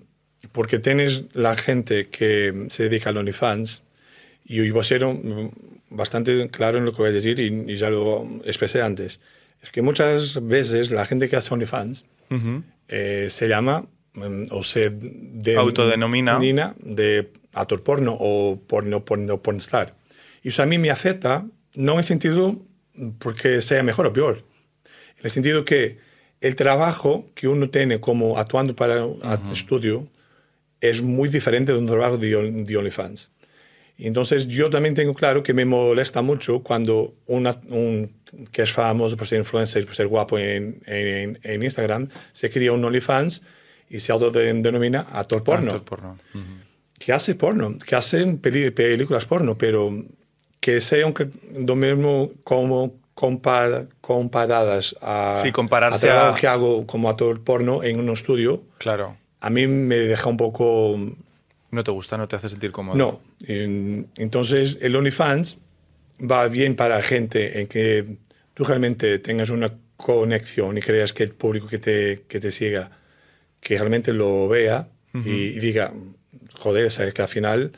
porque 0.52 0.80
tienes 0.80 1.23
la 1.36 1.56
gente 1.56 2.08
que 2.10 2.67
se 2.69 2.84
dedica 2.84 3.10
al 3.10 3.17
OnlyFans 3.17 3.84
y 4.45 4.58
yo 4.65 4.71
voy 4.73 4.82
a 4.82 4.84
ser 4.84 5.04
bastante 5.89 6.50
claro 6.50 6.78
en 6.78 6.86
lo 6.86 6.91
que 6.91 6.97
voy 7.02 7.10
a 7.10 7.13
decir 7.13 7.39
y, 7.39 7.47
y 7.71 7.76
ya 7.78 7.89
lo 7.89 8.26
expresé 8.45 8.82
antes 8.82 9.19
es 9.62 9.71
que 9.71 9.82
muchas 9.82 10.41
veces 10.43 10.91
la 10.91 11.06
gente 11.06 11.30
que 11.30 11.36
hace 11.36 11.54
OnlyFans 11.54 12.06
Ujú. 12.30 12.63
eh, 12.89 13.28
se 13.30 13.47
llama 13.47 13.86
em, 14.15 14.45
o 14.52 14.63
se 14.63 14.89
de- 14.91 15.56
Autodenomina. 15.58 16.34
denomina 16.34 16.76
de 16.80 17.32
actor 17.54 17.82
porno 17.84 18.15
o 18.19 18.60
porno, 18.67 19.04
porno, 19.04 19.41
pornstar. 19.41 19.95
Y 20.43 20.50
eso 20.50 20.62
a 20.62 20.65
mí 20.67 20.78
me 20.78 20.91
afecta, 20.91 21.45
no 21.76 21.93
en 21.93 21.97
el 22.00 22.04
sentido 22.04 22.56
porque 23.19 23.62
sea 23.62 23.82
mejor 23.84 24.06
o 24.08 24.13
peor, 24.13 24.43
en 25.17 25.23
el 25.26 25.32
sentido 25.32 25.65
que 25.65 25.97
el 26.41 26.56
trabajo 26.56 27.26
que 27.36 27.47
uno 27.47 27.69
tiene 27.69 28.00
como 28.00 28.38
actuando 28.38 28.76
para 28.76 29.06
un 29.06 29.19
estudio 29.52 30.08
es 30.82 31.02
muy 31.02 31.30
diferente 31.30 31.71
de 31.71 31.78
un 31.80 31.88
trabajo 31.88 32.17
de, 32.17 32.30
de 32.63 32.78
OnlyFans. 32.78 33.30
Entonces 34.00 34.45
yo 34.47 34.69
también 34.69 34.93
tengo 34.93 35.13
claro 35.15 35.41
que 35.41 35.54
me 35.56 35.65
molesta 35.65 36.21
mucho 36.21 36.62
cuando 36.62 37.13
una- 37.26 37.58
un 37.69 38.12
que 38.52 38.62
es 38.62 38.71
famoso 38.71 39.17
por 39.17 39.26
ser 39.26 39.39
influencer, 39.39 39.86
por 39.86 39.95
ser 39.95 40.08
guapo 40.08 40.38
en, 40.38 40.80
en- 40.86 41.39
en 41.41 41.63
Instagram, 41.63 42.10
se 42.34 42.50
crea 42.52 42.73
un 42.73 42.84
OnlyFans 42.86 43.41
y 43.89 44.00
se 44.02 44.12
autodenomina 44.12 45.00
actor 45.12 45.43
porno. 45.43 45.71
Actor 45.71 45.86
porno. 45.86 46.17
Ujú. 46.36 46.43
Que 47.00 47.13
hace 47.13 47.34
porno, 47.36 47.78
que 47.78 47.95
hacen 47.95 48.38
películas 48.38 49.26
porno, 49.26 49.58
pero 49.58 49.91
que 50.60 50.82
sean 50.82 51.13
lo 51.65 51.76
mismo 51.76 52.32
como 52.43 52.93
compar- 53.21 53.88
comparadas 53.99 54.95
a, 55.01 55.41
Sí, 55.43 55.51
compararse 55.51 56.10
a 56.12 56.30
a- 56.30 56.36
que 56.36 56.45
hago 56.45 56.86
como 56.86 57.10
actor 57.10 57.43
porno 57.43 57.84
en 57.84 57.99
un 57.99 58.10
estudio, 58.12 58.62
Claro. 58.77 59.17
a 59.41 59.49
mí 59.49 59.65
me 59.65 59.95
deja 59.97 60.30
un 60.30 60.38
poco 60.38 60.95
No 61.71 61.84
te 61.84 61.91
gusta, 61.91 62.15
no 62.17 62.27
te 62.27 62.36
hace 62.36 62.47
sentir 62.49 62.71
cómodo. 62.71 62.95
no. 62.95 63.21
En- 63.45 64.08
Entonces, 64.17 64.77
el 64.82 64.95
OnlyFans 64.95 65.58
va 66.19 66.47
bien 66.47 66.75
para 66.75 67.01
gente 67.01 67.60
en 67.60 67.67
que 67.67 68.17
tú 68.53 68.63
realmente 68.63 69.17
tengas 69.19 69.49
una 69.49 69.73
conexión 69.97 70.77
y 70.77 70.82
creas 70.82 71.12
que 71.12 71.23
el 71.23 71.32
público 71.32 71.67
que 71.67 71.80
te, 71.80 72.23
que 72.27 72.39
te 72.39 72.51
siga, 72.51 72.91
que 73.60 73.77
realmente 73.77 74.13
lo 74.13 74.47
vea 74.47 74.88
y, 75.13 75.30
y 75.30 75.60
diga, 75.60 75.91
joder, 76.60 76.91
sea, 76.91 77.12
que 77.12 77.21
al 77.23 77.27
final 77.27 77.71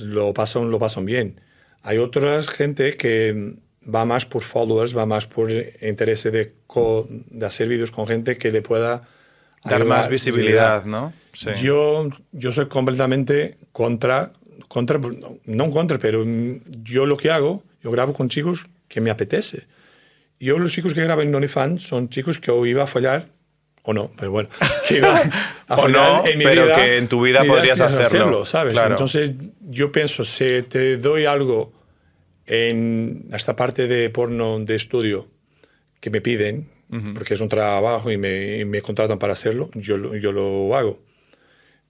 lo 0.00 0.32
pasan, 0.32 0.70
lo 0.70 0.78
pasan 0.78 1.04
bien. 1.04 1.40
Hay 1.82 1.98
otras 1.98 2.48
gente 2.48 2.96
que 2.96 3.56
va 3.92 4.04
más 4.04 4.26
por 4.26 4.42
followers, 4.42 4.96
va 4.96 5.06
más 5.06 5.26
por 5.26 5.50
interés 5.50 6.22
de, 6.24 6.52
co- 6.66 7.06
de 7.10 7.46
hacer 7.46 7.68
vídeos 7.68 7.90
con 7.90 8.06
gente 8.06 8.36
que 8.38 8.50
le 8.52 8.62
pueda 8.62 9.02
Dar 9.64 9.84
más 9.84 10.08
visibilidad, 10.08 10.84
¿no? 10.84 11.12
Sí. 11.32 11.50
yo, 11.62 12.08
yo 12.32 12.50
soy 12.52 12.66
completamente 12.66 13.56
contra, 13.72 14.32
contra, 14.68 14.98
no, 14.98 15.38
no 15.44 15.70
contra, 15.70 15.98
pero 15.98 16.24
yo 16.82 17.06
lo 17.06 17.16
que 17.16 17.30
hago, 17.30 17.62
yo 17.82 17.90
grabo 17.92 18.12
con 18.12 18.28
chicos 18.28 18.66
que 18.88 19.00
me 19.00 19.10
apetece. 19.10 19.64
Yo 20.40 20.58
los 20.58 20.72
chicos 20.72 20.94
que 20.94 21.02
grabo 21.04 21.22
en 21.22 21.32
OnlyFans 21.34 21.84
son 21.84 22.08
chicos 22.08 22.40
que 22.40 22.50
o 22.50 22.66
iba 22.66 22.82
a 22.82 22.86
follar, 22.88 23.28
o 23.84 23.92
no, 23.92 24.10
pero 24.18 24.32
bueno, 24.32 24.48
que 24.88 24.96
iba 24.98 25.16
a 25.68 25.76
O 25.76 25.86
no, 25.88 26.26
en 26.26 26.38
mi 26.38 26.44
pero 26.44 26.64
vida, 26.64 26.74
que 26.74 26.96
en 26.98 27.06
tu 27.08 27.22
vida 27.22 27.44
podrías 27.44 27.78
quieres 27.80 27.98
hacerlo, 28.00 28.44
¿sabes? 28.44 28.72
claro. 28.72 28.90
Entonces 28.90 29.32
yo 29.60 29.92
pienso, 29.92 30.24
si 30.24 30.62
te 30.68 30.96
doy 30.96 31.24
algo 31.24 31.72
en 32.46 33.28
esta 33.32 33.56
parte 33.56 33.86
de 33.86 34.10
porno 34.10 34.58
de 34.60 34.74
estudio 34.74 35.28
que 36.00 36.10
me 36.10 36.20
piden, 36.20 36.68
porque 37.14 37.32
es 37.32 37.40
un 37.40 37.48
trabajo 37.48 38.10
y 38.10 38.18
me, 38.18 38.58
y 38.58 38.64
me 38.66 38.82
contratan 38.82 39.18
para 39.18 39.32
hacerlo, 39.32 39.70
yo, 39.74 40.14
yo 40.16 40.30
lo 40.30 40.76
hago. 40.76 41.00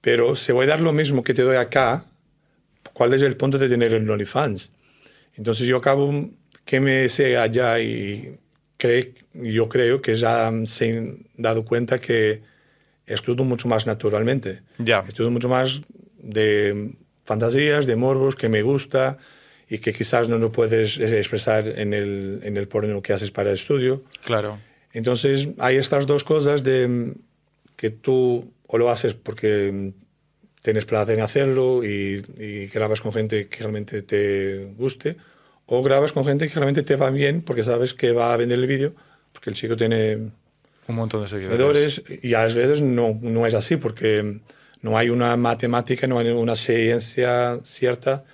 Pero 0.01 0.37
si 0.37 0.53
voy 0.53 0.65
a 0.65 0.69
dar 0.69 0.81
lo 0.81 0.93
mismo 0.93 1.25
que 1.25 1.35
te 1.35 1.43
doy 1.43 1.57
acá, 1.57 2.05
¿cuál 2.93 3.15
es 3.15 3.23
el 3.23 3.37
punto 3.37 3.59
de 3.59 3.69
tener 3.69 3.93
el 3.95 4.09
OnlyFans? 4.09 4.73
Entonces 5.37 5.67
yo 5.67 5.79
acabo 5.79 6.31
que 6.65 6.81
me 6.81 7.09
sé 7.09 7.37
allá 7.37 7.81
y 7.81 8.37
cree, 8.77 9.15
yo 9.33 9.69
creo 9.69 10.03
que 10.03 10.17
ya 10.17 10.53
se 10.67 10.99
han 10.99 11.19
dado 11.37 11.65
cuenta 11.65 11.99
que 11.99 12.43
es 13.07 13.23
todo 13.23 13.45
mucho 13.45 13.69
más 13.69 13.87
naturalmente. 13.87 14.62
Ya. 14.79 15.05
Es 15.09 15.15
todo 15.15 15.31
mucho 15.31 15.49
más 15.49 15.83
de 16.19 16.93
fantasías, 17.25 17.87
de 17.87 17.96
morbos, 17.96 18.37
que 18.37 18.48
me 18.48 18.63
gusta 18.63 19.19
y 19.73 19.79
que 19.79 19.94
quizás 19.94 20.29
no 20.29 20.37
lo 20.37 20.52
puedes 20.52 20.98
expresar 20.98 21.66
en 21.66 21.94
el, 21.94 22.40
en 22.42 22.58
el 22.58 22.68
porno 22.68 23.00
que 23.00 23.14
haces 23.14 23.31
para 23.31 23.48
el 23.48 23.54
estudio. 23.54 24.04
Claro. 24.23 24.58
Entonces 24.92 25.48
hay 25.56 25.77
estas 25.77 26.06
dos 26.06 26.25
cosas 26.25 26.62
de 26.62 26.87
mm, 26.87 27.14
que 27.75 27.88
tú 27.88 28.52
o 28.66 28.77
lo 28.77 28.90
haces 28.90 29.14
porque 29.14 29.73
mm, 29.73 29.88
tienes 30.60 30.85
placer 30.85 31.16
en 31.16 31.25
hacerlo 31.25 31.83
y, 31.83 32.23
y 32.38 32.66
grabas 32.66 33.00
con 33.00 33.14
gente 33.14 33.48
que 33.48 33.60
realmente 33.60 34.02
te 34.02 34.66
guste 34.77 35.16
o 35.64 35.83
grabas 35.83 36.12
con 36.12 36.27
gente 36.27 36.48
que 36.48 36.54
realmente 36.54 36.83
te 36.83 36.96
va 36.96 37.08
bien 37.08 37.40
porque 37.40 37.64
sabes 37.64 37.94
que 37.94 38.12
va 38.12 38.35
a 38.35 38.37
vender 38.37 38.58
el 38.58 38.66
vídeo 38.66 38.92
porque 39.33 39.48
el 39.48 39.56
chico 39.56 39.75
tiene 39.75 40.18
Un 40.87 40.96
montón 40.96 41.23
de 41.23 41.29
seguidores. 41.29 41.94
seguidores 41.94 42.25
y 42.25 42.35
a 42.35 42.44
veces 42.44 42.83
no, 42.83 43.18
no 43.23 43.46
es 43.46 43.54
así 43.54 43.77
porque 43.79 44.23
mm, 44.23 44.40
No 44.83 44.98
hay 44.98 45.08
una 45.08 45.35
matemática, 45.38 46.06
no 46.06 46.18
hay 46.18 46.29
una 46.29 46.56
ciencia 46.56 47.58
cierta 47.62 48.25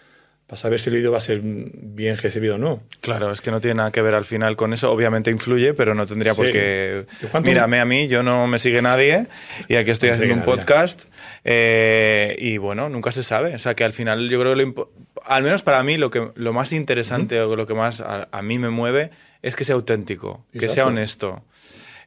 para 0.49 0.57
saber 0.57 0.81
si 0.81 0.89
el 0.91 0.97
vídeo 0.97 1.13
va 1.13 1.19
a 1.19 1.21
ser 1.21 1.41
bien 1.43 2.17
recibido 2.17 2.57
o 2.57 2.59
no. 2.59 2.83
Claro, 3.03 3.31
es 3.31 3.41
que 3.43 3.51
no 3.53 3.61
tiene 3.61 3.75
nada 3.77 3.93
que 3.93 4.03
ver 4.03 4.15
al 4.17 4.25
final 4.25 4.57
con 4.57 4.73
eso. 4.73 4.91
Obviamente 4.91 5.31
influye, 5.31 5.75
pero 5.75 5.95
no 5.95 6.07
tendría 6.07 6.35
por 6.35 6.51
qué. 6.51 7.05
¿Y 7.23 7.27
cuánto- 7.27 7.51
Mírame 7.51 7.79
a 7.81 7.85
mí, 7.85 8.09
yo 8.09 8.23
no 8.23 8.47
me 8.47 8.59
sigue 8.59 8.81
nadie 8.83 9.27
y 9.69 9.77
aquí 9.77 9.91
estoy 9.93 10.09
No 10.09 10.15
haciendo 10.15 10.35
un 10.37 10.41
nadie. 10.41 10.55
podcast. 10.57 11.05
eh, 11.45 12.35
y 12.39 12.57
bueno, 12.59 12.89
nunca 12.89 13.13
se 13.13 13.23
sabe. 13.23 13.55
O 13.55 13.59
sea, 13.59 13.75
que 13.75 13.85
al 13.85 13.93
final 13.93 14.29
yo 14.29 14.41
creo 14.41 14.55
que 14.55 14.65
lo 14.65 14.91
al 15.25 15.43
menos 15.43 15.63
para 15.63 15.83
mí 15.83 15.99
lo, 15.99 16.11
que, 16.11 16.31
lo 16.35 16.53
más 16.55 16.73
interesante 16.73 17.39
o 17.43 17.55
lo 17.55 17.67
que 17.67 17.75
más 17.75 18.01
a, 18.01 18.29
a 18.33 18.41
mí 18.43 18.59
me 18.59 18.71
mueve 18.71 19.11
es 19.43 19.55
que 19.55 19.65
sea 19.65 19.75
auténtico, 19.75 20.45
que 20.53 20.69
sea 20.71 20.87
honesto. 20.87 21.43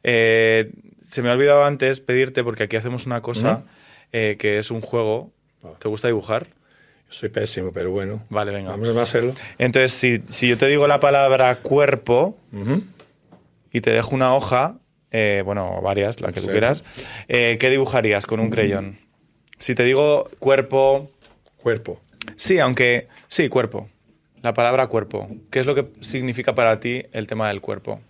Eh, 0.02 0.70
se 1.00 1.22
me 1.22 1.28
ha 1.28 1.32
olvidado 1.32 1.64
antes 1.64 2.00
pedirte, 2.00 2.42
porque 2.42 2.64
aquí 2.64 2.76
hacemos 2.76 3.06
una 3.06 3.20
cosa 3.20 3.62
eh, 4.12 4.36
que 4.38 4.58
es 4.58 4.70
un 4.72 4.80
juego. 4.80 5.30
Ah. 5.62 5.68
¿Te 5.78 5.88
gusta 5.88 6.08
dibujar? 6.08 6.48
Soy 7.12 7.28
pésimo, 7.28 7.72
pero 7.72 7.90
bueno. 7.90 8.22
Vale, 8.30 8.52
venga. 8.52 8.70
Vamos 8.70 8.88
a 8.96 9.02
hacerlo. 9.02 9.34
Entonces, 9.58 9.92
si, 9.92 10.22
si 10.28 10.48
yo 10.48 10.56
te 10.56 10.66
digo 10.66 10.86
la 10.86 10.98
palabra 10.98 11.54
cuerpo 11.56 12.38
y 13.70 13.80
te 13.82 13.90
dejo 13.90 14.14
una 14.14 14.34
hoja, 14.34 14.76
eh, 15.10 15.42
bueno, 15.44 15.80
varias, 15.82 16.22
la 16.22 16.28
que 16.32 16.40
tú 16.40 16.46
Sí. 16.46 16.52
quieras, 16.52 16.84
eh, 17.28 17.58
¿qué 17.60 17.68
dibujarías 17.68 18.24
con 18.26 18.40
un 18.40 18.48
creyón? 18.48 18.96
Si 19.58 19.74
te 19.74 19.84
digo 19.84 20.30
cuerpo, 20.38 21.10
Cuerpo. 21.58 22.00
sí, 22.36 22.58
aunque 22.58 23.08
sí, 23.28 23.48
cuerpo. 23.50 23.88
La 24.40 24.54
palabra 24.54 24.86
cuerpo. 24.86 25.28
¿Qué 25.50 25.60
es 25.60 25.66
lo 25.66 25.74
que 25.74 25.86
significa 26.00 26.54
para 26.54 26.80
ti 26.80 27.04
el 27.12 27.26
tema 27.26 27.48
del 27.48 27.60
cuerpo? 27.60 28.00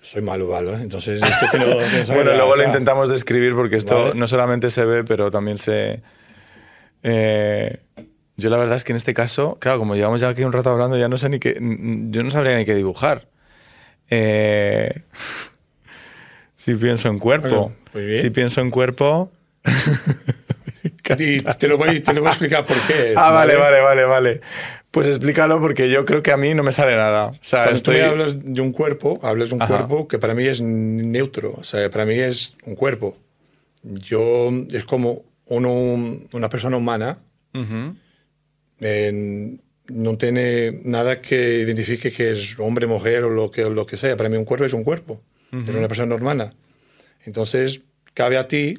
Soy 0.00 0.22
malo, 0.22 0.48
malo. 0.48 0.72
¿eh? 0.72 0.78
Entonces, 0.80 1.20
esto 1.22 1.46
que 1.52 1.58
no- 1.58 1.66
que 1.78 2.04
no 2.08 2.14
Bueno, 2.14 2.32
luego 2.34 2.56
lo 2.56 2.64
intentamos 2.64 3.08
describir 3.10 3.54
porque 3.54 3.76
esto 3.76 4.06
Vale. 4.08 4.14
no 4.18 4.26
solamente 4.26 4.70
se 4.70 4.84
ve, 4.86 5.04
pero 5.04 5.30
también 5.30 5.58
se... 5.58 6.00
eh, 7.02 7.80
yo 8.36 8.50
la 8.50 8.56
verdad 8.56 8.76
es 8.76 8.84
que 8.84 8.92
en 8.92 8.96
este 8.96 9.14
caso, 9.14 9.58
claro, 9.60 9.78
como 9.78 9.94
llevamos 9.94 10.20
ya 10.20 10.28
aquí 10.28 10.42
un 10.42 10.52
rato 10.52 10.70
hablando, 10.70 10.96
ya 10.96 11.08
no 11.08 11.16
sé 11.16 11.28
ni 11.28 11.38
qué... 11.38 11.54
Yo 12.10 12.22
no 12.22 12.30
sabría 12.30 12.56
ni 12.56 12.64
qué 12.64 12.74
dibujar. 12.74 13.28
Eh, 14.10 15.02
si 16.56 16.74
pienso 16.74 17.08
en 17.08 17.18
cuerpo. 17.18 17.72
Bueno. 17.92 18.22
Si 18.22 18.30
pienso 18.30 18.60
en 18.60 18.70
cuerpo... 18.70 19.30
Y 21.18 21.40
te 21.40 21.68
lo, 21.68 21.78
voy, 21.78 22.00
te 22.00 22.12
lo 22.12 22.20
voy 22.20 22.28
a 22.28 22.30
explicar 22.30 22.66
por 22.66 22.76
qué. 22.86 23.14
Ah, 23.16 23.30
vale, 23.30 23.54
vale, 23.54 23.80
vale, 23.80 24.04
vale. 24.04 24.40
Pues 24.90 25.06
explícalo 25.06 25.60
porque 25.60 25.88
yo 25.88 26.04
creo 26.04 26.22
que 26.22 26.32
a 26.32 26.36
mí 26.36 26.54
no 26.54 26.62
me 26.62 26.72
sale 26.72 26.96
nada. 26.96 27.26
O 27.26 27.34
sea, 27.40 27.60
Cuando 27.60 27.76
estoy... 27.76 27.96
tú 27.96 28.00
me 28.00 28.06
hablas 28.08 28.36
de 28.42 28.60
un 28.60 28.72
cuerpo, 28.72 29.18
hablas 29.22 29.50
de 29.50 29.54
un 29.54 29.62
Ajá. 29.62 29.76
cuerpo 29.76 30.08
que 30.08 30.18
para 30.18 30.34
mí 30.34 30.44
es 30.44 30.60
neutro. 30.60 31.54
O 31.56 31.64
sea, 31.64 31.88
para 31.90 32.04
mí 32.04 32.14
es 32.14 32.56
un 32.64 32.74
cuerpo. 32.74 33.16
Yo 33.82 34.50
es 34.72 34.84
como 34.84 35.22
uno, 35.56 36.18
una 36.32 36.48
persona 36.48 36.76
humana. 36.76 37.18
Eh, 38.80 39.58
no 39.88 40.16
tiene 40.16 40.80
nada 40.84 41.20
que 41.20 41.60
identifique 41.60 42.12
que 42.12 42.32
es 42.32 42.58
hombre, 42.58 42.86
mujer 42.86 43.24
o 43.24 43.30
lo 43.30 43.50
que, 43.50 43.68
lo 43.68 43.86
que 43.86 43.96
sea. 43.96 44.16
Para 44.16 44.28
mí 44.28 44.36
un 44.36 44.44
cuerpo 44.44 44.64
es 44.64 44.72
un 44.72 44.84
cuerpo. 44.84 45.20
Es 45.52 45.74
una 45.74 45.88
persona 45.88 46.14
humana. 46.14 46.54
Entonces, 47.26 47.82
cabe 48.14 48.38
a 48.38 48.48
ti 48.48 48.78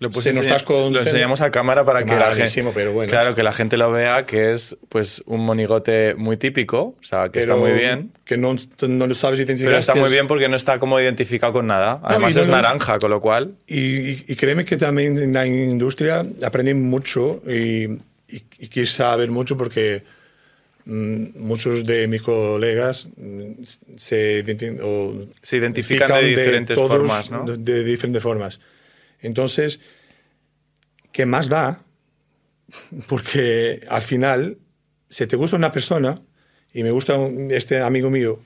Lo, 0.00 0.12
Si 0.12 0.28
no 0.28 0.36
enseña- 0.36 0.40
estás 0.42 0.62
con- 0.62 0.92
lo 0.92 1.00
enseñamos 1.00 1.40
a 1.40 1.50
cámara 1.50 1.84
para 1.84 2.04
que 2.04 2.14
la 2.14 2.32
gente, 2.32 2.70
pero 2.72 2.92
bueno. 2.92 3.10
claro, 3.10 3.34
que 3.34 3.42
la 3.42 3.52
gente 3.52 3.76
lo 3.76 3.90
vea, 3.90 4.24
que 4.26 4.52
es 4.52 4.76
pues 4.88 5.24
un 5.26 5.40
monigote 5.44 6.14
muy 6.14 6.36
típico, 6.36 6.94
o 7.00 7.02
sea, 7.02 7.30
que 7.30 7.40
está 7.40 7.54
pero 7.54 7.66
muy 7.66 7.72
bien. 7.76 8.12
Que 8.24 8.36
no, 8.36 8.54
no 8.86 9.06
lo 9.08 9.14
sabes 9.16 9.40
identificar. 9.40 9.70
Pero 9.70 9.80
está 9.80 9.96
muy 9.96 10.08
bien 10.10 10.28
porque 10.28 10.48
no 10.48 10.54
está 10.54 10.78
como 10.78 11.00
identificado 11.00 11.52
con 11.52 11.66
nada. 11.66 12.00
Además 12.04 12.32
y 12.32 12.36
no, 12.36 12.42
es 12.42 12.48
no. 12.48 12.54
naranja, 12.54 12.98
con 13.00 13.10
lo 13.10 13.20
cual. 13.20 13.54
Y, 13.66 13.80
y- 14.10 14.24
y 14.28 14.36
créeme 14.36 14.64
que 14.64 14.76
también 14.76 15.18
en 15.18 15.32
la 15.32 15.44
industria 15.46 16.24
aprendí 16.44 16.74
mucho 16.74 17.42
y, 17.48 17.84
y, 17.86 18.44
y 18.60 18.68
quise 18.68 18.86
saber 18.86 19.32
mucho 19.32 19.56
porque 19.56 20.04
mm, 20.84 21.38
muchos 21.40 21.84
de 21.84 22.06
mis 22.06 22.22
colegas 22.22 23.08
mm, 23.16 23.64
se, 23.96 24.44
identi- 24.44 24.78
o 24.80 25.26
Se 25.42 25.56
identifican 25.56 26.08
de 26.20 26.28
diferentes 26.28 26.76
todos 26.76 26.88
formas, 26.90 27.30
¿no? 27.32 27.44
De, 27.44 27.56
de 27.56 27.82
diferentes 27.84 28.22
formas. 28.22 28.60
Entonces, 29.20 29.80
¿qué 31.12 31.26
más 31.26 31.48
da? 31.48 31.82
Porque 33.08 33.84
al 33.88 34.02
final, 34.02 34.58
si 35.08 35.26
te 35.26 35.36
gusta 35.36 35.56
una 35.56 35.72
persona, 35.72 36.20
y 36.72 36.82
me 36.82 36.90
gusta 36.90 37.14
un- 37.16 37.50
este 37.50 37.80
amigo 37.80 38.10
mío, 38.10 38.40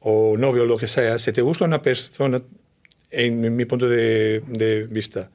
o 0.00 0.36
novio, 0.36 0.62
o 0.64 0.66
lo 0.66 0.76
que 0.78 0.88
sea, 0.88 1.18
si 1.18 1.32
te 1.32 1.42
gusta 1.42 1.64
una 1.64 1.80
persona, 1.80 2.42
en 3.10 3.56
mi 3.56 3.64
punto 3.64 3.88
de, 3.88 4.40
de 4.46 4.84
vista, 4.84 5.30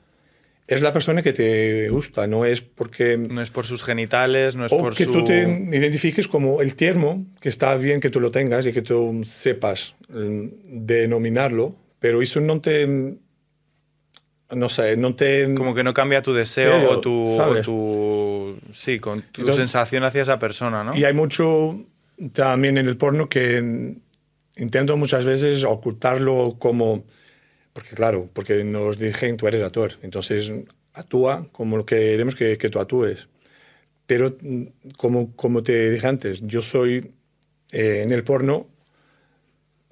es 0.68 0.82
la 0.82 0.92
persona 0.92 1.22
que 1.22 1.32
te 1.32 1.88
gusta, 1.90 2.28
no 2.28 2.44
es 2.46 2.62
porque... 2.62 3.18
No 3.18 3.42
es 3.42 3.50
por 3.50 3.66
sus 3.66 3.84
genitales, 3.84 4.56
no 4.56 4.66
es 4.66 4.72
O 4.74 4.80
por 4.80 4.96
que 4.96 5.06
su... 5.06 5.12
tú 5.14 5.24
te 5.24 5.44
identifiques 5.44 6.28
como 6.28 6.62
el 6.62 6.76
termo, 6.76 7.26
que 7.40 7.48
está 7.50 7.76
bien 7.78 8.02
que 8.02 8.10
tú 8.10 8.20
lo 8.20 8.32
tengas 8.32 8.66
y 8.66 8.74
que 8.74 8.82
tú 8.82 9.24
sepas 9.26 9.96
mm, 10.10 10.48
denominarlo, 10.86 11.76
pero 12.00 12.22
eso 12.22 12.42
no 12.42 12.60
te... 12.60 13.16
No 14.52 14.70
sé, 14.70 14.96
no 14.96 15.14
te... 15.14 15.54
Como 15.56 15.76
que 15.76 15.84
no 15.84 15.94
cambia 15.94 16.22
tu 16.22 16.34
deseo 16.34 16.90
o 16.92 17.02
tu, 17.02 17.38
tu- 17.64 18.58
Sí, 18.74 19.00
con 19.00 19.22
tu 19.22 19.42
Entonces- 19.42 19.56
sensación 19.58 20.04
hacia 20.06 20.22
esa 20.22 20.40
persona, 20.40 20.84
¿no? 20.86 20.96
Y 20.96 21.04
hay 21.04 21.14
mucho 21.14 21.86
también 22.34 22.78
en 22.78 22.88
el 22.88 22.96
porno 22.98 23.28
que 23.28 23.96
intento 24.56 24.96
muchas 24.98 25.26
veces 25.26 25.64
ocultarlo 25.64 26.56
como... 26.60 27.04
Porque 27.74 27.90
claro, 27.96 28.30
porque 28.34 28.64
nos 28.64 28.98
dicen 28.98 29.38
tú 29.38 29.48
eres 29.48 29.62
actor, 29.62 29.92
entonces 30.02 30.52
actúa 30.94 31.46
como 31.52 31.78
lo 31.78 31.86
que 31.86 31.96
queremos 31.98 32.34
que, 32.36 32.58
que 32.58 32.70
tú 32.70 32.80
actúes. 32.80 33.28
Pero 34.08 34.36
mm, 34.42 34.64
como, 34.98 35.36
como 35.36 35.62
te 35.62 35.92
dije 35.92 36.08
antes, 36.08 36.40
yo 36.42 36.62
soy 36.64 37.12
eh, 37.72 38.02
en 38.04 38.12
el 38.12 38.24
porno, 38.24 38.68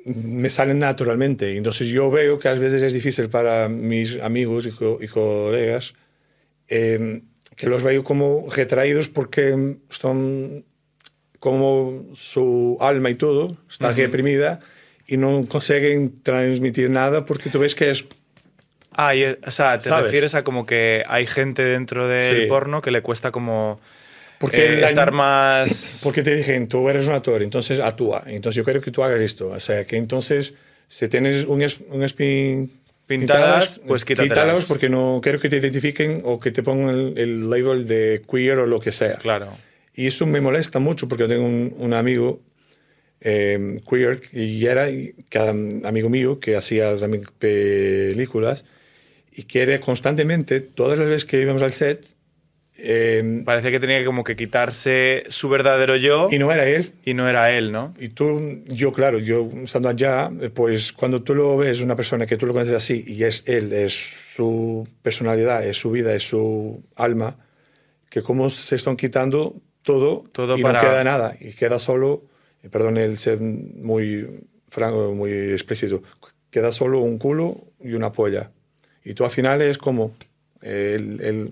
me 0.06 0.50
salen 0.50 0.80
naturalmente. 0.80 1.58
Entonces 1.58 1.90
yo 1.90 2.10
veo 2.12 2.40
que 2.40 2.48
a 2.48 2.54
veces 2.54 2.82
es 2.84 2.94
difícil 2.94 3.30
para 3.30 3.68
mis 3.70 4.20
amigos 4.22 4.66
y, 4.66 4.72
co- 4.72 5.00
y 5.02 5.08
colegas 5.08 5.94
eh, 6.68 7.22
que 7.56 7.68
los 7.68 7.84
veo 7.84 8.04
como 8.04 8.48
retraídos 8.50 9.10
porque 9.10 9.78
son 9.90 10.64
como 11.40 12.06
su 12.16 12.78
alma 12.82 13.10
y 13.10 13.16
todo 13.16 13.58
está 13.70 13.92
reprimida 13.92 14.60
y 15.08 15.18
no 15.18 15.46
consiguen 15.48 16.22
transmitir 16.24 16.90
nada 16.90 17.26
porque 17.26 17.50
tú 17.50 17.60
ves 17.60 17.76
que 17.76 17.92
es 17.92 18.06
Ah, 18.98 19.14
y, 19.14 19.26
o 19.26 19.52
sea, 19.52 19.78
te 19.78 19.90
¿Sabes? 19.90 20.06
refieres 20.06 20.36
a 20.36 20.44
como 20.46 20.66
que 20.66 21.04
hay 21.08 21.26
gente 21.28 21.64
dentro 21.66 22.08
del 22.08 22.44
Sí. 22.44 22.48
porno 22.48 22.82
que 22.82 22.92
le 22.92 23.02
cuesta 23.02 23.30
como 23.32 23.80
Porque 24.40 24.80
eh, 24.82 24.86
estar 24.86 25.12
más... 25.12 26.00
porque 26.04 26.22
te 26.24 26.36
dicen 26.36 26.68
tú 26.68 26.88
eres 26.90 27.08
un 27.08 27.14
actor 27.14 27.42
entonces 27.42 27.80
actúa 27.80 28.24
entonces 28.28 28.58
yo 28.58 28.64
quiero 28.64 28.82
que 28.82 28.92
tú 28.92 29.04
hagas 29.04 29.22
esto 29.22 29.50
o 29.50 29.60
sea 29.60 29.86
que 29.86 29.98
entonces 29.98 30.54
si 30.88 31.08
tienes 31.08 31.46
un, 31.46 31.62
es- 31.62 31.80
un 31.90 32.04
spin 32.04 32.72
Pintadas, 33.08 33.80
pues 33.88 34.04
quítatelas. 34.04 34.38
quítalos 34.38 34.66
porque 34.66 34.90
no 34.90 35.20
quiero 35.22 35.40
que 35.40 35.48
te 35.48 35.58
identifiquen 35.58 36.22
o 36.26 36.40
que 36.40 36.50
te 36.52 36.64
pongan 36.64 36.90
el, 36.90 37.18
el 37.18 37.50
label 37.50 37.86
de 37.88 38.24
queer 38.30 38.58
o 38.58 38.66
lo 38.66 38.80
que 38.80 38.92
sea 38.92 39.18
Claro. 39.18 39.52
Y 39.94 40.08
eso 40.08 40.26
me 40.26 40.42
molesta 40.42 40.80
mucho 40.80 41.08
porque 41.08 41.24
yo 41.24 41.28
tengo 41.28 41.46
un, 41.46 41.74
un 41.78 41.94
amigo 41.94 42.42
eh, 43.22 43.80
queer 43.90 44.22
y 44.34 44.66
era 44.66 44.88
cada 45.30 45.52
amigo 45.52 46.10
mío 46.10 46.40
que 46.40 46.56
hacía 46.56 46.98
también 46.98 47.24
películas 47.40 48.66
y 49.32 49.44
que 49.44 49.62
era 49.64 49.80
constantemente, 49.80 50.60
todas 50.62 50.98
las 50.98 51.08
veces 51.08 51.26
que 51.26 51.42
íbamos 51.42 51.62
al 51.62 51.74
set, 51.74 52.06
eh, 52.78 53.42
Parece 53.46 53.72
que 53.72 53.80
tenía 53.80 54.00
que 54.00 54.06
como 54.06 54.24
que 54.24 54.36
quitarse 54.36 55.24
su 55.30 55.48
verdadero 55.50 55.96
yo 55.96 56.28
y 56.32 56.38
no 56.40 56.52
era 56.52 56.68
él. 56.68 56.92
y 57.06 57.14
no 57.14 57.28
era 57.30 57.52
él, 57.52 57.72
¿no? 57.72 57.94
Y 58.00 58.10
tú, 58.10 58.64
yo 58.68 58.92
claro, 58.92 59.20
yo 59.20 59.50
estando 59.64 59.90
allá, 59.90 60.30
pues 60.54 60.92
cuando 60.92 61.22
tú 61.24 61.36
lo 61.36 61.56
ves, 61.58 61.80
una 61.82 61.96
persona 61.96 62.26
que 62.26 62.38
tú 62.38 62.46
lo 62.46 62.54
conoces 62.54 62.74
así 62.76 63.04
y 63.08 63.24
es 63.24 63.44
él, 63.48 63.72
es 63.74 63.94
su 64.36 64.88
personalidad, 65.02 65.66
es 65.66 65.78
su 65.78 65.92
vida, 65.92 66.14
es 66.14 66.28
su 66.28 66.84
alma, 66.96 67.38
que 68.10 68.22
cómo 68.22 68.50
se 68.50 68.76
están 68.76 68.96
quitando 68.98 69.56
todo, 69.82 70.26
Todo 70.32 70.58
y 70.58 70.62
para- 70.62 70.82
no 70.82 70.90
queda 70.90 71.04
nada 71.04 71.36
y 71.40 71.52
queda 71.54 71.80
solo, 71.80 72.24
eh, 72.64 72.70
perdón 72.70 72.98
el 72.98 73.18
ser 73.18 73.40
muy 73.40 74.28
franco, 74.70 75.14
muy 75.14 75.32
explícito, 75.32 76.04
queda 76.50 76.72
solo 76.72 77.00
un 77.00 77.18
culo 77.18 77.56
y 77.82 77.94
una 77.94 78.12
polla. 78.12 78.52
Y 79.04 79.14
tú 79.14 79.24
al 79.24 79.30
final 79.32 79.62
es 79.62 79.78
como 79.78 80.14
el, 80.62 81.22
el- 81.22 81.52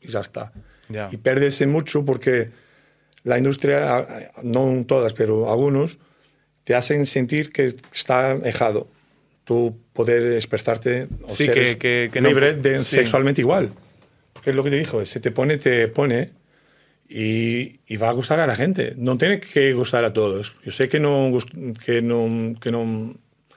y 0.00 0.08
ya 0.08 0.20
está. 0.20 0.52
Ya. 0.88 1.08
Y 1.12 1.16
pierdes 1.18 1.64
mucho 1.66 2.04
porque 2.04 2.50
la 3.24 3.38
industria, 3.38 4.06
no 4.42 4.84
todas, 4.86 5.12
pero 5.14 5.50
algunos, 5.50 5.98
te 6.64 6.74
hacen 6.74 7.06
sentir 7.06 7.52
que 7.52 7.74
está 7.92 8.36
dejado. 8.36 8.88
Tú 9.44 9.76
poder 9.92 10.32
expresarte 10.34 11.08
o 11.24 11.28
Sí, 11.28 11.46
ser 11.46 11.54
que- 11.54 11.78
que- 11.78 12.10
que 12.12 12.20
no- 12.20 12.28
libre 12.28 12.54
de, 12.54 12.78
sí. 12.84 12.96
sexualmente 12.96 13.40
igual. 13.40 13.72
Porque 14.32 14.50
es 14.50 14.56
lo 14.56 14.62
que 14.64 14.70
te 14.70 14.78
dijo, 14.78 15.04
si 15.04 15.20
te 15.20 15.30
pone, 15.32 15.58
te 15.58 15.88
pone 15.88 16.30
y, 17.08 17.80
y 17.86 17.96
va 17.96 18.08
a 18.10 18.12
gustar 18.12 18.40
a 18.40 18.46
la 18.46 18.54
gente. 18.56 18.94
No 18.96 19.18
tiene 19.18 19.40
que 19.40 19.72
gustar 19.72 20.04
a 20.04 20.12
todos. 20.12 20.54
Yo 20.64 20.70
sé 20.72 20.88
que 20.88 21.00
no, 21.00 21.30
que 21.84 22.02
no, 22.02 22.54
que 22.60 22.70
no 22.70 23.14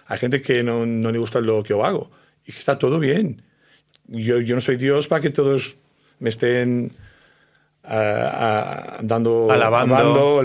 hay 0.08 0.18
gente 0.20 0.42
que 0.42 0.64
no, 0.64 0.86
no 0.86 1.12
le 1.12 1.20
gusta 1.20 1.40
lo 1.42 1.62
que 1.64 1.70
yo 1.70 1.86
hago 1.86 2.10
y 2.46 2.52
que 2.52 2.60
está 2.60 2.78
todo 2.80 3.00
bien. 3.00 3.42
yo, 4.08 4.42
yo 4.42 4.56
no 4.56 4.62
soy 4.62 4.76
Dios 4.78 5.08
para 5.08 5.22
que 5.22 5.30
todos 5.30 5.78
me 6.24 6.30
estén 6.30 6.92
dando, 7.84 9.52
Alabando. 9.52 9.96
alabando 9.96 10.36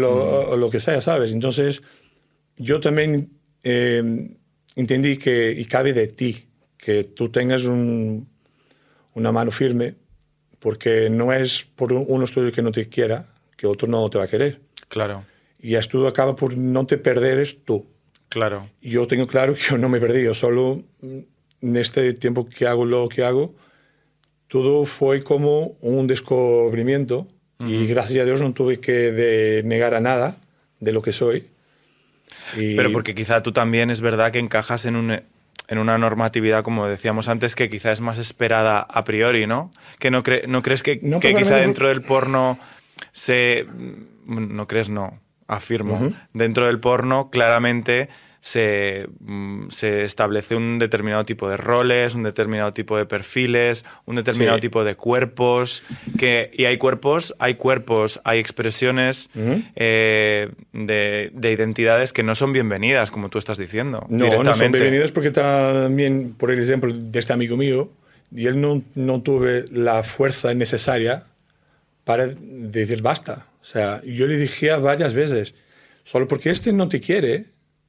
o, 0.51 0.57
lo, 0.57 0.71
que 0.71 0.81
sea, 0.81 1.01
¿sabes? 1.01 1.33
Entonces, 1.33 1.83
yo 2.57 2.81
también 2.81 3.31
eh, 3.63 4.37
entendí 4.77 5.17
que, 5.17 5.53
y 5.53 5.65
cabe 5.67 5.93
de 5.93 6.09
ti, 6.09 6.49
que 6.77 7.05
tú 7.05 7.29
tengas 7.31 7.65
un- 7.65 8.29
una 9.15 9.31
mano 9.33 9.51
firme, 9.51 9.95
porque 10.59 11.09
no 11.11 11.33
es 11.33 11.65
por 11.65 11.93
un- 11.93 12.05
uno 12.09 12.25
estudio 12.25 12.51
que 12.53 12.63
no 12.63 12.73
te 12.73 12.89
quiera, 12.89 13.27
que 13.57 13.67
otro 13.67 13.87
no 13.89 14.09
te 14.11 14.19
va 14.19 14.25
a 14.25 14.29
querer. 14.29 14.61
Claro, 14.89 15.25
Y 15.61 15.75
esto 15.75 16.07
acaba 16.07 16.37
por 16.37 16.57
no 16.57 16.87
te 16.87 16.99
perderes 16.99 17.65
tú. 17.65 17.87
claro. 18.29 18.69
Yo 18.81 19.07
tengo 19.07 19.27
claro 19.27 19.55
que 19.55 19.61
yo 19.71 19.79
no 19.79 19.89
me 19.89 20.01
perdí, 20.01 20.23
yo 20.23 20.35
solo 20.35 20.83
mm, 21.03 21.19
en 21.63 21.77
este 21.77 22.13
tiempo 22.15 22.47
que 22.47 22.67
hago 22.67 22.85
lo 22.85 23.09
que 23.09 23.25
hago, 23.25 23.55
todo 24.49 24.85
fue 24.87 25.23
como 25.23 25.77
un 25.81 26.07
descubrimiento 26.07 27.27
y 27.61 27.87
gracias 27.87 28.23
a 28.23 28.25
Dios 28.25 28.41
no 28.41 28.53
tuve 28.53 28.79
que 28.79 28.93
de- 29.13 29.63
negar 29.65 29.93
a 29.95 30.01
nada 30.01 30.37
de 30.81 30.93
lo 30.93 31.03
que 31.03 31.13
soy. 31.13 31.47
Y- 32.57 32.77
Pero 32.77 32.93
porque 32.93 33.15
quizá 33.15 33.43
tú 33.43 33.53
también 33.53 33.91
es 33.91 34.01
verdad 34.01 34.31
que 34.33 34.39
encajas 34.39 34.85
en 34.87 34.97
un 34.97 35.21
en 35.71 35.77
una 35.77 35.99
normatividad, 35.99 36.63
como 36.65 36.87
decíamos 36.87 37.29
antes, 37.29 37.55
que 37.55 37.69
quizá 37.69 37.93
es 37.93 38.01
más 38.01 38.19
esperada 38.19 38.81
a 38.81 39.05
priori, 39.05 39.47
¿no? 39.47 39.71
Que 39.99 40.11
no, 40.11 40.23
cre- 40.23 40.47
no 40.47 40.63
crees 40.63 40.83
que, 40.83 40.99
No, 41.03 41.21
que 41.21 41.29
pero 41.29 41.41
quizá 41.41 41.57
dentro 41.57 41.89
del 41.89 42.01
porno 42.01 42.59
se... 43.13 43.67
No 44.25 44.67
crees, 44.67 44.89
no, 44.89 45.21
afirmo. 45.47 46.11
Dentro 46.33 46.65
del 46.65 46.81
porno 46.81 47.29
claramente 47.29 48.09
se, 48.49 49.07
mm, 49.21 49.69
se 49.69 50.05
establece 50.05 50.57
un 50.57 50.79
determinado 50.79 51.25
tipo 51.27 51.51
de 51.51 51.57
roles, 51.59 52.15
un 52.15 52.23
determinado 52.23 52.73
tipo 52.73 52.97
de 52.97 53.05
perfiles, 53.05 53.85
un 54.07 54.17
determinado 54.17 54.57
Sí. 54.57 54.63
tipo 54.63 54.85
de 54.85 54.95
cuerpos, 54.95 55.83
que, 56.19 56.51
y 56.55 56.65
hay 56.65 56.79
cuerpos, 56.79 57.35
hay 57.39 57.55
cuerpos, 57.55 58.21
hay 58.25 58.39
expresiones 58.39 59.29
eh, 59.77 60.49
de, 60.73 61.31
de 61.35 61.53
identidades 61.53 62.13
que 62.13 62.23
no 62.23 62.35
son 62.35 62.53
bienvenidas, 62.53 63.11
como 63.11 63.29
tú 63.29 63.37
estás 63.39 63.59
diciendo. 63.59 64.07
No, 64.09 64.43
no 64.43 64.55
son 64.55 64.73
bienvenidos 64.73 65.13
porque 65.13 65.31
también, 65.31 66.35
por 66.39 66.51
el 66.51 66.61
ejemplo 66.63 66.93
de 66.93 67.19
este 67.19 67.33
amigo 67.35 67.57
mío, 67.57 67.91
y 68.35 68.47
él 68.47 68.61
no, 68.61 68.83
no 68.95 69.21
tuve 69.23 69.65
la 69.71 70.03
fuerza 70.03 70.55
necesaria 70.55 71.25
para 72.05 72.27
decir 72.29 73.03
basta. 73.03 73.47
O 73.61 73.65
sea, 73.65 74.01
yo 74.05 74.27
le 74.27 74.37
dije 74.39 74.71
varias 74.77 75.13
veces, 75.13 75.55
solo 76.05 76.27
porque 76.27 76.49
este 76.51 76.73
no 76.73 76.89
te 76.89 77.01
quiere, 77.01 77.45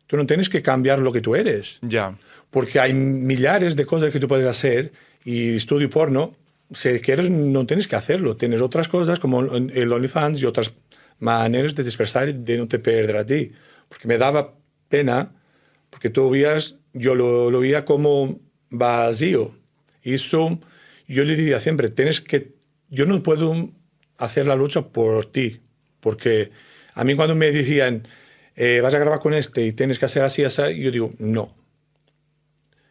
tú 0.10 0.18
no 0.18 0.26
tienes 0.26 0.50
que 0.50 0.64
cambiar 0.64 0.98
lo 0.98 1.12
que 1.12 1.22
tú 1.22 1.36
eres. 1.36 1.78
Ya, 1.84 2.18
Porque 2.50 2.80
hay 2.80 2.94
millares 2.94 3.76
de 3.76 3.86
cosas 3.86 4.12
que 4.12 4.20
tú 4.20 4.28
puedes 4.28 4.48
hacer 4.48 4.92
y 5.24 5.56
estudio 5.56 5.88
porno, 5.88 6.36
si 6.74 7.00
quieres 7.00 7.30
no 7.30 7.68
tienes 7.68 7.88
que 7.88 7.96
hacerlo. 7.96 8.36
Tienes 8.36 8.60
otras 8.60 8.88
cosas 8.88 9.20
como 9.20 9.42
el 9.42 9.94
OnlyFans 9.94 10.42
y 10.42 10.46
otras 10.46 10.74
maneras 11.20 11.76
de 11.76 11.84
dispersar 11.84 12.28
y 12.28 12.34
de 12.34 12.58
no 12.58 12.68
te 12.68 12.80
perder 12.80 13.18
a 13.18 13.26
ti. 13.26 13.52
Porque 13.88 14.08
me 14.08 14.18
daba 14.18 14.56
pena, 14.88 15.32
porque 15.92 16.10
tú 16.10 16.32
veías, 16.32 16.76
yo 16.94 17.14
lo, 17.14 17.52
lo 17.52 17.60
veía 17.60 17.86
como 17.86 18.40
vacío. 18.72 19.54
Y 20.04 20.16
eso 20.16 20.60
yo 21.08 21.24
le 21.24 21.36
decía 21.36 21.60
siempre, 21.60 21.90
tienes 21.90 22.20
que, 22.20 22.56
yo 22.90 23.06
no 23.06 23.22
puedo 23.22 23.70
hacer 24.18 24.48
la 24.48 24.56
lucha 24.56 24.88
por 24.88 25.28
ti, 25.28 25.60
porque 26.00 26.50
a 26.96 27.04
mí 27.04 27.16
cuando 27.16 27.36
me 27.36 27.52
decían, 27.52 28.08
eh, 28.62 28.82
vas 28.82 28.94
a 28.94 29.00
grabar 29.00 29.20
con 29.20 29.34
este 29.34 29.66
y 29.66 29.72
tienes 29.72 29.98
que 29.98 30.06
hacer 30.06 30.22
así, 30.22 30.44
así, 30.44 30.62
yo 30.82 30.92
digo, 30.92 31.14
no. 31.18 31.56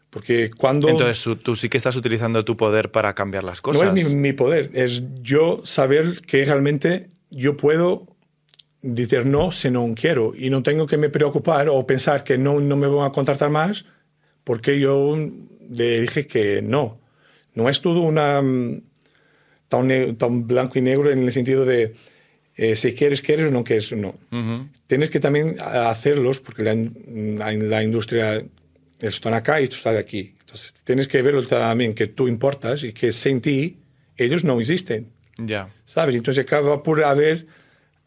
Porque 0.09 0.51
cuando... 0.51 0.89
entonces 0.89 1.23
tú 1.43 1.55
sí 1.55 1.69
que 1.69 1.77
estás 1.77 1.95
utilizando 1.95 2.43
tu 2.43 2.57
poder 2.57 2.91
para 2.91 3.15
cambiar 3.15 3.45
las 3.45 3.59
no 3.59 3.63
cosas. 3.63 3.95
es 3.95 4.09
mi, 4.09 4.15
mi 4.15 4.33
poder, 4.33 4.71
es 4.73 5.05
yo 5.21 5.61
saber 5.65 6.23
que 6.23 6.43
realmente 6.47 7.09
yo 7.29 7.59
puedo 7.59 8.07
decir 8.81 9.27
no 9.27 9.53
si 9.53 9.71
no 9.71 9.95
quiero 9.95 10.33
y 10.35 10.49
no 10.49 10.63
tengo 10.63 10.87
que 10.87 10.97
me 10.97 11.11
preocupar 11.11 11.69
o 11.69 11.87
pensar 11.87 12.25
que 12.25 12.39
no, 12.39 12.61
no 12.61 12.77
me 12.77 12.87
van 12.87 13.07
a 13.07 13.13
contratar 13.13 13.51
más 13.51 13.85
porque 14.45 14.81
yo 14.81 15.19
le 15.69 16.01
dije 16.01 16.27
que 16.27 16.63
no. 16.63 16.99
No 17.53 17.69
es 17.69 17.83
todo 17.83 18.01
una 18.01 18.41
mm, 18.41 18.81
tan, 19.69 20.17
tan 20.17 20.47
blanco 20.47 20.79
y 20.79 20.81
negro 20.83 21.11
en 21.11 21.25
el 21.25 21.33
sentido 21.33 21.67
de 21.67 21.95
eh, 22.61 22.75
si 22.75 22.93
quieres, 22.93 23.23
quieres 23.23 23.47
o 23.47 23.51
no 23.53 23.63
quieres, 23.63 23.93
no. 23.93 24.17
Ujú. 24.33 24.69
Tienes 24.89 25.11
que 25.11 25.21
también 25.21 25.55
hacerlos 25.61 26.41
porque 26.41 26.65
la, 26.65 26.75
la, 26.75 27.83
industria 27.85 28.43
están 28.99 29.33
acá 29.35 29.61
y 29.61 29.69
tú 29.69 29.77
estás 29.77 29.97
aquí. 29.97 30.35
Entonces 30.41 30.73
tienes 30.83 31.07
que 31.07 31.23
verlo 31.23 31.47
también 31.47 31.95
que 31.95 32.09
tú 32.09 32.27
importas 32.27 32.83
y 32.83 32.93
que 32.93 33.13
sin 33.13 33.41
ti 33.41 33.79
ellos 34.17 34.43
no 34.43 34.59
existen, 34.61 35.07
Ya, 35.39 35.69
¿sabes? 35.85 36.17
Entonces 36.17 36.45
acaba 36.45 36.83
por 36.83 37.05
haber, 37.05 37.47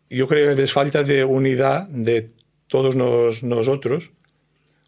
yo 0.09 0.27
creo 0.27 0.53
que 0.53 0.63
es 0.63 0.73
falta 0.73 1.01
de 1.03 1.23
unidad 1.23 1.87
de 1.87 2.31
todos 2.67 2.97
nos- 2.97 3.43
nosotros 3.43 4.11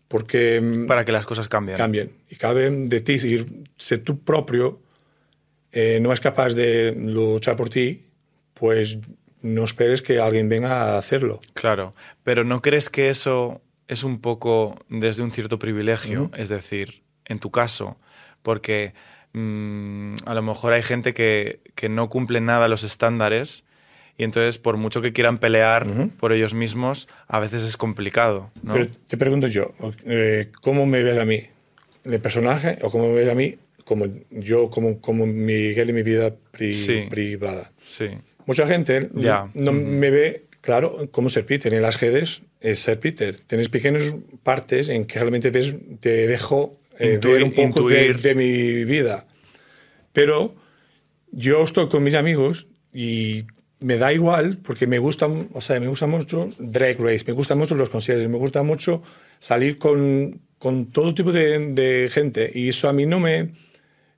porque 0.10 0.60
mm, 0.62 0.88
para 0.88 1.06
que 1.06 1.14
las 1.14 1.26
cosas 1.26 1.48
cambien. 1.48 1.78
cambien 1.78 2.12
y 2.30 2.36
cabe 2.36 2.70
de 2.70 3.00
ti 3.00 3.14
ir, 3.14 3.46
si 3.78 3.98
tú 4.00 4.20
propio 4.20 4.82
eh, 5.72 6.00
no 6.02 6.12
es 6.12 6.20
capaz 6.20 6.54
de 6.54 6.94
luchar 6.98 7.56
por 7.56 7.70
ti, 7.70 8.04
pues 8.54 8.98
no 9.44 9.64
esperes 9.64 10.02
que 10.02 10.20
alguien 10.20 10.50
venga 10.50 10.96
a 10.96 10.98
hacerlo. 10.98 11.40
Claro, 11.54 11.94
pero 12.24 12.44
¿no 12.44 12.62
crees 12.62 12.90
que 12.90 13.10
eso 13.10 13.62
es 13.88 14.04
un 14.04 14.20
poco 14.20 14.80
desde 14.90 15.22
un 15.22 15.32
cierto 15.32 15.60
privilegio? 15.60 16.32
Es 16.36 16.50
decir, 16.50 17.04
en 17.26 17.40
tu 17.40 17.52
caso, 17.52 17.98
porque 18.42 18.94
mm, 19.34 20.16
a 20.26 20.34
lo 20.34 20.42
mejor 20.42 20.74
hay 20.74 20.82
gente 20.82 21.14
que, 21.14 21.60
que 21.76 21.90
no 21.90 22.10
cumple 22.10 22.42
nada 22.42 22.68
los 22.68 22.84
estándares 22.84 23.66
y 24.18 24.24
entonces 24.24 24.58
por 24.58 24.78
mucho 24.78 25.02
que 25.02 25.12
quieran 25.12 25.40
pelear 25.40 25.86
por 26.20 26.34
ellos 26.34 26.54
mismos, 26.54 27.08
a 27.28 27.40
veces 27.40 27.64
es 27.64 27.78
complicado. 27.78 28.52
¿no? 28.62 28.74
Pero 28.74 28.88
te 29.08 29.18
pregunto 29.18 29.48
yo, 29.48 29.74
eh, 30.06 30.52
¿cómo 30.62 30.86
me 30.86 31.04
ves 31.04 31.18
a 31.18 31.26
mí? 31.26 31.48
¿De 32.04 32.20
personaje 32.20 32.78
o 32.82 32.92
cómo 32.92 33.08
me 33.08 33.16
ves 33.16 33.30
a 33.30 33.36
mí? 33.36 33.58
Como 33.86 34.06
yo, 34.32 34.70
como, 34.70 35.00
como 35.02 35.26
Miguel 35.26 35.90
en 35.90 35.96
mi 35.96 36.04
vida 36.04 36.34
pri- 36.52 36.74
Sí. 36.74 37.06
privada. 37.10 37.72
Sí, 37.86 38.06
Mucha 38.46 38.68
gente 38.68 39.10
Ya. 39.16 39.50
no 39.54 39.72
me 39.74 40.10
ve, 40.10 40.46
claro, 40.62 41.08
como 41.12 41.30
ser 41.30 41.46
Peter. 41.46 41.74
En 41.74 41.82
las 41.82 42.00
redes 42.02 42.42
es 42.62 42.80
ser 42.80 43.00
Peter. 43.00 43.40
Tienes 43.40 43.70
pequeñas 43.70 44.14
partes 44.44 44.90
en 44.90 45.06
que 45.06 45.20
realmente 45.20 45.50
ves, 45.50 45.74
te 46.02 46.28
dejo 46.28 46.78
eh, 47.00 47.20
Intuir- 47.20 47.32
ver 47.34 47.44
un 47.44 47.54
poco 47.54 47.88
de, 47.90 48.14
de 48.14 48.36
mi 48.36 48.84
vida. 48.86 49.26
Pero 50.12 50.56
yo 51.32 51.64
estoy 51.64 51.88
con 51.90 52.04
mis 52.04 52.14
amigos 52.16 52.68
y 52.94 53.46
me 53.80 53.98
da 53.98 54.14
igual 54.14 54.58
porque 54.64 54.88
me 54.88 55.00
gusta, 55.00 55.28
o 55.28 55.62
sea, 55.62 55.80
me 55.80 55.88
gusta 55.88 56.06
mucho 56.08 56.50
Drag 56.60 57.00
Race, 57.00 57.24
me 57.28 57.34
gustan 57.34 57.58
mucho 57.58 57.76
los 57.76 57.90
conciertos, 57.90 58.30
me 58.30 58.38
gusta 58.38 58.62
mucho 58.64 59.02
salir 59.40 59.78
con, 59.78 60.40
con 60.60 60.92
todo 60.92 61.14
tipo 61.14 61.32
de, 61.32 61.60
de 61.74 62.10
gente 62.12 62.52
y 62.54 62.70
eso 62.70 62.88
a 62.88 62.94
mí 62.94 63.06
no 63.06 63.20
me, 63.20 63.50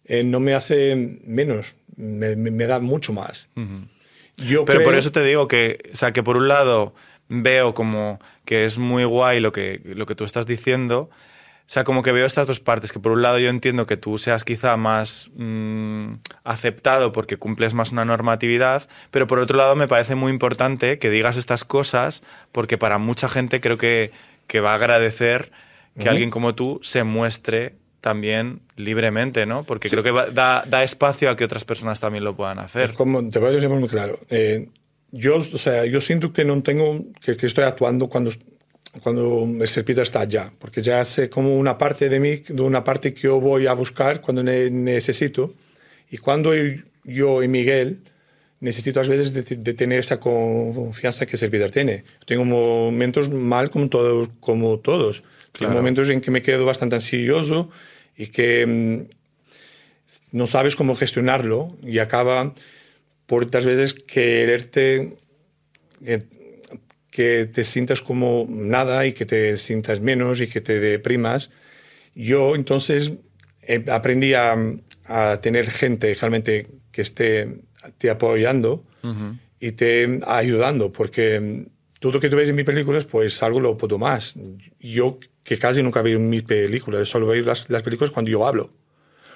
eh, 0.06 0.24
no 0.24 0.39
me 0.39 0.53
hace 0.53 1.20
menos, 1.26 1.76
me, 1.95 2.36
me- 2.36 2.51
me 2.51 2.66
da 2.66 2.80
mucho 2.80 3.14
más. 3.14 3.49
Yo 4.38 4.66
Pero 4.66 4.84
por 4.84 4.95
eso 4.95 5.12
te 5.12 5.24
digo 5.24 5.47
que, 5.47 5.80
o 5.93 5.95
sea, 5.95 6.12
que 6.12 6.22
por 6.24 6.36
un 6.38 6.47
lado 6.47 6.93
veo 7.30 7.74
como 7.74 8.20
que 8.43 8.66
es 8.66 8.78
muy 8.78 9.03
guay 9.06 9.39
lo 9.39 9.51
que, 9.51 9.82
lo 9.84 10.06
que 10.06 10.16
tú 10.16 10.24
estás 10.26 10.45
diciendo. 10.45 11.10
O 11.68 11.68
sea, 11.68 11.84
como 11.84 12.03
que 12.03 12.12
veo 12.12 12.28
estas 12.28 12.45
dos 12.45 12.60
partes, 12.60 12.91
que 12.91 12.99
por 12.99 13.12
un 13.14 13.24
lado 13.24 13.39
yo 13.39 13.49
entiendo 13.49 13.88
que 13.88 13.97
tú 13.97 14.20
seas 14.20 14.43
quizá 14.43 14.78
más 14.78 15.32
mm, 15.36 16.14
aceptado 16.43 17.12
porque 17.12 17.38
cumples 17.38 17.74
más 17.74 17.91
una 17.91 18.06
normatividad, 18.06 18.88
pero 19.10 19.26
por 19.26 19.39
otro 19.39 19.58
lado 19.58 19.76
me 19.76 19.88
parece 19.88 20.14
muy 20.14 20.32
importante 20.32 20.99
que 20.99 21.10
digas 21.10 21.38
estas 21.38 21.64
cosas 21.64 22.22
porque 22.51 22.78
para 22.78 22.99
mucha 22.99 23.30
gente 23.30 23.62
creo 23.62 23.80
que, 23.80 24.12
que 24.45 24.60
va 24.60 24.74
a 24.74 24.76
agradecer 24.76 25.51
que 25.97 26.08
alguien 26.10 26.30
como 26.30 26.53
tú 26.53 26.80
se 26.84 27.03
muestre 27.03 27.74
también 28.06 28.60
libremente, 28.76 29.47
¿no? 29.47 29.64
Porque 29.64 29.89
creo 29.89 30.03
que 30.03 30.12
va- 30.12 30.30
da, 30.30 30.64
da 30.70 30.84
espacio 30.84 31.28
a 31.28 31.36
que 31.36 31.43
otras 31.43 31.66
personas 31.66 31.99
también 31.99 32.24
lo 32.24 32.36
puedan 32.36 32.60
hacer. 32.60 32.93
Como 32.93 33.28
te 33.32 33.39
voy 33.39 33.49
a 33.49 33.51
decir 33.53 33.68
muy 33.68 33.89
claro. 33.89 34.20
eh, 34.30 34.68
yo, 35.10 35.38
o 35.38 35.41
sea, 35.58 35.86
yo 35.86 35.99
siento 36.01 36.32
que 36.32 36.45
no 36.45 36.62
tengo, 36.62 37.03
que, 37.20 37.36
que 37.36 37.47
estoy 37.47 37.64
actuando 37.64 38.08
cuando, 38.08 38.30
cuando 39.01 39.47
el 39.60 39.68
Serpita 39.68 40.03
está 40.03 40.20
allá, 40.22 40.51
porque 40.60 40.84
ya 40.84 41.03
sé 41.03 41.32
como 41.32 41.58
una 41.58 41.80
parte 41.80 42.08
de 42.10 42.20
mí, 42.20 42.43
de 42.47 42.62
una 42.62 42.84
parte 42.84 43.12
que 43.16 43.22
yo 43.22 43.39
voy 43.39 43.66
a 43.66 43.74
buscar 43.74 44.22
cuando 44.22 44.43
ne- 44.43 44.70
necesito. 44.70 45.56
Y 46.12 46.18
cuando 46.20 46.51
yo 47.06 47.41
y 47.41 47.47
Miguel 47.47 48.01
necesito 48.60 48.99
a 48.99 49.03
veces 49.03 49.34
de, 49.34 49.41
de 49.56 49.74
tener 49.74 49.99
esa 49.99 50.20
confianza 50.20 51.26
que 51.26 51.38
Serpita 51.38 51.70
tiene. 51.70 52.03
Tengo 52.28 52.45
momentos 52.45 53.30
mal 53.32 53.72
como, 53.72 53.89
todo, 53.89 54.30
como 54.39 54.78
todos. 54.78 55.24
Claro. 55.53 55.74
momentos 55.74 56.10
en 56.10 56.20
que 56.20 56.32
me 56.32 56.41
quedo 56.41 56.66
bastante 56.66 56.95
ansioso 56.97 57.70
y 58.16 58.28
que 58.28 58.66
mm, 58.66 59.09
no 60.32 60.47
sabes 60.47 60.76
cómo 60.76 60.95
gestionarlo 60.95 61.76
y 61.84 61.99
acaba 61.99 62.53
por 63.26 63.43
otras 63.43 63.66
veces 63.66 63.93
quererte 63.93 65.18
que, 66.03 66.24
que 67.09 67.45
te 67.45 67.63
sientas 67.63 68.01
como 68.01 68.45
nada 68.49 69.05
y 69.05 69.13
que 69.13 69.26
te 69.26 69.57
sientas 69.57 69.99
menos 69.99 70.41
y 70.41 70.47
que 70.47 70.61
te 70.61 70.80
deprimas. 70.80 71.49
Yo 72.13 72.55
entonces 72.55 73.13
eh, 73.63 73.84
aprendí 73.89 74.34
a, 74.34 74.55
a 75.05 75.38
tener 75.41 75.70
gente 75.70 76.13
realmente 76.13 76.68
que 76.91 77.01
esté 77.01 77.66
te 77.97 78.09
apoyando 78.09 78.84
y 79.59 79.74
te 79.74 80.20
ayudando, 80.26 80.91
porque 80.91 81.68
todo 81.99 82.13
lo 82.13 82.20
que 82.20 82.30
tú 82.30 82.36
ves 82.36 82.49
en 82.49 82.55
mis 82.55 82.66
películas, 82.66 83.05
pues 83.05 83.41
algo 83.43 83.59
lo 83.59 83.78
puedo 83.78 83.97
más. 83.97 84.34
Yo, 84.80 85.20
que 85.46 85.58
casi 85.60 85.82
nunca 85.84 86.02
veo 86.02 86.20
mis 86.20 86.43
películas, 86.43 87.08
solo 87.08 87.28
veo 87.28 87.46
las, 87.46 87.70
las 87.70 87.84
películas 87.84 88.12
cuando 88.12 88.32
yo 88.32 88.46
hablo, 88.46 88.72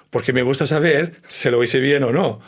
porque 0.09 0.33
me 0.33 0.41
gusta 0.41 0.65
saber 0.65 1.21
si 1.27 1.49
lo 1.49 1.63
hice 1.63 1.79
bien 1.79 2.03
o 2.03 2.11
no. 2.11 2.41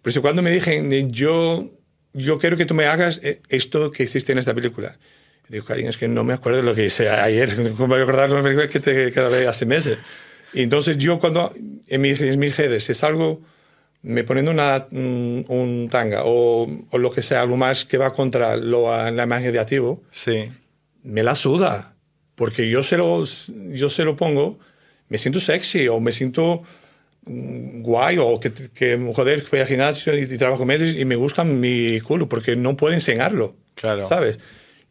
Pero 0.00 0.14
si 0.14 0.20
cuando 0.20 0.40
me 0.40 0.52
dicen, 0.52 1.10
yo, 1.10 1.68
yo 2.14 2.38
quiero 2.38 2.56
que 2.56 2.64
tú 2.64 2.74
me 2.74 2.86
hagas 2.86 3.20
eh, 3.24 3.42
esto 3.48 3.90
que 3.90 4.04
hiciste 4.04 4.32
en 4.32 4.38
esta 4.38 4.54
película, 4.54 4.96
digo, 5.48 5.64
Karin, 5.64 5.88
es 5.88 5.96
que 5.96 6.06
no 6.06 6.22
me 6.22 6.32
acuerdo 6.32 6.58
de 6.58 6.62
lo 6.62 6.76
que 6.76 6.86
hice 6.86 7.10
ayer, 7.10 7.56
¿cómo 7.76 7.88
voy 7.88 8.00
a 8.00 8.02
acordar 8.04 8.28
de 8.28 8.34
una 8.34 8.44
película 8.44 8.68
que 8.68 8.78
te 8.78 9.10
quedaba 9.10 9.50
hace 9.50 9.66
meses? 9.66 9.98
Y 10.54 10.62
entonces 10.62 10.96
yo 10.96 11.18
cuando 11.18 11.52
en 11.88 12.00
mis, 12.00 12.20
en 12.20 12.38
mis 12.38 12.56
redes 12.56 12.88
es 12.88 13.02
algo, 13.02 13.42
me 14.02 14.22
poniendo 14.22 14.52
una, 14.52 14.86
un, 14.92 15.44
un 15.48 15.88
tanga 15.90 16.22
o, 16.24 16.68
o, 16.90 16.98
lo 16.98 17.10
que 17.10 17.20
sea, 17.20 17.42
algo 17.42 17.56
más 17.56 17.84
que 17.84 17.98
va 17.98 18.12
contra 18.12 18.56
lo, 18.56 18.88
la 19.10 19.24
imagen 19.24 19.52
de 19.52 19.58
activo, 19.58 20.04
sí. 20.12 20.48
me 21.02 21.24
la 21.24 21.34
suda. 21.34 21.96
Porque 22.38 22.70
yo 22.70 22.84
se, 22.84 22.96
lo, 22.96 23.24
yo 23.72 23.88
se 23.88 24.04
lo 24.04 24.14
pongo, 24.14 24.60
me 25.08 25.18
siento 25.18 25.40
sexy 25.40 25.88
o 25.88 25.98
me 25.98 26.12
siento 26.12 26.62
guay 27.26 28.16
o 28.18 28.38
que, 28.38 28.52
que 28.52 29.12
joder, 29.12 29.42
fui 29.42 29.58
al 29.58 29.66
gimnasio 29.66 30.16
y, 30.16 30.22
y 30.22 30.38
trabajo 30.38 30.64
meses 30.64 30.94
y 30.96 31.04
me 31.04 31.16
gusta 31.16 31.42
mi 31.42 31.98
culo 32.00 32.28
porque 32.28 32.54
no 32.54 32.76
puedo 32.76 32.94
enseñarlo. 32.94 33.56
Claro. 33.74 34.04
¿Sabes? 34.04 34.38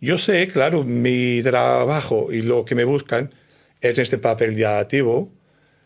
Yo 0.02 0.18
sé, 0.18 0.50
claro, 0.50 0.84
mi 0.84 1.41
trabajo 1.41 2.34
y 2.34 2.41
lo 2.41 2.66
que 2.66 2.76
me 2.76 2.84
buscan 2.84 3.34
es 3.80 3.98
este 3.98 4.18
papel 4.18 4.54
de 4.58 4.66
activo, 4.66 5.32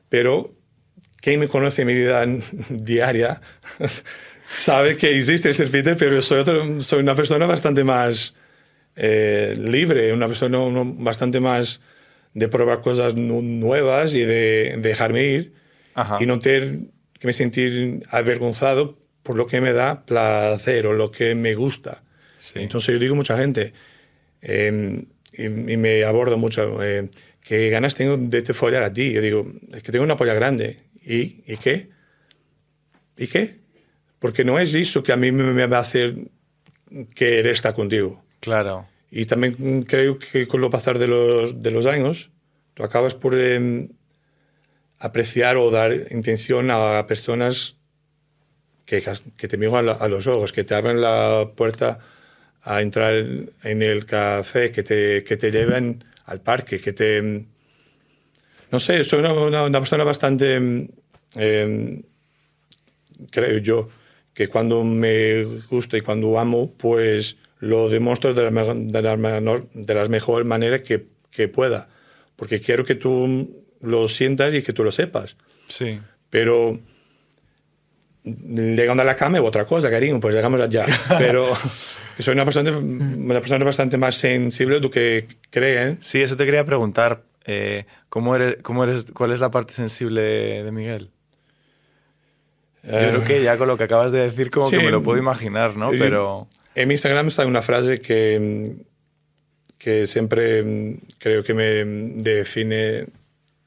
pero 0.10 0.56
quien 1.18 1.40
me 1.40 1.48
conoce 1.48 1.84
en 1.84 1.90
mi 1.90 1.94
vida 1.94 2.26
diaria 2.70 3.40
sabe 4.50 4.98
que 4.98 5.16
existe 5.16 5.50
el 5.50 5.54
serpite, 5.54 5.96
pero 5.96 6.24
soy, 6.24 6.40
otro, 6.40 6.82
soy 6.82 7.02
una 7.02 7.16
persona 7.16 7.46
bastante 7.46 7.84
más 7.84 8.34
eh, 8.96 9.56
libre, 9.58 10.14
una 10.14 10.28
persona 10.28 10.60
bastante 10.98 11.40
más 11.40 11.82
de 12.34 12.48
probar 12.48 12.82
cosas 12.82 13.16
nuevas 13.16 14.14
y 14.14 14.20
de, 14.20 14.76
de 14.78 14.90
dejarme 14.90 15.24
ir 15.24 15.54
Ajá. 15.94 16.18
y 16.20 16.26
no 16.26 16.40
tener 16.40 16.80
que 17.20 17.28
me 17.28 17.34
sentir 17.34 18.04
avergonzado 18.10 18.98
por 19.24 19.36
lo 19.36 19.48
que 19.48 19.62
me 19.62 19.74
da 19.74 20.06
placer 20.06 20.88
o 20.88 20.94
lo 20.94 21.12
que 21.12 21.36
me 21.36 21.56
gusta. 21.56 22.04
Sí. 22.40 22.60
Entonces 22.60 22.94
yo 22.94 23.00
digo 23.00 23.14
a 23.14 23.18
mucha 23.18 23.38
gente, 23.38 23.74
eh, 24.42 25.06
y, 25.34 25.44
y, 25.46 25.78
me 25.78 26.04
abordo 26.04 26.38
mucho, 26.38 26.84
eh, 26.84 27.10
¿qué 27.42 27.70
ganas 27.70 27.96
tengo 27.96 28.18
de 28.18 28.42
te 28.42 28.54
follar 28.54 28.84
a 28.84 28.92
ti? 28.92 29.12
Yo 29.12 29.22
digo, 29.22 29.48
es 29.74 29.84
que 29.84 29.92
tengo 29.92 30.04
una 30.04 30.18
polla 30.18 30.34
grande. 30.34 30.80
¿Y, 31.04 31.44
¿Y 31.46 31.58
qué? 31.58 31.90
¿Y 33.18 33.28
qué? 33.28 33.60
Porque 34.20 34.44
no 34.44 34.60
es 34.60 34.74
eso 34.74 35.04
que 35.04 35.12
a 35.12 35.18
mí 35.18 35.32
me 35.32 35.68
va 35.68 35.78
a 35.78 35.82
hacer 35.82 36.16
querer 37.16 37.48
estar 37.48 37.74
contigo. 37.74 38.24
Claro. 38.42 38.88
Y 39.10 39.26
también 39.26 39.84
creo 39.84 40.20
que 40.20 40.48
con 40.48 40.60
lo 40.60 40.70
pasar 40.70 41.00
de 41.00 41.08
los, 41.08 41.62
de 41.62 41.72
los 41.72 41.86
años, 41.86 42.30
tú 42.74 42.84
acabas 42.84 43.14
por 43.14 43.36
eh, 43.38 43.88
apreciar 45.00 45.58
o 45.58 45.72
dar 45.72 45.94
intención 46.12 46.70
a 46.72 47.06
personas 47.08 47.78
que, 48.86 49.02
te 49.48 49.58
miran 49.58 49.88
a, 49.88 50.08
los 50.10 50.28
ojos, 50.28 50.52
que 50.52 50.64
te 50.64 50.76
abren 50.76 51.00
la 51.00 51.52
puerta 51.56 52.00
a 52.64 52.82
entrar 52.82 53.14
en 53.14 53.82
el 53.82 54.06
café, 54.06 54.72
que 54.72 54.84
te, 54.84 55.24
que 55.24 55.38
te 55.38 55.52
lleven 55.52 56.04
al 56.26 56.42
parque, 56.42 56.80
que 56.80 56.92
te... 56.92 57.46
No 58.72 58.80
sé, 58.80 59.04
soy 59.04 59.20
una, 59.20 59.34
una, 59.34 59.64
una 59.64 59.80
persona 59.80 60.04
bastante, 60.04 60.88
eh, 61.36 62.02
creo 63.30 63.58
yo, 63.60 63.90
que 64.34 64.48
cuando 64.48 64.84
me 64.84 65.44
gusta 65.70 65.98
y 65.98 66.02
cuando 66.02 66.40
amo, 66.40 66.74
pues 66.78 67.38
lo 67.62 67.90
demuestro 67.90 68.34
de 68.34 68.52
la, 68.52 68.74
de 68.74 69.02
la, 69.02 69.62
de 69.74 69.94
la 69.94 70.06
mejor 70.10 70.44
manera 70.46 70.84
que, 70.84 71.06
que, 71.30 71.48
pueda. 71.48 71.88
Porque 72.36 72.60
quiero 72.60 72.84
que 72.84 72.96
tú 72.96 73.50
lo 73.82 74.08
sientas 74.08 74.54
y 74.54 74.64
que 74.64 74.74
tú 74.74 74.84
lo 74.84 74.92
sepas. 74.92 75.38
Sí. 75.68 76.00
Pero 76.32 76.80
llegando 78.24 79.04
a 79.04 79.06
la 79.06 79.16
cama 79.16 79.38
es 79.38 79.44
otra 79.44 79.66
cosa, 79.66 79.92
cariño, 79.92 80.20
pues 80.20 80.34
llegamos 80.34 80.60
allá. 80.60 80.86
Pero 81.20 81.54
soy 82.18 82.34
una 82.34 82.46
persona, 82.46 82.76
una 82.76 83.40
persona 83.40 83.64
bastante 83.64 83.96
más 83.96 84.16
sensible 84.16 84.76
de 84.76 84.82
lo 84.82 84.90
que 84.90 85.28
creen. 85.52 86.00
Sí, 86.02 86.20
eso 86.20 86.36
te 86.36 86.46
quería 86.46 86.66
preguntar. 86.66 87.22
Eh, 87.46 87.86
¿cómo 88.10 88.36
eres, 88.36 88.58
cómo 88.64 88.84
eres, 88.84 89.06
¿Cuál 89.14 89.32
es 89.32 89.40
la 89.40 89.52
parte 89.52 89.74
sensible 89.74 90.22
de 90.64 90.72
Miguel? 90.72 91.12
Yo 92.84 92.90
creo 92.90 93.24
que 93.24 93.44
ya 93.44 93.58
con 93.58 93.68
lo 93.68 93.78
que 93.78 93.84
acabas 93.84 94.12
de 94.12 94.22
decir 94.22 94.50
como 94.50 94.68
sí, 94.68 94.78
que 94.78 94.84
me 94.84 94.90
lo 94.90 95.04
puedo 95.04 95.20
imaginar, 95.20 95.76
¿no? 95.76 95.92
Pero... 95.92 96.48
En 96.76 96.88
mi 96.88 96.94
Instagram 96.94 97.28
está 97.28 97.46
una 97.46 97.62
frase 97.62 98.00
que, 98.02 98.76
que 99.78 100.08
siempre 100.08 100.98
creo 101.18 101.44
que 101.44 101.54
me 101.54 101.84
define 102.22 103.08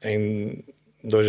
en 0.01 0.65
dos, 1.03 1.27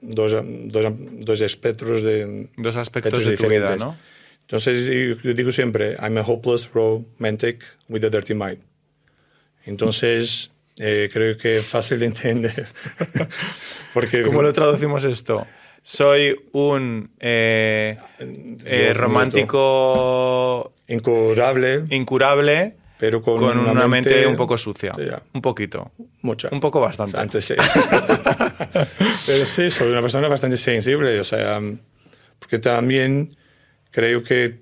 dos, 0.00 0.32
dos, 0.42 0.92
dos 0.98 1.40
espectros 1.40 2.02
de... 2.02 2.48
Dos 2.56 2.76
aspectos 2.76 3.24
de 3.24 3.36
tu 3.36 3.48
vida, 3.48 3.76
¿no? 3.76 3.96
Entonces 4.42 5.18
yo 5.22 5.34
digo 5.34 5.50
siempre, 5.50 5.96
I'm 6.02 6.18
a 6.18 6.20
hopeless 6.20 6.70
romantic 6.74 7.64
with 7.88 8.04
a 8.04 8.10
dirty 8.10 8.34
mind. 8.34 8.58
Entonces 9.64 10.50
eh, 10.76 11.08
creo 11.12 11.36
que 11.36 11.58
es 11.58 11.64
fácil 11.64 12.00
de 12.00 12.06
entender. 12.06 12.66
Porque, 13.94 14.22
¿Cómo 14.22 14.42
lo 14.42 14.52
traducimos 14.52 15.04
esto? 15.04 15.46
Soy 15.82 16.36
un 16.52 17.10
eh, 17.18 17.98
eh, 18.64 18.92
romántico 18.94 20.72
incurable, 20.86 21.84
incurable 21.90 22.76
pero 23.02 23.20
con, 23.20 23.36
con 23.36 23.58
una, 23.58 23.72
una 23.72 23.88
mente, 23.88 24.10
mente, 24.10 24.26
un 24.28 24.36
poco 24.36 24.56
sucia. 24.56 24.92
Ya. 24.96 25.20
Un 25.32 25.42
poquito. 25.42 25.90
Mucha. 26.20 26.48
Un 26.52 26.60
poco 26.60 26.78
bastante. 26.78 27.18
Antes 27.18 27.44
sí. 27.46 27.54
pero 29.26 29.44
sí, 29.44 29.72
soy 29.72 29.90
una 29.90 30.00
persona 30.00 30.28
bastante 30.28 30.56
sensible, 30.56 31.18
o 31.18 31.24
sea, 31.24 31.60
porque 32.38 32.60
también 32.60 33.34
creo 33.90 34.22
que 34.22 34.60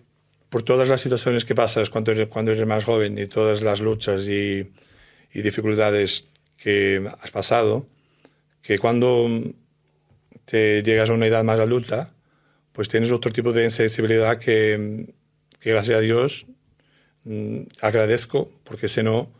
por 0.48 0.62
todas 0.62 0.88
las 0.88 1.02
situaciones 1.02 1.44
que 1.44 1.54
pasas 1.54 1.90
cuando 1.90 2.12
eres, 2.12 2.28
cuando 2.28 2.52
eres 2.52 2.66
más 2.66 2.86
joven 2.86 3.18
y 3.18 3.26
todas 3.26 3.60
las 3.60 3.82
luchas 3.82 4.22
y, 4.22 4.72
y 5.34 5.42
dificultades 5.42 6.28
que 6.56 7.06
has 7.20 7.30
pasado, 7.30 7.86
que 8.62 8.78
cuando 8.78 9.28
te 10.44 10.82
llegas 10.82 11.10
a 11.10 11.14
una 11.14 11.26
edad 11.26 11.44
más 11.44 11.58
adulta, 11.58 12.12
pues 12.72 12.88
tienes 12.88 13.10
otro 13.10 13.32
tipo 13.32 13.52
de 13.52 13.70
sensibilidad 13.70 14.38
que, 14.38 15.12
que 15.58 15.70
gracias 15.70 15.98
a 15.98 16.00
Dios 16.00 16.46
mmm, 17.24 17.62
agradezco, 17.80 18.50
porque 18.64 18.88
si 18.88 19.02
no, 19.02 19.30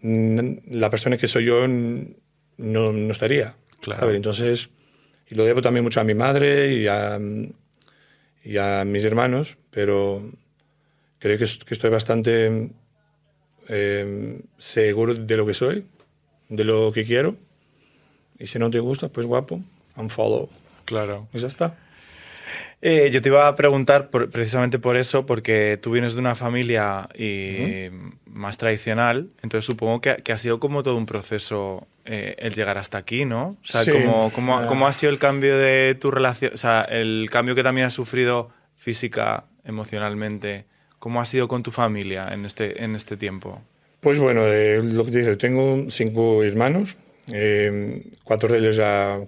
mmm, 0.00 0.58
la 0.70 0.90
persona 0.90 1.16
que 1.16 1.28
soy 1.28 1.44
yo 1.46 1.66
no, 1.68 2.92
no 2.92 3.12
estaría. 3.12 3.54
Claro. 3.80 4.00
¿sabes? 4.00 4.16
Entonces, 4.16 4.70
y 5.28 5.34
lo 5.34 5.44
debo 5.44 5.62
también 5.62 5.84
mucho 5.84 6.00
a 6.00 6.04
mi 6.04 6.14
madre 6.14 6.72
y 6.74 6.86
a, 6.86 7.18
y 8.44 8.56
a 8.56 8.84
mis 8.84 9.04
hermanos, 9.04 9.56
pero 9.70 10.22
creo 11.18 11.38
que, 11.38 11.46
que 11.64 11.74
estoy 11.74 11.90
bastante 11.90 12.70
eh, 13.68 14.40
seguro 14.58 15.14
de 15.14 15.36
lo 15.36 15.46
que 15.46 15.54
soy, 15.54 15.86
de 16.48 16.64
lo 16.64 16.92
que 16.92 17.04
quiero. 17.04 17.36
Y 18.38 18.46
si 18.46 18.58
no 18.58 18.70
te 18.70 18.80
gusta, 18.80 19.08
pues 19.08 19.26
guapo, 19.26 19.62
unfollow. 19.96 20.48
Claro. 20.84 21.28
Y 21.32 21.38
ya 21.38 21.48
está. 21.48 21.74
Eh, 22.84 23.10
yo 23.12 23.22
te 23.22 23.28
iba 23.28 23.46
a 23.46 23.54
preguntar 23.54 24.10
por, 24.10 24.28
precisamente 24.28 24.80
por 24.80 24.96
eso, 24.96 25.24
porque 25.24 25.78
tú 25.80 25.92
vienes 25.92 26.14
de 26.14 26.20
una 26.20 26.34
familia 26.34 27.08
y, 27.14 27.86
uh 27.88 27.92
-huh. 27.92 28.12
más 28.26 28.58
tradicional, 28.58 29.30
entonces 29.40 29.64
supongo 29.64 30.00
que, 30.00 30.16
que, 30.16 30.32
ha 30.32 30.38
sido 30.38 30.58
como 30.58 30.82
todo 30.82 30.96
un 30.96 31.06
proceso 31.06 31.86
eh, 32.04 32.34
el 32.38 32.54
llegar 32.54 32.78
hasta 32.78 32.98
aquí, 32.98 33.24
¿no? 33.24 33.56
O 33.62 33.66
sea, 33.72 33.82
sí. 33.82 33.92
¿cómo, 33.92 34.32
cómo, 34.34 34.58
uh... 34.58 34.66
¿cómo, 34.66 34.88
ha 34.88 34.92
sido 34.92 35.12
el 35.12 35.20
cambio 35.20 35.56
de 35.56 35.94
tu 35.94 36.10
relación, 36.10 36.50
o 36.54 36.58
sea, 36.58 36.82
el 36.82 37.28
cambio 37.30 37.54
que 37.54 37.62
también 37.62 37.86
has 37.86 37.94
sufrido 37.94 38.50
física, 38.74 39.44
emocionalmente, 39.64 40.64
¿cómo 40.98 41.20
ha 41.20 41.24
sido 41.24 41.46
con 41.46 41.62
tu 41.62 41.70
familia 41.70 42.30
en 42.32 42.44
este, 42.44 42.82
en 42.82 42.96
este 42.96 43.16
tiempo? 43.16 43.62
Pues 44.00 44.18
bueno, 44.18 44.42
eh, 44.46 44.82
lo 44.82 45.04
que 45.04 45.12
te 45.12 45.18
dije, 45.18 45.36
tengo 45.36 45.88
cinco 45.88 46.42
hermanos, 46.42 46.96
cuatro 48.24 48.52
de 48.52 48.58
ellos 48.58 48.74
ya 48.74 49.20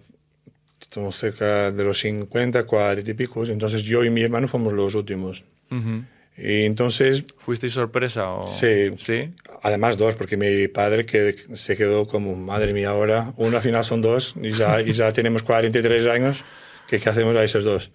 estamos 0.95 1.17
cerca 1.17 1.73
de 1.73 1.83
los 1.83 1.99
50, 1.99 2.65
40 2.65 3.11
y 3.11 3.15
pico, 3.15 3.45
entonces 3.47 3.83
yo 3.83 4.05
y 4.05 4.11
mi 4.11 4.23
hermano 4.23 4.47
fuimos 4.47 4.73
los 4.73 4.95
últimos. 4.95 5.45
Uh 5.73 5.75
-huh. 5.75 6.05
Y 6.37 6.65
entonces... 6.65 7.25
¿Fuisteis 7.39 7.73
sorpresa 7.73 8.31
o...? 8.31 8.47
Sí. 8.47 8.93
¿Sí? 8.99 9.33
Además 9.63 9.97
dos, 9.99 10.15
porque 10.15 10.37
mi 10.37 10.69
padre 10.69 11.05
que 11.05 11.35
se 11.55 11.77
quedó 11.77 12.07
como, 12.07 12.37
madre 12.37 12.73
mía, 12.73 12.91
ahora, 12.91 13.33
uno 13.37 13.57
al 13.57 13.63
final 13.63 13.85
son 13.85 14.03
dos 14.03 14.37
y 14.41 14.53
ya, 14.53 14.81
y 14.83 14.93
ya 14.93 15.13
tenemos 15.13 15.43
43 15.43 16.07
años, 16.07 16.45
¿qué, 16.87 17.01
¿qué 17.01 17.09
hacemos 17.09 17.37
a 17.37 17.43
esos 17.43 17.65
dos? 17.65 17.91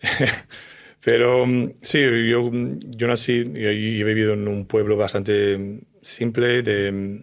Pero 1.00 1.46
sí, 1.82 2.00
yo, 2.30 2.50
yo 2.52 3.08
nací 3.08 3.44
y 3.54 4.00
he 4.00 4.04
vivido 4.04 4.34
en 4.34 4.46
un 4.46 4.66
pueblo 4.66 4.96
bastante 4.96 5.80
simple, 6.00 6.62
de, 6.62 7.22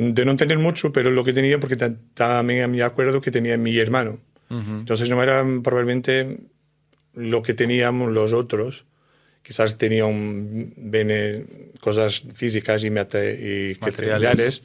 de 0.00 0.24
no 0.24 0.36
tener 0.36 0.58
mucho, 0.58 0.92
pero 0.92 1.10
lo 1.10 1.24
que 1.24 1.32
tenía, 1.32 1.60
porque 1.60 1.76
también 2.14 2.70
me 2.70 2.82
acuerdo 2.82 3.20
que 3.20 3.30
tenía 3.30 3.56
mi 3.56 3.76
hermano. 3.78 4.18
Entonces 4.48 5.08
no 5.08 5.22
era 5.22 5.44
probablemente 5.62 6.38
lo 7.14 7.40
que 7.42 7.54
teníamos 7.54 8.10
los 8.10 8.32
otros. 8.32 8.84
Quizás 9.42 9.78
tenían 9.78 10.72
bene, 10.76 11.44
cosas 11.80 12.24
físicas 12.34 12.82
y, 12.82 12.88
y 12.88 13.76
materiales, 13.80 14.64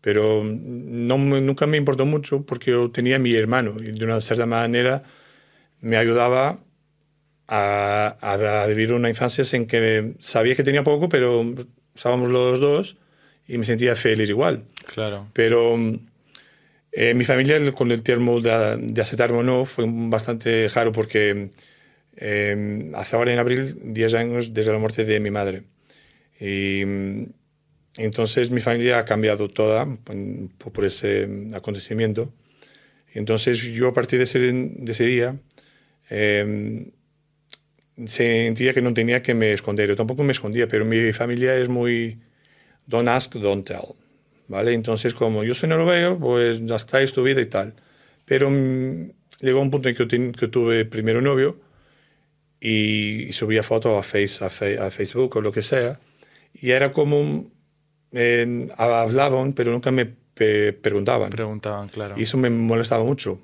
pero 0.00 0.42
no, 0.42 1.18
nunca 1.18 1.66
me 1.66 1.76
importó 1.76 2.06
mucho 2.06 2.46
porque 2.46 2.70
yo 2.70 2.90
tenía 2.90 3.16
a 3.16 3.18
mi 3.18 3.34
hermano 3.34 3.74
y 3.78 3.92
de 3.92 4.04
una 4.04 4.20
cierta 4.20 4.46
manera 4.46 5.02
me 5.80 5.96
ayudaba 5.96 6.58
a, 7.46 8.16
a, 8.20 8.66
vivir 8.66 8.92
una 8.92 9.08
infancia 9.08 9.44
en 9.52 9.66
que 9.66 10.14
sabía 10.18 10.56
que 10.56 10.64
tenía 10.64 10.82
poco, 10.82 11.08
pero 11.08 11.44
estábamos 11.94 12.30
los 12.30 12.58
dos 12.58 12.96
y 13.46 13.58
me 13.58 13.64
sentía 13.64 13.94
feliz 13.96 14.28
igual. 14.28 14.64
Claro. 14.92 15.28
Pero 15.32 15.76
eh, 16.92 17.14
mi 17.14 17.24
familia 17.24 17.72
con 17.72 17.92
el 17.92 18.02
término 18.02 18.40
de, 18.40 18.76
de 18.78 19.02
aceptarme 19.02 19.38
o 19.38 19.42
no 19.42 19.64
fue 19.64 19.84
bastante 19.88 20.68
raro 20.68 20.92
porque 20.92 21.50
eh, 22.16 22.90
hace 22.94 23.16
ahora 23.16 23.32
en 23.32 23.38
abril 23.38 23.76
10 23.82 24.14
años 24.14 24.54
desde 24.54 24.72
la 24.72 24.78
muerte 24.78 25.04
de 25.04 25.20
mi 25.20 25.30
madre. 25.30 25.64
Y 26.40 26.82
entonces 27.96 28.50
mi 28.50 28.60
familia 28.60 28.98
ha 28.98 29.04
cambiado 29.04 29.48
toda 29.48 29.86
por, 30.58 30.84
ese 30.84 31.28
acontecimiento. 31.54 32.32
Entonces 33.12 33.62
yo 33.62 33.88
a 33.88 33.94
partir 33.94 34.18
de 34.18 34.24
ese, 34.24 35.04
día 35.04 35.36
eh, 36.10 36.90
sentía 38.06 38.74
que 38.74 38.82
no 38.82 38.92
tenía 38.94 39.22
que 39.22 39.34
me 39.34 39.52
esconder. 39.52 39.88
Yo 39.88 39.96
tampoco 39.96 40.22
me 40.24 40.32
escondía, 40.32 40.68
pero 40.68 40.84
mi 40.84 41.12
familia 41.12 41.56
es 41.56 41.68
muy 41.68 42.18
don't 42.86 43.08
ask, 43.08 43.34
don't 43.34 43.66
tell. 43.66 43.94
¿Vale? 44.48 44.74
Entonces, 44.74 45.14
como 45.14 45.42
yo 45.44 45.54
soy 45.54 45.68
noruego, 45.68 46.18
pues 46.18 46.64
ya 46.64 46.76
está, 46.76 47.00
es 47.00 47.12
tu 47.12 47.22
vida 47.22 47.40
y 47.40 47.46
tal. 47.46 47.74
Pero 48.24 48.50
mm, 48.50 49.10
llegó 49.40 49.60
un 49.60 49.70
punto 49.70 49.88
en 49.88 49.94
que, 49.96 50.32
que 50.32 50.48
tuve 50.48 50.84
primero 50.84 51.20
novio 51.20 51.58
y, 52.60 53.32
subía 53.32 53.62
fotos 53.62 53.98
a, 53.98 54.02
face, 54.02 54.44
a, 54.44 54.90
Facebook 54.90 55.36
o 55.36 55.40
lo 55.40 55.52
que 55.52 55.62
sea. 55.62 56.00
Y 56.54 56.70
era 56.70 56.92
como. 56.92 57.50
hablaban, 58.76 59.52
pero 59.52 59.72
nunca 59.72 59.90
me 59.90 60.06
preguntaban. 60.34 61.30
Preguntaban, 61.30 61.88
claro. 61.88 62.14
Y 62.16 62.22
eso 62.22 62.38
me 62.38 62.50
molestaba 62.50 63.04
mucho. 63.04 63.40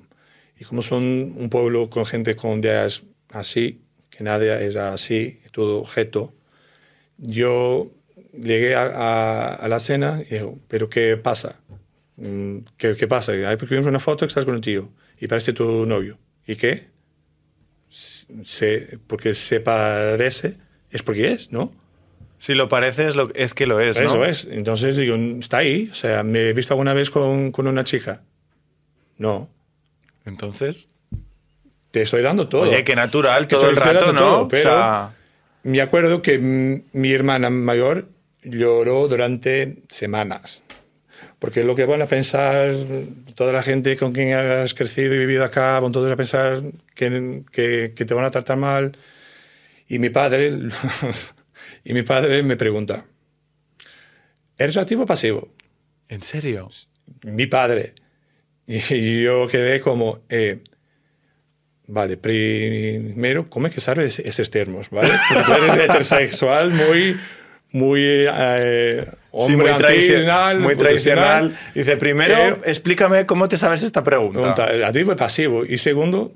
Y 0.59 0.65
como 0.65 0.81
son 0.81 1.03
un 1.03 1.49
pueblo 1.49 1.89
con 1.89 2.05
gente 2.05 2.35
con 2.35 2.59
ideas 2.59 3.03
así, 3.31 3.81
que 4.09 4.23
nadie 4.23 4.51
era 4.51 4.93
así, 4.93 5.39
todo 5.51 5.79
objeto, 5.79 6.33
yo 7.17 7.91
llegué 8.33 8.75
a, 8.75 9.53
a, 9.53 9.67
la 9.67 9.79
cena 9.79 10.21
y 10.27 10.33
digo, 10.35 10.59
¿pero 10.67 10.89
qué 10.89 11.17
pasa? 11.17 11.59
Mm, 12.17 12.59
¿Qué, 12.77 12.95
qué 12.95 13.07
pasa? 13.07 13.33
Porque 13.57 13.75
vimos 13.75 13.87
una 13.87 13.99
foto 13.99 14.25
que 14.25 14.29
estás 14.29 14.45
con 14.45 14.55
un 14.55 14.61
tío 14.61 14.89
y 15.19 15.27
parece 15.27 15.53
tu 15.53 15.85
novio. 15.85 16.17
¿Y 16.45 16.55
qué? 16.55 16.87
Se, 17.89 18.99
porque 19.07 19.33
se 19.33 19.59
parece, 19.59 20.57
es 20.89 21.03
porque 21.03 21.31
es, 21.31 21.51
¿no? 21.51 21.73
Si 22.39 22.53
lo 22.53 22.67
parece, 22.67 23.07
es, 23.07 23.15
lo, 23.15 23.33
es 23.35 23.53
que 23.53 23.65
lo 23.65 23.79
es, 23.79 23.99
¿no? 23.99 24.05
Eso 24.05 24.25
es. 24.25 24.45
Entonces 24.51 24.97
digo, 24.97 25.15
está 25.15 25.59
ahí. 25.59 25.89
O 25.91 25.95
sea, 25.95 26.23
¿me 26.23 26.49
he 26.49 26.53
visto 26.53 26.73
alguna 26.73 26.93
vez 26.93 27.09
con, 27.09 27.51
con 27.51 27.67
una 27.67 27.85
chica? 27.85 28.23
No. 29.17 29.49
Entonces 30.25 30.89
te 31.91 32.01
estoy 32.01 32.21
dando 32.21 32.49
todo. 32.49 32.63
Oye, 32.63 32.83
qué 32.83 32.95
natural 32.95 33.47
todo 33.47 33.69
el 33.69 33.75
rato, 33.75 34.11
¿no? 34.11 34.47
pero 34.47 35.13
me 35.63 35.81
acuerdo 35.81 36.21
que 36.21 36.37
mi 36.39 37.11
hermana 37.11 37.49
mayor 37.49 38.09
lloró 38.43 39.07
durante 39.07 39.83
semanas. 39.89 40.63
Porque 41.39 41.63
lo 41.63 41.75
que 41.75 41.85
van 41.85 42.01
a 42.01 42.07
pensar 42.07 42.73
toda 43.35 43.51
la 43.51 43.63
gente 43.63 43.97
con 43.97 44.13
quien 44.13 44.33
has 44.33 44.73
crecido 44.73 45.13
y 45.13 45.19
vivido 45.19 45.43
acá, 45.43 45.79
van 45.79 45.91
todos 45.91 46.11
a 46.11 46.15
pensar 46.15 46.61
que, 46.95 47.43
que, 47.51 47.93
que 47.95 48.05
te 48.05 48.13
van 48.13 48.25
a 48.25 48.31
tratar 48.31 48.57
mal. 48.57 48.97
Y 49.87 49.99
mi 49.99 50.09
padre, 50.09 50.57
y 51.83 51.93
mi 51.93 52.03
padre 52.03 52.43
me 52.43 52.55
pregunta, 52.55 53.05
¿eres 54.57 54.77
activo 54.77 55.03
o 55.03 55.05
pasivo? 55.05 55.53
¿En 56.07 56.21
serio? 56.21 56.69
Mi 57.23 57.47
padre. 57.47 57.93
Y 58.65 59.23
yo 59.23 59.47
quedé 59.49 59.81
como, 59.81 60.21
eh, 60.29 60.63
Vale, 61.87 62.17
primero, 62.17 63.49
¿cómo 63.49 63.67
es 63.67 63.73
que 63.73 63.81
sabes 63.81 64.19
esos 64.19 64.49
términos? 64.49 64.89
¿vale? 64.89 65.11
Porque 65.29 65.43
tú 65.43 65.51
eres 65.53 65.75
heterosexual 65.75 66.71
muy, 66.71 67.17
muy, 67.71 68.01
eh, 68.03 69.05
hombre 69.31 69.71
muy 69.71 69.81
tradicional. 69.81 70.59
Muy 70.59 70.75
tradicional. 70.75 71.57
Dice, 71.75 71.97
primero, 71.97 72.37
eh, 72.37 72.57
explícame 72.65 73.25
cómo 73.25 73.49
te 73.49 73.57
sabes 73.57 73.83
esta 73.83 74.03
pregunta. 74.03 74.65
A 74.87 74.91
ti 74.91 75.03
fue 75.03 75.15
pasivo. 75.17 75.65
Y 75.65 75.77
segundo, 75.77 76.33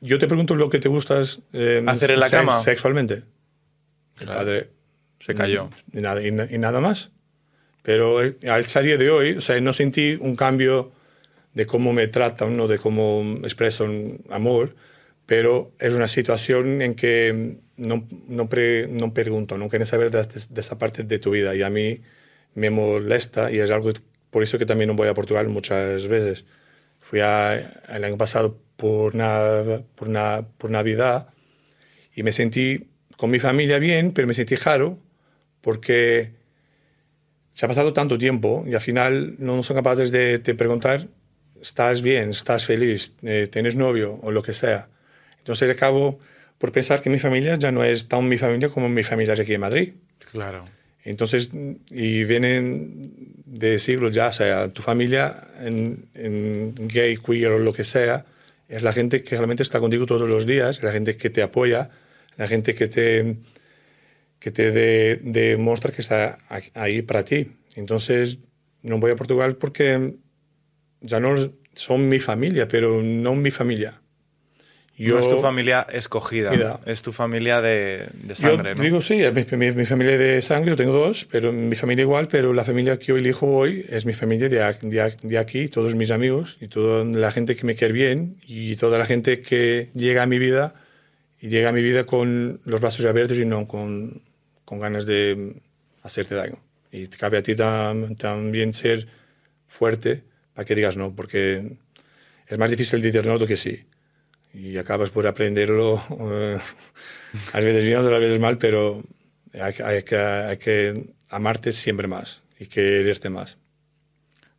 yo 0.00 0.18
te 0.18 0.26
pregunto 0.26 0.56
lo 0.56 0.68
que 0.68 0.80
te 0.80 0.88
gustas 0.88 1.40
eh, 1.52 1.84
hacer 1.86 2.12
en 2.12 2.20
la 2.20 2.30
cama 2.30 2.58
sexualmente. 2.58 3.22
El 4.20 4.26
padre 4.26 4.68
se 5.20 5.34
cayó. 5.34 5.70
Y 5.92 6.00
nada, 6.00 6.26
y, 6.26 6.32
nada 6.32 6.80
más. 6.80 7.10
Pero 7.82 8.18
al 8.18 8.66
salir 8.66 8.98
de 8.98 9.10
hoy, 9.10 9.36
o 9.36 9.40
sea, 9.40 9.60
no 9.60 9.72
sentí 9.72 10.18
un 10.20 10.34
cambio 10.34 10.90
de 11.58 11.66
cómo 11.66 11.92
me 11.92 12.06
tratan, 12.06 12.56
¿no? 12.56 12.68
de 12.68 12.78
cómo 12.78 13.40
expreso 13.42 13.84
amor, 14.30 14.76
pero 15.26 15.72
es 15.80 15.92
una 15.92 16.06
situación 16.06 16.82
en 16.82 16.94
que 16.94 17.58
no, 17.76 18.06
no, 18.28 18.48
no 18.88 19.12
pregunto, 19.12 19.58
no 19.58 19.68
quieren 19.68 19.84
saber 19.84 20.12
de, 20.12 20.20
esa 20.60 20.78
parte 20.78 21.02
de 21.02 21.18
tu 21.18 21.32
vida 21.32 21.56
y 21.56 21.62
a 21.62 21.68
mí 21.68 22.00
me 22.54 22.70
molesta 22.70 23.50
y 23.50 23.58
es 23.58 23.72
algo 23.72 23.90
por 24.30 24.44
eso 24.44 24.56
que 24.56 24.66
también 24.66 24.86
no 24.86 24.94
voy 24.94 25.08
a 25.08 25.14
Portugal 25.14 25.48
muchas 25.48 26.06
veces. 26.06 26.44
Fui 27.00 27.18
el 27.18 28.04
año 28.04 28.16
pasado 28.16 28.56
por, 28.76 29.16
una, 29.16 29.82
por, 29.96 30.06
una, 30.06 30.46
por 30.58 30.70
Navidad 30.70 31.26
y 32.14 32.22
me 32.22 32.30
sentí 32.30 32.88
con 33.16 33.30
mi 33.30 33.40
familia 33.40 33.80
bien, 33.80 34.12
pero 34.12 34.28
me 34.28 34.34
sentí 34.34 34.54
raro 34.54 34.96
porque 35.60 36.34
se 37.52 37.66
ha 37.66 37.68
pasado 37.68 37.92
tanto 37.92 38.16
tiempo 38.16 38.62
y 38.64 38.74
al 38.74 38.80
final 38.80 39.34
no 39.40 39.60
son 39.64 39.74
capaces 39.74 40.12
de, 40.12 40.38
de 40.38 40.54
preguntar, 40.54 41.08
¿estás 41.60 42.02
bien? 42.02 42.30
¿Estás 42.30 42.64
feliz? 42.64 43.14
Eh, 43.22 43.48
¿Tienes 43.50 43.74
novio? 43.74 44.18
O 44.22 44.32
lo 44.32 44.42
que 44.42 44.54
sea. 44.54 44.88
Entonces 45.38 45.70
acabo 45.70 46.18
por 46.58 46.72
pensar 46.72 47.00
que 47.00 47.10
mi 47.10 47.18
familia 47.18 47.56
ya 47.56 47.72
no 47.72 47.84
es 47.84 48.08
tan 48.08 48.28
mi 48.28 48.36
familia 48.36 48.68
como 48.68 48.88
mi 48.88 49.04
familia 49.04 49.34
aquí 49.34 49.54
en 49.54 49.60
Madrid. 49.60 49.92
Claro. 50.30 50.64
Entonces, 51.04 51.50
y 51.90 52.24
vienen 52.24 53.12
de 53.46 53.78
siglos 53.78 54.12
ya, 54.14 54.28
o 54.28 54.32
sea, 54.32 54.68
tu 54.68 54.82
familia 54.82 55.48
en, 55.60 56.74
gay, 56.88 57.16
queer 57.16 57.52
o 57.52 57.58
lo 57.58 57.72
que 57.72 57.84
sea, 57.84 58.26
es 58.68 58.82
la 58.82 58.92
gente 58.92 59.22
que 59.22 59.36
realmente 59.36 59.62
está 59.62 59.80
contigo 59.80 60.04
todos 60.04 60.28
los 60.28 60.44
días, 60.44 60.82
la 60.82 60.92
gente 60.92 61.16
que 61.16 61.30
te 61.30 61.40
apoya, 61.40 61.88
la 62.36 62.46
gente 62.46 62.74
que 62.74 62.88
te, 62.88 63.36
que 64.38 64.50
te 64.50 64.70
demuestra 65.22 65.92
que 65.92 66.02
está 66.02 66.36
ahí 66.74 67.00
para 67.00 67.24
ti. 67.24 67.52
Entonces, 67.76 68.38
no 68.82 68.98
voy 68.98 69.12
a 69.12 69.16
Portugal 69.16 69.56
porque 69.56 70.14
ya 71.00 71.20
no 71.20 71.50
son 71.74 72.08
mi 72.08 72.18
familia, 72.18 72.68
pero 72.68 73.02
no 73.02 73.34
mi 73.34 73.50
familia. 73.50 74.00
No 74.98 75.18
es 75.20 75.28
tu 75.28 75.40
familia 75.40 75.86
escogida, 75.92 76.80
es 76.84 77.02
tu 77.02 77.12
familia 77.12 77.60
de, 77.60 78.08
sangre, 78.34 78.74
yo 78.74 78.82
Digo, 78.82 79.00
sí, 79.00 79.20
mi, 79.52 79.70
mi, 79.70 79.86
familia 79.86 80.18
de 80.18 80.42
sangre, 80.42 80.70
yo 80.70 80.76
tengo 80.76 80.92
dos, 80.92 81.24
pero 81.24 81.52
mi 81.52 81.76
familia 81.76 82.02
igual, 82.02 82.26
pero 82.26 82.52
la 82.52 82.64
familia 82.64 82.98
que 82.98 83.06
yo 83.06 83.16
elijo 83.16 83.46
hoy 83.46 83.86
es 83.88 84.06
mi 84.06 84.12
familia 84.12 84.48
de, 84.48 84.58
de, 84.58 85.16
de, 85.22 85.38
aquí, 85.38 85.68
todos 85.68 85.94
mis 85.94 86.10
amigos 86.10 86.56
y 86.60 86.66
toda 86.66 87.04
la 87.04 87.30
gente 87.30 87.54
que 87.54 87.64
me 87.64 87.76
quiere 87.76 87.94
bien 87.94 88.38
y 88.44 88.74
toda 88.74 88.98
la 88.98 89.06
gente 89.06 89.40
que 89.40 89.90
llega 89.94 90.24
a 90.24 90.26
mi 90.26 90.40
vida 90.40 90.74
y 91.40 91.48
llega 91.48 91.68
a 91.68 91.72
mi 91.72 91.82
vida 91.82 92.04
con 92.04 92.60
los 92.64 92.80
brazos 92.80 93.06
abiertos 93.06 93.38
y 93.38 93.44
no 93.44 93.68
con, 93.68 94.22
con 94.64 94.80
ganas 94.80 95.06
de 95.06 95.54
hacerte 96.02 96.34
daño. 96.34 96.56
Y 96.90 97.06
cabe 97.06 97.38
a 97.38 97.42
ti 97.44 97.54
también 97.54 98.72
ser 98.72 99.06
fuerte 99.68 100.22
para 100.58 100.66
que 100.66 100.74
digas 100.74 100.96
no, 100.96 101.14
porque 101.14 101.76
es 102.48 102.58
más 102.58 102.68
difícil 102.68 103.00
decir 103.00 103.24
no 103.24 103.38
do 103.38 103.46
que 103.46 103.56
sí 103.56 103.86
y 104.52 104.76
acabas 104.76 105.10
por 105.10 105.24
aprenderlo 105.24 106.02
eh, 106.18 106.58
a 107.52 107.60
veces 107.60 107.86
bien, 107.86 107.98
a 107.98 108.18
veces 108.18 108.40
mal, 108.40 108.58
pero 108.58 109.00
hay, 109.54 109.72
hay, 109.84 110.02
que, 110.02 110.16
hay 110.16 110.56
que 110.56 111.14
amarte 111.30 111.72
siempre 111.72 112.08
más 112.08 112.42
y 112.58 112.66
quererte 112.66 113.30
más. 113.30 113.56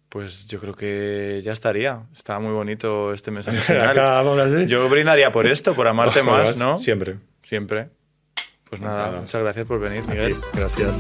Pues 0.08 0.48
yo 0.48 0.62
creo 0.62 0.74
que 0.74 1.42
ya 1.44 1.52
estaría. 1.52 2.04
Está 2.14 2.40
muy 2.40 2.54
bonito 2.54 3.12
este 3.12 3.30
mensaje 3.30 3.60
final. 3.60 4.68
Yo 4.70 4.88
brindaría 4.88 5.34
por 5.34 5.48
esto, 5.48 5.76
por 5.76 5.90
amarte 5.90 6.24
más, 6.32 6.56
¿no? 6.56 6.78
Siempre. 6.78 7.18
Siempre. 7.42 7.90
Pues 8.70 8.80
nada, 8.80 9.20
muchas 9.20 9.42
gracias 9.42 9.66
por 9.66 9.82
venir, 9.82 10.08
Miguel. 10.08 10.34
Gracias. 10.54 10.94